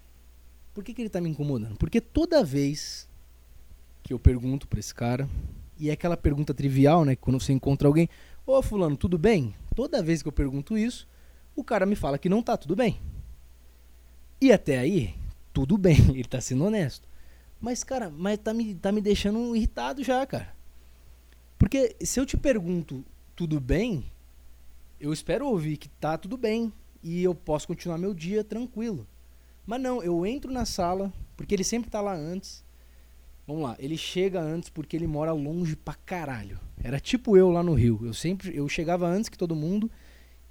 por 0.75 0.85
que, 0.85 0.93
que 0.93 1.01
ele 1.01 1.07
está 1.07 1.19
me 1.19 1.31
incomodando? 1.31 1.79
Porque 1.79 1.99
toda 1.99 2.45
vez 2.45 3.09
que 4.03 4.13
eu 4.13 4.19
pergunto 4.19 4.69
para 4.69 4.79
esse 4.79 4.95
cara, 4.95 5.27
e 5.79 5.89
é 5.89 5.95
aquela 5.95 6.15
pergunta 6.15 6.53
trivial, 6.53 7.07
né? 7.07 7.17
Quando 7.17 7.41
você 7.41 7.55
encontra 7.55 7.89
alguém, 7.89 8.07
Ô 8.47 8.61
fulano, 8.61 8.99
tudo 8.99 9.17
bem? 9.17 9.55
Toda 9.75 10.03
vez 10.03 10.21
que 10.21 10.29
eu 10.29 10.33
pergunto 10.33 10.77
isso, 10.77 11.09
o 11.57 11.65
cara 11.65 11.87
me 11.87 11.97
fala 11.97 12.19
que 12.19 12.29
não 12.29 12.43
tá 12.43 12.59
tudo 12.59 12.77
bem. 12.77 13.01
E 14.39 14.53
até 14.53 14.77
aí, 14.77 15.15
tudo 15.55 15.79
bem, 15.79 15.97
ele 16.13 16.25
tá 16.25 16.39
sendo 16.39 16.67
honesto. 16.67 17.09
Mas, 17.59 17.83
cara, 17.83 18.11
mas 18.11 18.37
tá 18.37 18.53
me, 18.53 18.75
tá 18.75 18.93
me 18.93 19.01
deixando 19.01 19.57
irritado 19.57 20.05
já, 20.05 20.27
cara. 20.27 20.55
Porque 21.59 21.97
se 22.03 22.21
eu 22.21 22.27
te 22.27 22.37
pergunto 22.37 23.03
tudo 23.35 23.59
bem, 23.59 24.05
eu 25.01 25.13
espero 25.13 25.47
ouvir 25.47 25.77
que 25.77 25.89
tá 25.89 26.19
tudo 26.19 26.37
bem 26.37 26.73
e 27.03 27.23
eu 27.23 27.35
posso 27.35 27.67
continuar 27.67 27.99
meu 27.99 28.13
dia 28.13 28.43
tranquilo. 28.43 29.07
Mas 29.67 29.81
não, 29.81 30.03
eu 30.03 30.25
entro 30.25 30.53
na 30.53 30.65
sala, 30.65 31.13
porque 31.37 31.55
ele 31.55 31.65
sempre 31.65 31.91
tá 31.91 32.01
lá 32.01 32.15
antes. 32.15 32.65
Vamos 33.47 33.63
lá, 33.63 33.77
ele 33.79 33.97
chega 33.97 34.41
antes 34.41 34.69
porque 34.69 34.97
ele 34.97 35.07
mora 35.07 35.33
longe 35.33 35.77
pra 35.77 35.95
caralho. 35.95 36.61
Era 36.83 37.01
tipo 37.01 37.37
eu 37.37 37.51
lá 37.51 37.63
no 37.63 37.75
Rio. 37.75 38.01
Eu 38.03 38.13
sempre 38.13 38.55
eu 38.57 38.69
chegava 38.69 39.07
antes 39.07 39.29
que 39.29 39.39
todo 39.39 39.57
mundo 39.57 39.91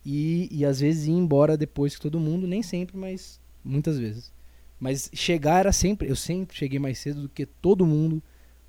e, 0.05 0.47
e 0.51 0.65
às 0.65 0.79
vezes 0.79 1.07
ia 1.07 1.13
embora 1.13 1.57
depois 1.57 1.95
que 1.95 2.01
todo 2.01 2.19
mundo, 2.19 2.47
nem 2.47 2.63
sempre, 2.63 2.97
mas 2.97 3.39
muitas 3.63 3.99
vezes. 3.99 4.31
Mas 4.79 5.09
chegar 5.13 5.59
era 5.59 5.71
sempre, 5.71 6.09
eu 6.09 6.15
sempre 6.15 6.55
cheguei 6.55 6.79
mais 6.79 6.99
cedo 6.99 7.23
do 7.23 7.29
que 7.29 7.45
todo 7.45 7.85
mundo 7.85 8.21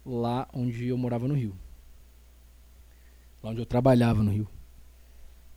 lá 0.05 0.49
onde 0.53 0.89
eu 0.89 0.99
morava 0.99 1.29
no 1.29 1.35
Rio. 1.35 1.55
Lá 3.43 3.51
onde 3.51 3.61
eu 3.61 3.67
trabalhava 3.67 4.23
no 4.23 4.31
Rio. 4.31 4.49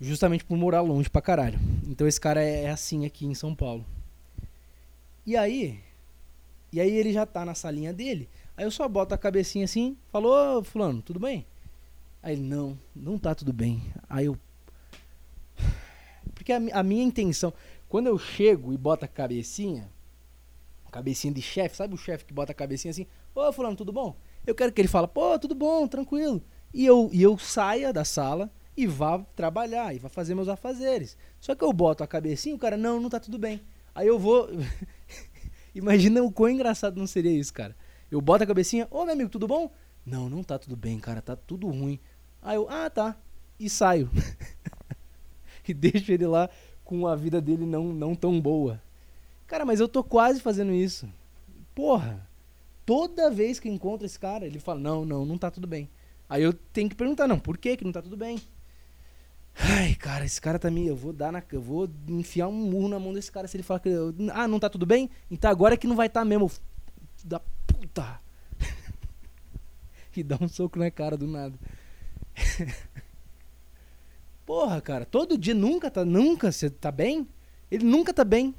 Justamente 0.01 0.43
por 0.43 0.57
morar 0.57 0.81
longe 0.81 1.09
pra 1.09 1.21
caralho. 1.21 1.59
Então 1.87 2.07
esse 2.07 2.19
cara 2.19 2.43
é, 2.43 2.63
é 2.63 2.69
assim 2.71 3.05
aqui 3.05 3.25
em 3.25 3.35
São 3.35 3.53
Paulo. 3.53 3.85
E 5.25 5.37
aí, 5.37 5.79
e 6.73 6.81
aí 6.81 6.91
ele 6.91 7.13
já 7.13 7.25
tá 7.25 7.45
na 7.45 7.53
salinha 7.53 7.93
dele. 7.93 8.27
Aí 8.57 8.65
eu 8.65 8.71
só 8.71 8.89
boto 8.89 9.13
a 9.13 9.17
cabecinha 9.17 9.65
assim, 9.65 9.95
falou, 10.11 10.63
fulano, 10.63 11.03
tudo 11.03 11.19
bem? 11.19 11.45
Aí 12.23 12.33
ele, 12.33 12.41
não, 12.41 12.77
não 12.95 13.19
tá 13.19 13.35
tudo 13.35 13.53
bem. 13.53 13.83
Aí 14.09 14.25
eu. 14.25 14.37
Porque 16.33 16.51
a, 16.51 16.57
a 16.73 16.81
minha 16.81 17.03
intenção, 17.03 17.53
quando 17.87 18.07
eu 18.07 18.17
chego 18.17 18.73
e 18.73 18.77
boto 18.77 19.05
a 19.05 19.07
cabecinha, 19.07 19.87
cabecinha 20.91 21.33
de 21.33 21.41
chefe, 21.41 21.77
sabe 21.77 21.93
o 21.93 21.97
chefe 21.97 22.25
que 22.25 22.33
bota 22.33 22.51
a 22.51 22.55
cabecinha 22.55 22.91
assim, 22.91 23.07
ô 23.33 23.51
fulano, 23.53 23.75
tudo 23.75 23.93
bom? 23.93 24.15
Eu 24.45 24.53
quero 24.53 24.71
que 24.71 24.81
ele 24.81 24.87
fale, 24.87 25.07
pô, 25.07 25.39
tudo 25.39 25.55
bom, 25.55 25.87
tranquilo. 25.87 26.41
E 26.73 26.85
eu, 26.85 27.09
e 27.13 27.21
eu 27.21 27.37
saia 27.37 27.93
da 27.93 28.03
sala 28.03 28.51
e 28.75 28.87
vá 28.87 29.19
trabalhar, 29.35 29.93
e 29.93 29.99
vá 29.99 30.09
fazer 30.09 30.35
meus 30.35 30.47
afazeres. 30.47 31.17
Só 31.39 31.53
que 31.55 31.63
eu 31.63 31.73
boto 31.73 32.03
a 32.03 32.07
cabecinha, 32.07 32.55
o 32.55 32.59
cara, 32.59 32.77
não, 32.77 32.99
não 32.99 33.09
tá 33.09 33.19
tudo 33.19 33.37
bem. 33.37 33.61
Aí 33.93 34.07
eu 34.07 34.17
vou. 34.17 34.49
Imagina 35.75 36.21
o 36.23 36.31
quão 36.31 36.49
engraçado 36.49 36.97
não 36.97 37.07
seria 37.07 37.31
isso, 37.31 37.53
cara. 37.53 37.75
Eu 38.09 38.21
boto 38.21 38.43
a 38.43 38.47
cabecinha, 38.47 38.87
ô 38.91 39.05
meu 39.05 39.13
amigo, 39.13 39.29
tudo 39.29 39.47
bom? 39.47 39.71
Não, 40.05 40.29
não 40.29 40.43
tá 40.43 40.57
tudo 40.57 40.75
bem, 40.75 40.99
cara, 40.99 41.21
tá 41.21 41.35
tudo 41.35 41.67
ruim. 41.67 41.99
Aí 42.41 42.55
eu, 42.55 42.67
ah, 42.69 42.89
tá. 42.89 43.15
E 43.59 43.69
saio. 43.69 44.09
e 45.67 45.73
deixo 45.73 46.11
ele 46.11 46.25
lá 46.25 46.49
com 46.83 47.07
a 47.07 47.15
vida 47.15 47.39
dele 47.39 47.65
não, 47.65 47.93
não 47.93 48.15
tão 48.15 48.39
boa. 48.39 48.81
Cara, 49.47 49.65
mas 49.65 49.79
eu 49.79 49.87
tô 49.87 50.03
quase 50.03 50.41
fazendo 50.41 50.73
isso. 50.73 51.07
Porra. 51.75 52.27
toda 52.85 53.29
vez 53.29 53.59
que 53.59 53.69
encontro 53.69 54.05
esse 54.05 54.19
cara, 54.19 54.45
ele 54.45 54.59
fala: 54.59 54.79
Não, 54.79 55.05
não, 55.05 55.25
não 55.25 55.37
tá 55.37 55.49
tudo 55.51 55.67
bem. 55.67 55.89
Aí 56.27 56.41
eu 56.43 56.53
tenho 56.53 56.89
que 56.89 56.95
perguntar: 56.95 57.27
Não, 57.27 57.39
por 57.39 57.57
que 57.57 57.77
que 57.77 57.83
não 57.83 57.91
tá 57.91 58.01
tudo 58.01 58.17
bem? 58.17 58.41
Ai, 59.55 59.95
cara, 59.95 60.25
esse 60.25 60.39
cara 60.39 60.57
tá 60.57 60.71
me. 60.71 60.87
Eu 60.87 60.95
vou 60.95 61.13
dar 61.13 61.31
na. 61.31 61.43
Eu 61.51 61.61
vou 61.61 61.89
enfiar 62.07 62.47
um 62.47 62.53
murro 62.53 62.87
na 62.87 62.99
mão 62.99 63.13
desse 63.13 63.31
cara 63.31 63.47
se 63.47 63.57
ele 63.57 63.63
falar 63.63 63.79
que. 63.79 63.89
Eu, 63.89 64.13
ah, 64.33 64.47
não 64.47 64.59
tá 64.59 64.69
tudo 64.69 64.85
bem? 64.85 65.09
Então 65.29 65.49
agora 65.51 65.73
é 65.73 65.77
que 65.77 65.87
não 65.87 65.95
vai 65.95 66.09
tá 66.09 66.23
mesmo. 66.25 66.51
Da 67.23 67.39
puta. 67.39 68.19
e 70.15 70.23
dá 70.23 70.37
um 70.39 70.47
soco 70.47 70.79
na 70.79 70.89
cara 70.89 71.17
do 71.17 71.27
nada. 71.27 71.57
Porra, 74.45 74.81
cara, 74.81 75.05
todo 75.05 75.37
dia 75.37 75.53
nunca 75.53 75.91
tá. 75.91 76.03
Nunca 76.03 76.51
você 76.51 76.69
tá 76.69 76.91
bem? 76.91 77.27
Ele 77.69 77.85
nunca 77.85 78.13
tá 78.13 78.23
bem. 78.23 78.55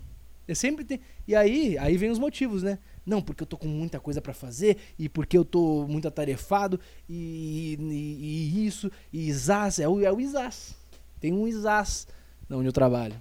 Ele 0.47 0.55
sempre 0.55 0.85
tem. 0.85 1.01
E 1.27 1.35
aí, 1.35 1.77
aí 1.79 1.97
vem 1.97 2.11
os 2.11 2.19
motivos, 2.19 2.63
né? 2.63 2.79
Não, 3.05 3.21
porque 3.21 3.43
eu 3.43 3.47
tô 3.47 3.57
com 3.57 3.67
muita 3.67 3.99
coisa 3.99 4.21
para 4.21 4.33
fazer 4.33 4.77
e 4.99 5.09
porque 5.09 5.37
eu 5.37 5.45
tô 5.45 5.87
muito 5.89 6.07
atarefado 6.07 6.79
e, 7.09 7.77
e, 7.81 8.63
e 8.63 8.67
isso, 8.67 8.91
e 9.13 9.29
Isás, 9.29 9.81
é 9.81 9.89
o, 9.89 10.01
é 10.01 10.13
o 10.13 10.21
Isás. 10.21 10.82
Tem 11.23 11.33
um 11.33 11.47
Isás 11.47 12.09
onde 12.51 12.67
eu 12.67 12.73
trabalho. 12.73 13.15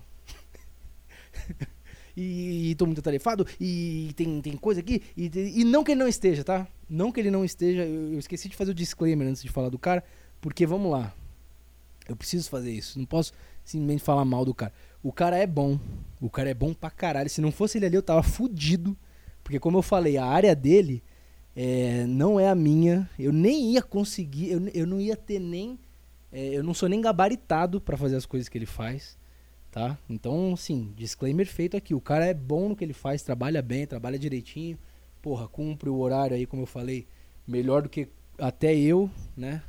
e, 2.17 2.71
e 2.71 2.75
tô 2.75 2.87
muito 2.87 2.97
atarefado 2.97 3.45
e 3.59 4.11
tem, 4.15 4.41
tem 4.41 4.57
coisa 4.57 4.79
aqui. 4.79 5.03
E, 5.15 5.29
e 5.61 5.63
não 5.63 5.83
que 5.83 5.91
ele 5.91 5.99
não 5.99 6.07
esteja, 6.07 6.43
tá? 6.43 6.67
Não 6.89 7.11
que 7.11 7.19
ele 7.19 7.29
não 7.29 7.45
esteja. 7.45 7.85
Eu, 7.85 8.13
eu 8.13 8.17
esqueci 8.19 8.49
de 8.49 8.55
fazer 8.55 8.71
o 8.71 8.73
disclaimer 8.73 9.27
antes 9.27 9.43
de 9.43 9.49
falar 9.49 9.69
do 9.69 9.77
cara, 9.77 10.03
porque 10.41 10.65
vamos 10.65 10.91
lá. 10.91 11.13
Eu 12.09 12.15
preciso 12.15 12.49
fazer 12.49 12.71
isso. 12.71 12.97
Não 12.97 13.05
posso 13.05 13.33
simplesmente 13.63 14.01
falar 14.01 14.25
mal 14.25 14.43
do 14.43 14.55
cara. 14.55 14.73
O 15.03 15.13
cara 15.13 15.37
é 15.37 15.45
bom. 15.45 15.79
O 16.19 16.27
cara 16.27 16.49
é 16.49 16.55
bom 16.55 16.73
pra 16.73 16.89
caralho. 16.89 17.29
Se 17.29 17.39
não 17.39 17.51
fosse 17.51 17.77
ele 17.77 17.85
ali, 17.85 17.95
eu 17.95 18.01
tava 18.01 18.23
fudido. 18.23 18.97
Porque, 19.43 19.59
como 19.59 19.77
eu 19.77 19.83
falei, 19.83 20.17
a 20.17 20.25
área 20.25 20.55
dele 20.55 21.03
é, 21.55 22.07
não 22.07 22.39
é 22.39 22.49
a 22.49 22.55
minha. 22.55 23.07
Eu 23.19 23.31
nem 23.31 23.73
ia 23.73 23.83
conseguir. 23.83 24.49
Eu, 24.49 24.67
eu 24.73 24.87
não 24.87 24.99
ia 24.99 25.15
ter 25.15 25.39
nem. 25.39 25.77
É, 26.31 26.57
eu 26.57 26.63
não 26.63 26.73
sou 26.73 26.87
nem 26.87 27.01
gabaritado 27.01 27.81
para 27.81 27.97
fazer 27.97 28.15
as 28.15 28.25
coisas 28.25 28.47
que 28.47 28.57
ele 28.57 28.65
faz. 28.65 29.17
Tá? 29.71 29.97
Então, 30.09 30.53
assim, 30.53 30.93
disclaimer 30.95 31.47
feito 31.47 31.77
aqui. 31.77 31.93
O 31.93 32.01
cara 32.01 32.25
é 32.25 32.33
bom 32.33 32.69
no 32.69 32.75
que 32.75 32.83
ele 32.83 32.93
faz, 32.93 33.21
trabalha 33.21 33.61
bem, 33.61 33.87
trabalha 33.87 34.19
direitinho. 34.19 34.77
Porra, 35.21 35.47
cumpre 35.47 35.89
o 35.89 35.97
horário 35.97 36.35
aí, 36.35 36.45
como 36.45 36.63
eu 36.63 36.67
falei, 36.67 37.07
melhor 37.47 37.83
do 37.83 37.89
que 37.89 38.09
até 38.37 38.75
eu, 38.75 39.09
né? 39.35 39.63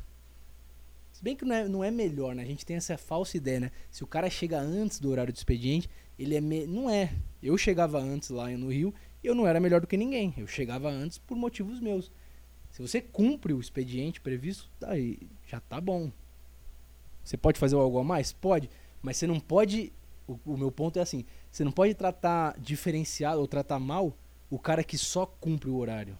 Se 1.11 1.23
bem 1.23 1.35
que 1.35 1.45
não 1.45 1.55
é, 1.55 1.67
não 1.67 1.83
é 1.83 1.91
melhor, 1.91 2.35
né? 2.35 2.43
A 2.43 2.45
gente 2.45 2.65
tem 2.65 2.75
essa 2.75 2.97
falsa 2.97 3.37
ideia, 3.37 3.59
né? 3.59 3.71
Se 3.89 4.03
o 4.03 4.07
cara 4.07 4.29
chega 4.29 4.59
antes 4.59 4.99
do 4.99 5.09
horário 5.09 5.31
do 5.31 5.35
expediente, 5.37 5.89
ele 6.17 6.35
é. 6.35 6.41
Me... 6.41 6.65
Não 6.65 6.89
é. 6.89 7.13
Eu 7.41 7.57
chegava 7.57 7.99
antes 7.99 8.29
lá 8.29 8.49
no 8.49 8.71
Rio, 8.71 8.93
eu 9.23 9.33
não 9.35 9.47
era 9.47 9.59
melhor 9.59 9.79
do 9.79 9.87
que 9.87 9.95
ninguém. 9.95 10.33
Eu 10.35 10.47
chegava 10.47 10.89
antes 10.89 11.17
por 11.17 11.37
motivos 11.37 11.79
meus. 11.79 12.11
Se 12.71 12.81
você 12.81 12.99
cumpre 12.99 13.53
o 13.53 13.59
expediente 13.59 14.19
previsto, 14.19 14.69
aí 14.81 15.19
já 15.47 15.59
tá 15.59 15.79
bom. 15.79 16.11
Você 17.23 17.37
pode 17.37 17.59
fazer 17.59 17.75
algo 17.75 17.99
a 17.99 18.03
mais? 18.03 18.33
Pode. 18.33 18.69
Mas 19.01 19.17
você 19.17 19.27
não 19.27 19.39
pode. 19.39 19.93
O, 20.27 20.37
o 20.45 20.57
meu 20.57 20.71
ponto 20.71 20.99
é 20.99 21.01
assim: 21.01 21.25
você 21.51 21.63
não 21.63 21.71
pode 21.71 21.93
tratar 21.93 22.59
diferenciado 22.59 23.39
ou 23.39 23.47
tratar 23.47 23.79
mal 23.79 24.17
o 24.49 24.59
cara 24.59 24.83
que 24.83 24.97
só 24.97 25.25
cumpre 25.25 25.69
o 25.69 25.77
horário. 25.77 26.17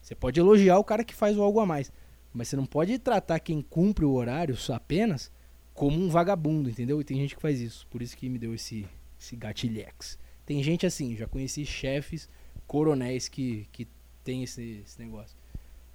Você 0.00 0.14
pode 0.14 0.40
elogiar 0.40 0.78
o 0.78 0.84
cara 0.84 1.04
que 1.04 1.14
faz 1.14 1.36
o 1.36 1.42
algo 1.42 1.60
a 1.60 1.66
mais. 1.66 1.92
Mas 2.32 2.48
você 2.48 2.56
não 2.56 2.66
pode 2.66 2.98
tratar 2.98 3.40
quem 3.40 3.60
cumpre 3.60 4.04
o 4.04 4.12
horário 4.12 4.56
apenas 4.72 5.30
como 5.74 5.98
um 5.98 6.08
vagabundo, 6.08 6.70
entendeu? 6.70 7.00
E 7.00 7.04
tem 7.04 7.16
gente 7.16 7.34
que 7.34 7.42
faz 7.42 7.60
isso. 7.60 7.86
Por 7.88 8.02
isso 8.02 8.16
que 8.16 8.28
me 8.28 8.38
deu 8.38 8.54
esse, 8.54 8.86
esse 9.18 9.34
gatilhex. 9.34 10.18
Tem 10.46 10.62
gente 10.62 10.86
assim, 10.86 11.16
já 11.16 11.26
conheci 11.26 11.64
chefes, 11.64 12.28
coronéis 12.66 13.28
que, 13.28 13.68
que 13.72 13.88
tem 14.22 14.42
esse, 14.42 14.82
esse 14.84 14.98
negócio. 14.98 15.36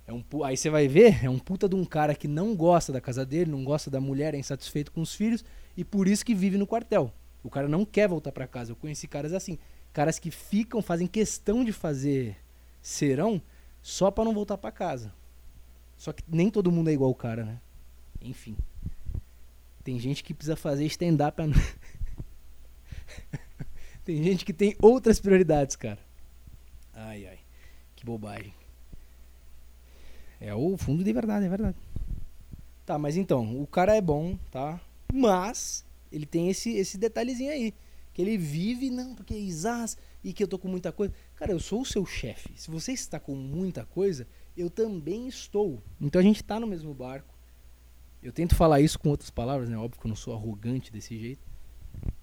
É 0.08 0.14
um, 0.14 0.24
aí 0.44 0.56
você 0.56 0.70
vai 0.70 0.88
ver, 0.88 1.26
é 1.26 1.30
um 1.30 1.40
puta 1.40 1.68
de 1.68 1.76
um 1.76 1.84
cara 1.84 2.14
que 2.14 2.28
não 2.28 2.56
gosta 2.56 2.94
da 2.94 3.02
casa 3.02 3.26
dele, 3.26 3.50
não 3.50 3.64
gosta 3.64 3.90
da 3.90 4.00
mulher, 4.00 4.36
é 4.36 4.38
insatisfeito 4.38 4.92
com 4.92 5.02
os 5.02 5.16
filhos 5.16 5.44
e 5.76 5.84
por 5.84 6.08
isso 6.08 6.24
que 6.24 6.36
vive 6.36 6.58
no 6.58 6.68
quartel. 6.68 7.12
O 7.44 7.50
cara 7.50 7.68
não 7.68 7.84
quer 7.84 8.08
voltar 8.08 8.32
para 8.32 8.48
casa. 8.48 8.72
Eu 8.72 8.76
conheci 8.76 9.08
caras 9.08 9.34
assim, 9.34 9.58
caras 9.92 10.20
que 10.20 10.30
ficam, 10.30 10.82
fazem 10.82 11.08
questão 11.08 11.64
de 11.64 11.72
fazer 11.72 12.38
serão 12.82 13.42
só 13.82 14.12
para 14.12 14.26
não 14.26 14.34
voltar 14.34 14.58
para 14.58 14.72
casa. 14.72 15.12
Só 15.98 16.14
que 16.14 16.24
nem 16.28 16.52
todo 16.52 16.72
mundo 16.72 16.90
é 16.90 16.94
igual 16.94 17.10
o 17.10 17.16
cara, 17.16 17.44
né? 17.44 17.60
Enfim. 18.22 18.56
Tem 19.84 20.00
gente 20.00 20.24
que 20.24 20.34
precisa 20.34 20.56
fazer 20.56 20.86
stand-up. 20.86 21.42
A... 21.42 21.46
tem 24.04 24.24
gente 24.24 24.46
que 24.46 24.54
tem 24.54 24.76
outras 24.82 25.20
prioridades, 25.20 25.76
cara. 25.76 26.00
Ai, 26.94 27.28
ai. 27.28 27.40
Que 27.96 28.06
bobagem. 28.06 28.54
É 30.40 30.54
o 30.54 30.78
fundo 30.78 31.04
de 31.04 31.14
verdade, 31.14 31.46
é 31.46 31.50
verdade. 31.50 31.78
Tá, 32.86 33.00
mas 33.00 33.18
então, 33.18 33.62
o 33.62 33.66
cara 33.66 33.96
é 33.96 34.02
bom, 34.02 34.38
tá? 34.52 34.80
Mas 35.14 35.86
ele 36.12 36.26
tem 36.26 36.50
esse, 36.50 36.74
esse 36.74 36.98
detalhezinho 36.98 37.52
aí. 37.52 37.74
Que 38.14 38.22
ele 38.22 38.38
vive, 38.38 38.90
não, 38.90 39.14
porque 39.14 39.34
é 39.34 39.38
e 40.24 40.34
que 40.34 40.42
eu 40.42 40.48
tô 40.48 40.58
com 40.58 40.68
muita 40.68 40.92
coisa. 40.92 41.14
Cara, 41.36 41.52
eu 41.52 41.60
sou 41.60 41.82
o 41.82 41.86
seu 41.86 42.06
chefe. 42.06 42.50
Se 42.56 42.72
você 42.72 42.94
está 42.94 43.20
com 43.20 43.36
muita 43.36 43.86
coisa, 43.86 44.26
eu 44.56 44.70
também 44.70 45.28
estou. 45.28 45.84
Então 46.00 46.20
a 46.20 46.24
gente 46.24 46.42
está 46.42 46.60
no 46.60 46.66
mesmo 46.66 46.94
barco. 46.94 47.34
Eu 48.24 48.32
tento 48.32 48.56
falar 48.56 48.82
isso 48.82 48.98
com 48.98 49.10
outras 49.10 49.30
palavras, 49.30 49.70
né? 49.70 49.78
Óbvio 49.78 50.00
que 50.00 50.08
eu 50.08 50.10
não 50.10 50.16
sou 50.16 50.34
arrogante 50.34 50.92
desse 50.92 51.20
jeito. 51.20 51.44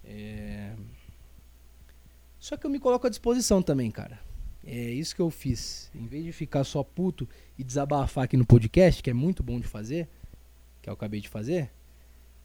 É... 0.02 0.74
Só 2.38 2.56
que 2.56 2.66
eu 2.66 2.70
me 2.70 2.80
coloco 2.80 3.06
à 3.06 3.10
disposição 3.10 3.62
também, 3.62 3.90
cara. 3.90 4.18
É 4.64 4.90
isso 4.90 5.14
que 5.14 5.22
eu 5.22 5.30
fiz. 5.30 5.90
Em 5.94 6.06
vez 6.06 6.24
de 6.24 6.32
ficar 6.32 6.64
só 6.64 6.82
puto 6.82 7.28
e 7.58 7.64
desabafar 7.64 8.24
aqui 8.24 8.36
no 8.36 8.46
podcast, 8.46 9.02
que 9.02 9.10
é 9.10 9.14
muito 9.14 9.42
bom 9.42 9.58
de 9.58 9.66
fazer, 9.66 10.08
que 10.80 10.88
eu 10.88 10.94
acabei 10.94 11.20
de 11.20 11.28
fazer, 11.28 11.70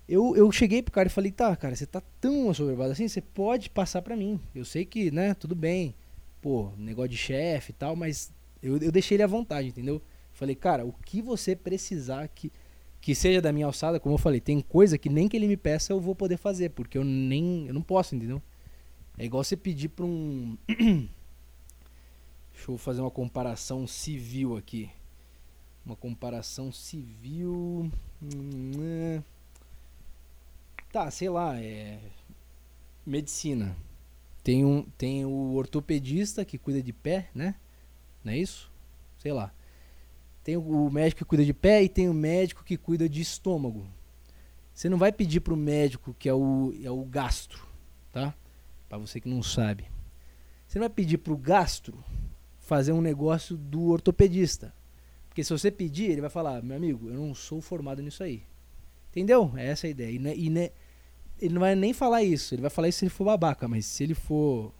eu, 0.07 0.35
eu 0.35 0.51
cheguei 0.51 0.81
pro 0.81 0.91
cara 0.91 1.07
e 1.07 1.11
falei, 1.11 1.31
tá, 1.31 1.55
cara, 1.55 1.75
você 1.75 1.85
tá 1.85 2.01
tão 2.19 2.49
assoberbado 2.49 2.91
assim, 2.91 3.07
você 3.07 3.21
pode 3.21 3.69
passar 3.69 4.01
pra 4.01 4.15
mim. 4.15 4.39
Eu 4.55 4.65
sei 4.65 4.85
que, 4.85 5.11
né, 5.11 5.33
tudo 5.33 5.53
bem, 5.53 5.93
pô, 6.41 6.71
negócio 6.77 7.09
de 7.09 7.17
chefe 7.17 7.71
e 7.71 7.73
tal, 7.73 7.95
mas 7.95 8.31
eu, 8.63 8.77
eu 8.77 8.91
deixei 8.91 9.15
ele 9.15 9.23
à 9.23 9.27
vontade, 9.27 9.67
entendeu? 9.67 10.01
Falei, 10.31 10.55
cara, 10.55 10.85
o 10.85 10.93
que 10.93 11.21
você 11.21 11.55
precisar 11.55 12.27
que, 12.29 12.51
que 13.01 13.13
seja 13.13 13.41
da 13.41 13.51
minha 13.51 13.65
alçada, 13.65 13.99
como 13.99 14.15
eu 14.15 14.19
falei, 14.19 14.39
tem 14.39 14.61
coisa 14.61 14.97
que 14.97 15.09
nem 15.09 15.27
que 15.27 15.35
ele 15.35 15.47
me 15.47 15.57
peça 15.57 15.91
eu 15.91 15.99
vou 15.99 16.15
poder 16.15 16.37
fazer, 16.37 16.69
porque 16.69 16.97
eu 16.97 17.03
nem. 17.03 17.67
Eu 17.67 17.73
não 17.73 17.81
posso, 17.81 18.15
entendeu? 18.15 18.41
É 19.17 19.25
igual 19.25 19.43
você 19.43 19.57
pedir 19.57 19.89
pra 19.89 20.05
um. 20.05 20.57
Deixa 22.57 22.71
eu 22.71 22.77
fazer 22.77 23.01
uma 23.01 23.11
comparação 23.11 23.85
civil 23.85 24.57
aqui. 24.57 24.89
Uma 25.85 25.95
comparação 25.95 26.71
civil. 26.71 27.91
Hum, 28.19 28.71
é... 28.81 29.21
Tá, 30.91 31.11
sei 31.11 31.29
lá, 31.29 31.55
é. 31.61 31.99
Medicina. 33.05 33.77
Tem, 34.43 34.65
um, 34.65 34.81
tem 34.97 35.23
o 35.23 35.53
ortopedista 35.53 36.43
que 36.43 36.57
cuida 36.57 36.81
de 36.81 36.91
pé, 36.91 37.29
né? 37.33 37.53
Não 38.23 38.33
é 38.33 38.37
isso? 38.39 38.71
Sei 39.19 39.31
lá. 39.31 39.53
Tem 40.43 40.57
o 40.57 40.89
médico 40.89 41.19
que 41.19 41.25
cuida 41.25 41.45
de 41.45 41.53
pé 41.53 41.83
e 41.83 41.87
tem 41.87 42.09
o 42.09 42.13
médico 42.13 42.63
que 42.63 42.75
cuida 42.75 43.07
de 43.07 43.21
estômago. 43.21 43.85
Você 44.73 44.89
não 44.89 44.97
vai 44.97 45.11
pedir 45.11 45.41
para 45.41 45.53
o 45.53 45.57
médico 45.57 46.15
que 46.17 46.27
é 46.27 46.33
o, 46.33 46.73
é 46.83 46.89
o 46.89 47.05
gastro, 47.05 47.67
tá? 48.11 48.33
Para 48.89 48.97
você 48.97 49.21
que 49.21 49.29
não 49.29 49.43
sabe. 49.43 49.85
Você 50.67 50.79
não 50.79 50.87
vai 50.87 50.93
pedir 50.93 51.19
para 51.19 51.33
o 51.33 51.37
gastro 51.37 52.03
fazer 52.67 52.91
um 52.91 52.99
negócio 52.99 53.55
do 53.55 53.87
ortopedista. 53.87 54.73
Porque 55.29 55.41
se 55.41 55.53
você 55.53 55.71
pedir, 55.71 56.11
ele 56.11 56.19
vai 56.19 56.29
falar, 56.29 56.61
meu 56.61 56.75
amigo, 56.75 57.07
eu 57.07 57.13
não 57.13 57.33
sou 57.33 57.61
formado 57.61 58.01
nisso 58.01 58.21
aí. 58.21 58.43
Entendeu? 59.09 59.53
É 59.55 59.67
essa 59.67 59.87
a 59.87 59.89
ideia. 59.89 60.11
E, 60.11 60.19
né, 60.19 60.35
e 60.35 60.49
né, 60.49 60.71
ele 61.39 61.53
não 61.53 61.61
vai 61.61 61.75
nem 61.75 61.93
falar 61.93 62.23
isso. 62.23 62.53
Ele 62.53 62.61
vai 62.61 62.69
falar 62.69 62.89
isso 62.89 62.99
se 62.99 63.05
ele 63.05 63.09
for 63.09 63.23
babaca, 63.23 63.69
mas 63.69 63.85
se 63.85 64.03
ele 64.03 64.13
for 64.13 64.73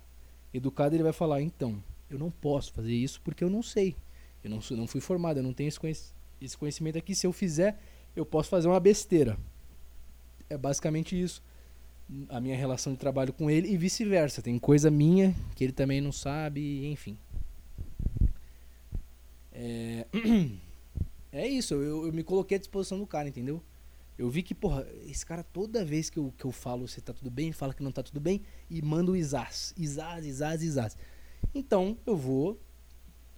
educado, 0.53 0.95
ele 0.95 1.03
vai 1.03 1.13
falar, 1.13 1.41
então, 1.41 1.81
eu 2.09 2.19
não 2.19 2.29
posso 2.29 2.73
fazer 2.73 2.93
isso 2.93 3.21
porque 3.21 3.41
eu 3.41 3.49
não 3.49 3.63
sei. 3.63 3.95
Eu 4.43 4.49
não, 4.49 4.61
sou, 4.61 4.75
não 4.75 4.85
fui 4.85 4.99
formado, 4.99 5.37
eu 5.37 5.43
não 5.43 5.53
tenho 5.53 5.69
esse 5.69 6.57
conhecimento 6.57 6.97
aqui. 6.97 7.15
Se 7.15 7.25
eu 7.25 7.31
fizer, 7.31 7.79
eu 8.17 8.25
posso 8.25 8.49
fazer 8.49 8.67
uma 8.67 8.81
besteira. 8.81 9.37
É 10.49 10.57
basicamente 10.57 11.19
isso. 11.19 11.41
A 12.27 12.41
minha 12.41 12.57
relação 12.57 12.91
de 12.91 12.99
trabalho 12.99 13.31
com 13.31 13.49
ele 13.49 13.69
e 13.69 13.77
vice-versa. 13.77 14.41
Tem 14.41 14.59
coisa 14.59 14.91
minha 14.91 15.33
que 15.55 15.63
ele 15.63 15.73
também 15.73 16.01
não 16.01 16.11
sabe, 16.11 16.85
enfim. 16.87 17.17
É, 19.59 20.05
é 21.31 21.47
isso, 21.47 21.73
eu, 21.73 22.05
eu 22.05 22.13
me 22.13 22.23
coloquei 22.23 22.57
à 22.57 22.59
disposição 22.59 22.99
do 22.99 23.07
cara, 23.07 23.27
entendeu? 23.27 23.61
Eu 24.15 24.29
vi 24.29 24.43
que, 24.43 24.53
porra, 24.53 24.87
esse 25.05 25.25
cara 25.25 25.43
toda 25.43 25.83
vez 25.83 26.09
que 26.09 26.17
eu, 26.17 26.31
que 26.37 26.45
eu 26.45 26.51
falo 26.51 26.87
você 26.87 27.01
tá 27.01 27.11
tudo 27.11 27.31
bem, 27.31 27.51
fala 27.51 27.73
que 27.73 27.83
não 27.83 27.91
tá 27.91 28.03
tudo 28.03 28.19
bem 28.19 28.41
e 28.69 28.81
manda 28.81 29.11
o 29.11 29.15
Isás. 29.15 29.73
Isás, 29.77 30.25
Isás, 30.25 30.61
Isás. 30.61 30.97
Então 31.53 31.97
eu 32.05 32.15
vou, 32.15 32.59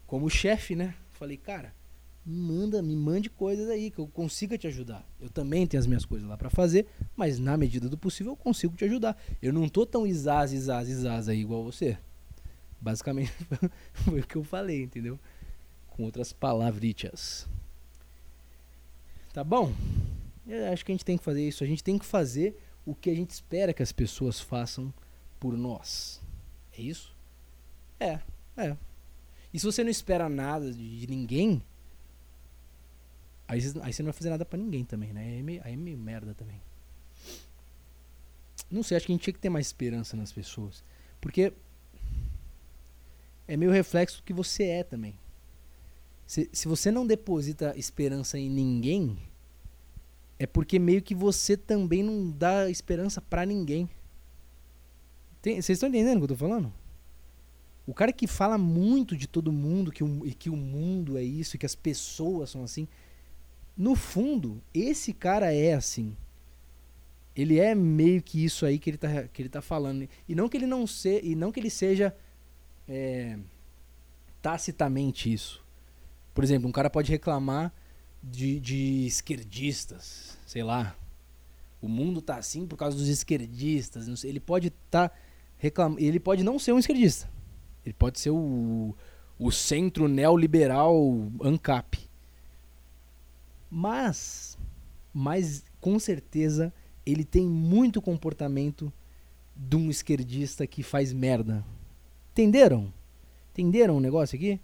como 0.06 0.30
chefe, 0.30 0.76
né? 0.76 0.94
Falei, 1.12 1.38
cara, 1.38 1.74
manda, 2.26 2.82
me 2.82 2.96
mande 2.96 3.30
coisas 3.30 3.70
aí 3.70 3.90
que 3.90 4.00
eu 4.00 4.08
consiga 4.08 4.58
te 4.58 4.68
ajudar. 4.68 5.06
Eu 5.20 5.30
também 5.30 5.66
tenho 5.66 5.80
as 5.80 5.88
minhas 5.88 6.06
coisas 6.06 6.28
lá 6.28 6.38
para 6.38 6.50
fazer, 6.50 6.86
mas 7.16 7.40
na 7.40 7.58
medida 7.58 7.90
do 7.90 7.98
possível 7.98 8.34
eu 8.34 8.38
consigo 8.38 8.76
te 8.76 8.86
ajudar. 8.86 9.18
Eu 9.42 9.52
não 9.52 9.68
tô 9.68 9.86
tão 9.86 10.06
isaz, 10.06 10.54
isaz, 10.54 10.88
isaz 10.90 11.28
aí 11.28 11.40
igual 11.40 11.64
você. 11.64 11.98
Basicamente 12.80 13.34
foi 13.92 14.22
o 14.22 14.28
que 14.28 14.38
eu 14.38 14.44
falei, 14.44 14.84
entendeu? 14.84 15.20
Com 16.00 16.06
outras 16.06 16.32
palavritas. 16.32 17.46
Tá 19.34 19.44
bom? 19.44 19.74
Eu 20.48 20.72
acho 20.72 20.86
que 20.86 20.94
a 20.94 20.96
gente 20.96 21.04
tem 21.04 21.18
que 21.18 21.24
fazer 21.26 21.46
isso. 21.46 21.62
A 21.62 21.68
gente 21.68 21.84
tem 21.84 22.00
que 22.00 22.06
fazer 22.06 22.58
o 22.86 22.96
que 22.96 23.10
a 23.10 23.14
gente 23.14 23.32
espera 23.32 23.74
que 23.74 23.84
as 23.84 23.92
pessoas 23.92 24.40
façam 24.40 24.94
por 25.42 25.58
nós. 25.58 26.22
É 26.72 26.82
isso? 26.82 27.14
É, 28.00 28.22
é. 28.56 28.78
E 29.54 29.60
se 29.60 29.66
você 29.66 29.84
não 29.84 29.92
espera 29.92 30.30
nada 30.30 30.72
de, 30.72 31.02
de 31.02 31.08
ninguém, 31.08 31.62
aí, 33.46 33.60
aí, 33.82 33.92
você 33.92 34.02
não 34.02 34.10
vai 34.10 34.14
fazer 34.14 34.30
nada 34.30 34.46
para 34.46 34.58
ninguém 34.58 34.86
também, 34.86 35.12
né? 35.12 35.20
Aí 35.20 35.40
é, 35.40 35.42
meio, 35.42 35.62
aí 35.66 35.74
é 35.74 35.76
meio 35.76 35.98
merda 35.98 36.34
também. 36.34 36.62
Não 38.72 38.84
sei, 38.84 38.96
acho 38.96 39.06
que 39.06 39.12
a 39.12 39.16
gente 39.16 39.24
tinha 39.24 39.34
que 39.34 39.40
ter 39.42 39.50
mais 39.50 39.66
esperança 39.66 40.16
nas 40.16 40.32
pessoas. 40.32 40.82
Porque 41.20 41.52
é 43.50 43.58
meio 43.58 43.70
reflexo 43.74 44.22
do 44.22 44.24
que 44.24 44.32
você 44.32 44.64
é 44.64 44.84
também. 44.86 45.14
Se, 46.30 46.48
se 46.54 46.68
você 46.68 46.92
não 46.92 47.08
deposita 47.08 47.74
esperança 47.76 48.38
em 48.38 48.48
ninguém, 48.52 49.18
é 50.38 50.46
porque 50.46 50.78
meio 50.78 51.02
que 51.02 51.16
você 51.16 51.58
também 51.58 52.04
não 52.04 52.30
dá 52.30 52.70
esperança 52.70 53.20
para 53.20 53.48
ninguém. 53.48 53.90
Vocês 55.42 55.70
estão 55.70 55.90
entendendo 55.90 56.18
o 56.18 56.20
que 56.20 56.24
eu 56.26 56.28
tô 56.28 56.36
falando? 56.36 56.72
O 57.88 57.96
cara 57.96 58.14
que 58.14 58.28
fala 58.28 58.60
muito 58.60 59.18
de 59.18 59.26
todo 59.26 59.52
mundo, 59.52 59.92
que 59.92 60.04
o, 60.04 60.22
que 60.38 60.52
o 60.52 60.56
mundo 60.56 61.18
é 61.18 61.24
isso, 61.24 61.58
que 61.58 61.66
as 61.66 61.74
pessoas 61.74 62.52
são 62.52 62.64
assim. 62.64 62.88
No 63.76 63.96
fundo, 63.96 64.62
esse 64.72 65.14
cara 65.14 65.52
é 65.52 65.74
assim. 65.74 66.16
Ele 67.36 67.60
é 67.60 67.74
meio 67.74 68.22
que 68.22 68.46
isso 68.46 68.68
aí 68.68 68.78
que 68.78 68.92
ele 68.92 68.98
tá, 69.00 69.24
que 69.30 69.42
ele 69.42 69.50
tá 69.50 69.64
falando. 69.64 70.08
E 70.28 70.36
não 70.36 70.48
que 70.48 70.58
ele 70.58 70.68
não 70.68 70.86
se, 70.86 71.22
e 71.24 71.34
não 71.34 71.52
que 71.52 71.60
ele 71.60 71.72
seja 71.72 72.16
é, 72.88 73.40
tacitamente 74.44 75.34
isso. 75.34 75.68
Por 76.34 76.44
exemplo, 76.44 76.68
um 76.68 76.72
cara 76.72 76.90
pode 76.90 77.12
reclamar 77.12 77.74
de, 78.22 78.60
de 78.60 79.06
esquerdistas, 79.06 80.38
sei 80.46 80.64
lá. 80.64 80.96
O 81.82 81.88
mundo 81.88 82.22
tá 82.22 82.36
assim 82.36 82.66
por 82.68 82.78
causa 82.78 82.98
dos 82.98 83.08
esquerdistas. 83.08 84.24
Ele 84.24 84.40
pode 84.40 84.70
tá 84.90 85.12
reclamando. 85.58 86.02
Ele 86.02 86.20
pode 86.20 86.44
não 86.44 86.60
ser 86.60 86.74
um 86.74 86.80
esquerdista. 86.80 87.30
Ele 87.86 87.94
pode 87.94 88.20
ser 88.20 88.32
o, 88.32 88.96
o 89.38 89.52
centro 89.52 90.08
neoliberal 90.08 90.96
ANCAP. 91.42 92.10
Mas, 93.72 94.58
mas 95.14 95.64
com 95.80 96.00
certeza 96.00 96.74
ele 97.06 97.24
tem 97.24 97.48
muito 97.48 98.02
comportamento 98.02 98.92
de 99.56 99.76
um 99.76 99.90
esquerdista 99.90 100.66
que 100.68 100.84
faz 100.84 101.14
merda. 101.14 101.66
Entenderam? 102.32 102.94
Entenderam 103.52 103.98
o 103.98 104.00
negócio 104.00 104.36
aqui? 104.36 104.60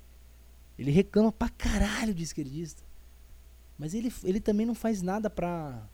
Ele 0.78 0.92
reclama 0.92 1.32
pra 1.32 1.50
caralho 1.50 2.14
de 2.14 2.24
esquerdista. 2.24 2.84
Mas 3.78 3.94
ele, 3.94 4.12
ele 4.24 4.40
também 4.40 4.66
não 4.66 4.76
faz 4.76 5.02
nada 5.02 5.30
pra, 5.30 5.88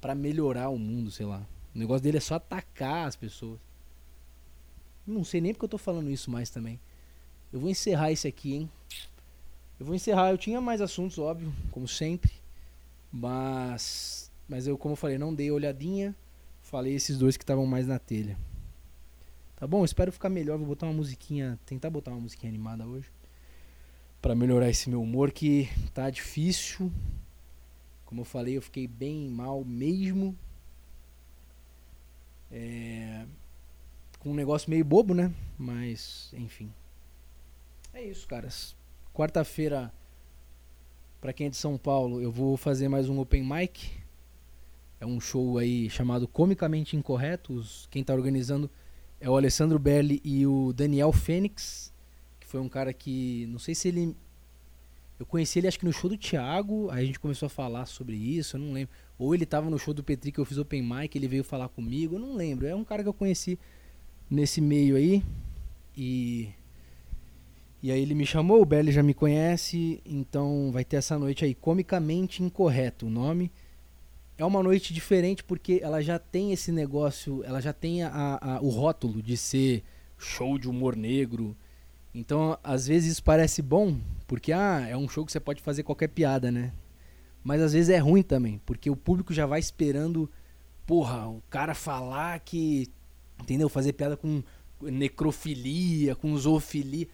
pra 0.00 0.14
melhorar 0.14 0.68
o 0.68 0.78
mundo, 0.78 1.10
sei 1.10 1.26
lá. 1.26 1.46
O 1.74 1.78
negócio 1.78 2.02
dele 2.02 2.18
é 2.18 2.20
só 2.20 2.36
atacar 2.36 3.06
as 3.06 3.16
pessoas. 3.16 3.58
Não 5.06 5.24
sei 5.24 5.40
nem 5.40 5.52
porque 5.52 5.64
eu 5.64 5.68
tô 5.68 5.78
falando 5.78 6.10
isso 6.10 6.30
mais 6.30 6.50
também. 6.50 6.80
Eu 7.52 7.60
vou 7.60 7.68
encerrar 7.68 8.10
esse 8.10 8.26
aqui, 8.26 8.54
hein? 8.54 8.70
Eu 9.78 9.86
vou 9.86 9.94
encerrar. 9.94 10.30
Eu 10.30 10.38
tinha 10.38 10.60
mais 10.60 10.80
assuntos, 10.80 11.18
óbvio, 11.18 11.52
como 11.70 11.86
sempre. 11.86 12.32
Mas. 13.12 14.32
Mas 14.48 14.66
eu, 14.66 14.76
como 14.76 14.92
eu 14.92 14.96
falei, 14.96 15.18
não 15.18 15.34
dei 15.34 15.50
olhadinha. 15.50 16.14
Falei 16.62 16.94
esses 16.94 17.18
dois 17.18 17.36
que 17.36 17.44
estavam 17.44 17.66
mais 17.66 17.86
na 17.86 17.98
telha. 17.98 18.38
Tá 19.56 19.66
bom? 19.66 19.84
Espero 19.84 20.10
ficar 20.10 20.28
melhor. 20.28 20.58
Vou 20.58 20.66
botar 20.66 20.86
uma 20.86 20.92
musiquinha. 20.92 21.58
Tentar 21.66 21.90
botar 21.90 22.10
uma 22.10 22.20
musiquinha 22.20 22.50
animada 22.50 22.86
hoje. 22.86 23.10
Para 24.24 24.34
melhorar 24.34 24.70
esse 24.70 24.88
meu 24.88 25.02
humor 25.02 25.30
que 25.30 25.68
tá 25.92 26.08
difícil. 26.08 26.90
Como 28.06 28.22
eu 28.22 28.24
falei, 28.24 28.56
eu 28.56 28.62
fiquei 28.62 28.88
bem 28.88 29.28
mal 29.28 29.62
mesmo. 29.62 30.34
É 32.50 33.26
com 34.18 34.30
um 34.30 34.34
negócio 34.34 34.70
meio 34.70 34.82
bobo, 34.82 35.12
né? 35.12 35.30
Mas, 35.58 36.32
enfim. 36.32 36.72
É 37.92 38.02
isso, 38.02 38.26
caras. 38.26 38.74
Quarta-feira, 39.12 39.92
para 41.20 41.34
quem 41.34 41.48
é 41.48 41.50
de 41.50 41.58
São 41.58 41.76
Paulo, 41.76 42.22
eu 42.22 42.32
vou 42.32 42.56
fazer 42.56 42.88
mais 42.88 43.10
um 43.10 43.20
open 43.20 43.44
mic. 43.44 43.90
É 44.98 45.04
um 45.04 45.20
show 45.20 45.58
aí 45.58 45.90
chamado 45.90 46.26
Comicamente 46.26 46.96
Incorretos. 46.96 47.86
Quem 47.90 48.02
tá 48.02 48.14
organizando 48.14 48.70
é 49.20 49.28
o 49.28 49.36
Alessandro 49.36 49.78
Belli 49.78 50.22
e 50.24 50.46
o 50.46 50.72
Daniel 50.72 51.12
Fênix, 51.12 51.92
foi 52.54 52.60
um 52.60 52.68
cara 52.68 52.92
que, 52.92 53.46
não 53.48 53.58
sei 53.58 53.74
se 53.74 53.88
ele 53.88 54.14
eu 55.18 55.26
conheci 55.26 55.58
ele 55.58 55.66
acho 55.66 55.76
que 55.76 55.84
no 55.84 55.92
show 55.92 56.08
do 56.08 56.16
Thiago, 56.16 56.88
aí 56.88 57.02
a 57.02 57.06
gente 57.06 57.18
começou 57.18 57.46
a 57.46 57.50
falar 57.50 57.84
sobre 57.86 58.14
isso, 58.14 58.54
eu 58.54 58.60
não 58.60 58.72
lembro. 58.72 58.94
Ou 59.18 59.34
ele 59.34 59.44
tava 59.44 59.68
no 59.68 59.76
show 59.76 59.92
do 59.92 60.04
Petri 60.04 60.30
que 60.30 60.38
eu 60.38 60.44
fiz 60.44 60.56
open 60.56 60.80
mic, 60.80 61.16
ele 61.16 61.26
veio 61.26 61.42
falar 61.42 61.68
comigo, 61.68 62.14
eu 62.14 62.20
não 62.20 62.36
lembro. 62.36 62.64
É 62.64 62.74
um 62.76 62.84
cara 62.84 63.02
que 63.02 63.08
eu 63.08 63.12
conheci 63.12 63.58
nesse 64.30 64.60
meio 64.60 64.94
aí. 64.94 65.20
E 65.96 66.48
e 67.82 67.90
aí 67.90 68.00
ele 68.00 68.14
me 68.14 68.24
chamou, 68.24 68.62
o 68.62 68.64
Belly 68.64 68.92
já 68.92 69.02
me 69.02 69.14
conhece, 69.14 70.00
então 70.06 70.70
vai 70.72 70.84
ter 70.84 70.96
essa 70.98 71.18
noite 71.18 71.44
aí, 71.44 71.56
Comicamente 71.56 72.40
Incorreto, 72.40 73.06
o 73.06 73.10
nome. 73.10 73.50
É 74.38 74.44
uma 74.44 74.62
noite 74.62 74.94
diferente 74.94 75.42
porque 75.42 75.80
ela 75.82 76.00
já 76.00 76.20
tem 76.20 76.52
esse 76.52 76.70
negócio, 76.70 77.42
ela 77.42 77.60
já 77.60 77.72
tem 77.72 78.04
a, 78.04 78.38
a, 78.40 78.60
o 78.60 78.68
rótulo 78.68 79.20
de 79.20 79.36
ser 79.36 79.82
show 80.16 80.56
de 80.56 80.68
humor 80.68 80.94
negro. 80.94 81.56
Então, 82.14 82.58
às 82.62 82.86
vezes 82.86 83.12
isso 83.12 83.24
parece 83.24 83.60
bom, 83.60 83.98
porque 84.26 84.52
ah, 84.52 84.86
é 84.88 84.96
um 84.96 85.08
show 85.08 85.26
que 85.26 85.32
você 85.32 85.40
pode 85.40 85.60
fazer 85.60 85.82
qualquer 85.82 86.08
piada, 86.08 86.52
né? 86.52 86.72
Mas 87.42 87.60
às 87.60 87.72
vezes 87.72 87.90
é 87.90 87.98
ruim 87.98 88.22
também, 88.22 88.60
porque 88.64 88.88
o 88.88 88.96
público 88.96 89.34
já 89.34 89.46
vai 89.46 89.58
esperando, 89.58 90.30
porra, 90.86 91.28
o 91.28 91.42
cara 91.50 91.74
falar 91.74 92.38
que 92.40 92.88
Entendeu? 93.40 93.68
Fazer 93.68 93.92
piada 93.92 94.16
com 94.16 94.42
necrofilia, 94.80 96.14
com 96.14 96.36
zoofilia. 96.36 97.08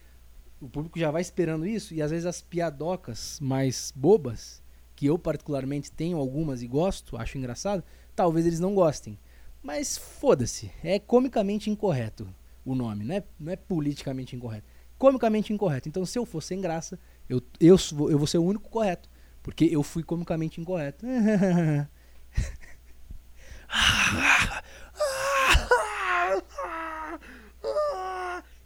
O 0.61 0.69
público 0.69 0.99
já 0.99 1.11
vai 1.11 1.23
esperando 1.23 1.67
isso 1.67 1.95
e 1.95 2.03
às 2.03 2.11
vezes 2.11 2.27
as 2.27 2.43
piadocas 2.43 3.39
mais 3.41 3.93
bobas, 3.97 4.63
que 4.95 5.07
eu 5.07 5.19
particularmente 5.19 5.91
tenho 5.91 6.19
algumas 6.19 6.63
e 6.63 6.67
gosto, 6.67 7.17
acho 7.17 7.39
engraçado, 7.39 7.83
talvez 8.15 8.47
eles 8.47 8.61
não 8.61 8.75
gostem. 8.75 9.19
Mas 9.63 9.97
foda-se, 9.97 10.71
é 10.85 10.99
comicamente 10.99 11.71
incorreto 11.71 12.29
o 12.65 12.75
nome, 12.75 13.05
não 13.05 13.15
é, 13.15 13.25
não 13.39 13.53
é 13.53 13.57
politicamente 13.57 14.37
incorreto. 14.37 14.67
Comicamente 15.01 15.51
incorreto. 15.51 15.89
Então 15.89 16.05
se 16.05 16.19
eu 16.19 16.27
for 16.27 16.43
sem 16.43 16.61
graça, 16.61 16.99
eu, 17.27 17.41
eu, 17.59 17.77
eu 18.11 18.19
vou 18.19 18.27
ser 18.27 18.37
o 18.37 18.45
único 18.45 18.69
correto. 18.69 19.09
Porque 19.43 19.65
eu 19.65 19.83
fui 19.83 20.03
comicamente 20.03 20.61
incorreto. 20.61 21.07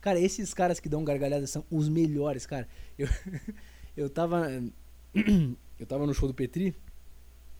Cara, 0.00 0.18
esses 0.18 0.52
caras 0.52 0.80
que 0.80 0.88
dão 0.88 1.04
gargalhada 1.04 1.46
são 1.46 1.64
os 1.70 1.88
melhores, 1.88 2.46
cara. 2.46 2.68
Eu, 2.98 3.06
eu 3.96 4.10
tava. 4.10 4.48
Eu 5.76 5.86
tava 5.86 6.06
no 6.06 6.14
show 6.14 6.28
do 6.28 6.34
Petri, 6.34 6.72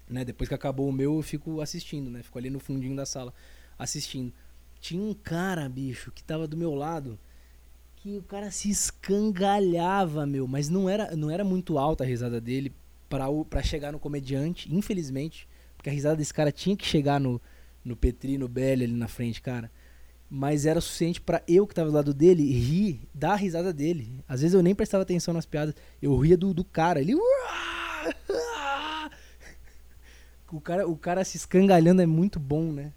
né? 0.09 0.25
Depois 0.25 0.49
que 0.49 0.55
acabou 0.55 0.89
o 0.89 0.93
meu, 0.93 1.17
eu 1.17 1.23
fico 1.23 1.61
assistindo, 1.61 2.09
né? 2.09 2.23
Fico 2.23 2.39
ali 2.39 2.49
no 2.49 2.61
fundinho 2.61 2.95
da 2.95 3.05
sala 3.05 3.35
assistindo. 3.77 4.33
Tinha 4.81 5.03
um 5.03 5.13
cara, 5.13 5.69
bicho, 5.69 6.13
que 6.13 6.23
tava 6.23 6.47
do 6.47 6.57
meu 6.57 6.77
lado, 6.77 7.19
que 8.05 8.19
o 8.19 8.23
cara 8.23 8.51
se 8.51 8.69
escangalhava, 8.69 10.27
meu. 10.27 10.47
Mas 10.47 10.69
não 10.69 10.91
era, 10.91 11.17
não 11.17 11.31
era 11.31 11.43
muito 11.43 11.79
alta 11.79 12.05
a 12.05 12.07
risada 12.07 12.39
dele 12.39 12.71
pra 13.09 13.63
chegar 13.63 13.93
no 13.93 13.99
comediante, 13.99 14.69
infelizmente. 14.71 15.49
Porque 15.75 15.89
a 15.89 15.93
risada 15.93 16.15
desse 16.15 16.35
cara 16.35 16.53
tinha 16.53 16.77
que 16.77 16.85
chegar 16.85 17.19
no, 17.19 17.41
no 17.83 17.97
Petri, 17.97 18.37
no 18.37 18.47
Belly 18.47 18.85
ali 18.85 18.93
na 18.93 19.09
frente, 19.09 19.41
cara 19.41 19.71
mas 20.29 20.67
era 20.67 20.81
suficiente 20.81 21.21
para 21.21 21.45
eu 21.47 21.65
que 21.65 21.75
tava 21.75 21.91
do 21.91 21.95
lado 21.95 22.13
dele 22.13 22.43
rir 22.43 23.07
da 23.15 23.37
risada 23.37 23.73
dele. 23.73 24.19
Às 24.27 24.41
vezes 24.41 24.55
eu 24.55 24.63
nem 24.63 24.75
prestava 24.75 25.03
atenção 25.03 25.33
nas 25.33 25.47
piadas, 25.47 25.77
eu 26.03 26.17
ria 26.19 26.37
do, 26.37 26.53
do 26.53 26.65
cara. 26.65 27.01
Ele. 27.01 27.15
O 30.51 30.61
cara, 30.61 30.89
o 30.89 30.97
cara 30.97 31.25
se 31.25 31.37
escangalhando 31.37 32.01
é 32.01 32.07
muito 32.07 32.39
bom, 32.39 32.73
né? 32.73 32.93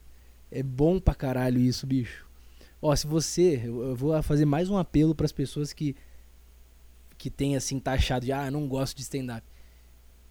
É 0.51 0.61
bom 0.61 0.99
pra 0.99 1.15
caralho 1.15 1.59
isso, 1.59 1.87
bicho. 1.87 2.26
Ó, 2.87 2.95
se 2.95 3.05
você. 3.05 3.61
Eu 3.65 3.97
vou 3.97 4.23
fazer 4.23 4.45
mais 4.45 4.69
um 4.69 4.77
apelo 4.77 5.13
para 5.13 5.25
as 5.25 5.31
pessoas 5.33 5.73
que. 5.73 5.93
Que 7.17 7.29
tem 7.29 7.57
assim, 7.57 7.81
taxado 7.81 8.25
de. 8.25 8.31
Ah, 8.31 8.45
eu 8.45 8.51
não 8.51 8.65
gosto 8.65 8.95
de 8.95 9.01
stand-up. 9.01 9.45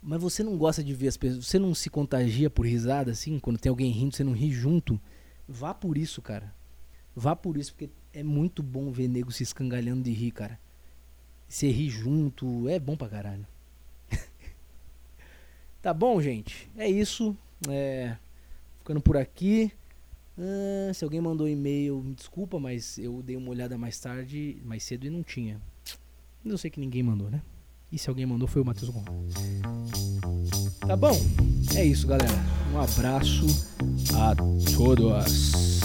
Mas 0.02 0.22
você 0.22 0.42
não 0.42 0.56
gosta 0.56 0.82
de 0.82 0.94
ver 0.94 1.08
as 1.08 1.18
pessoas. 1.18 1.44
Você 1.44 1.58
não 1.58 1.74
se 1.74 1.90
contagia 1.90 2.48
por 2.48 2.64
risada 2.64 3.10
assim? 3.10 3.38
Quando 3.38 3.58
tem 3.58 3.68
alguém 3.68 3.90
rindo, 3.90 4.16
você 4.16 4.24
não 4.24 4.32
ri 4.32 4.50
junto? 4.50 4.98
Vá 5.46 5.74
por 5.74 5.98
isso, 5.98 6.22
cara. 6.22 6.54
Vá 7.14 7.36
por 7.36 7.58
isso, 7.58 7.74
porque 7.74 7.90
é 8.10 8.22
muito 8.22 8.62
bom 8.62 8.90
ver 8.90 9.08
nego 9.08 9.30
se 9.30 9.42
escangalhando 9.42 10.04
de 10.04 10.12
rir, 10.12 10.30
cara. 10.30 10.58
Você 11.46 11.70
rir 11.70 11.90
junto, 11.90 12.70
é 12.70 12.78
bom 12.78 12.96
pra 12.96 13.08
caralho. 13.08 13.46
tá 15.82 15.92
bom, 15.92 16.22
gente? 16.22 16.70
É 16.74 16.88
isso. 16.88 17.36
É... 17.68 18.16
Ficando 18.78 19.02
por 19.02 19.18
aqui. 19.18 19.70
Ah, 20.38 20.92
se 20.92 21.04
alguém 21.04 21.20
mandou 21.20 21.48
e-mail, 21.48 22.02
me 22.02 22.14
desculpa, 22.14 22.58
mas 22.58 22.98
eu 22.98 23.22
dei 23.22 23.36
uma 23.36 23.50
olhada 23.50 23.78
mais 23.78 23.98
tarde, 23.98 24.60
mais 24.64 24.82
cedo 24.82 25.06
e 25.06 25.10
não 25.10 25.22
tinha. 25.22 25.60
Eu 26.44 26.58
sei 26.58 26.70
que 26.70 26.78
ninguém 26.78 27.02
mandou, 27.02 27.30
né? 27.30 27.42
E 27.90 27.98
se 27.98 28.08
alguém 28.08 28.26
mandou 28.26 28.46
foi 28.46 28.62
o 28.62 28.64
Matheus 28.64 28.90
Gon. 28.90 29.04
Tá 30.86 30.96
bom? 30.96 31.16
É 31.74 31.84
isso, 31.84 32.06
galera. 32.06 32.32
Um 32.72 32.78
abraço 32.78 33.46
a 34.14 34.34
todos. 34.76 35.75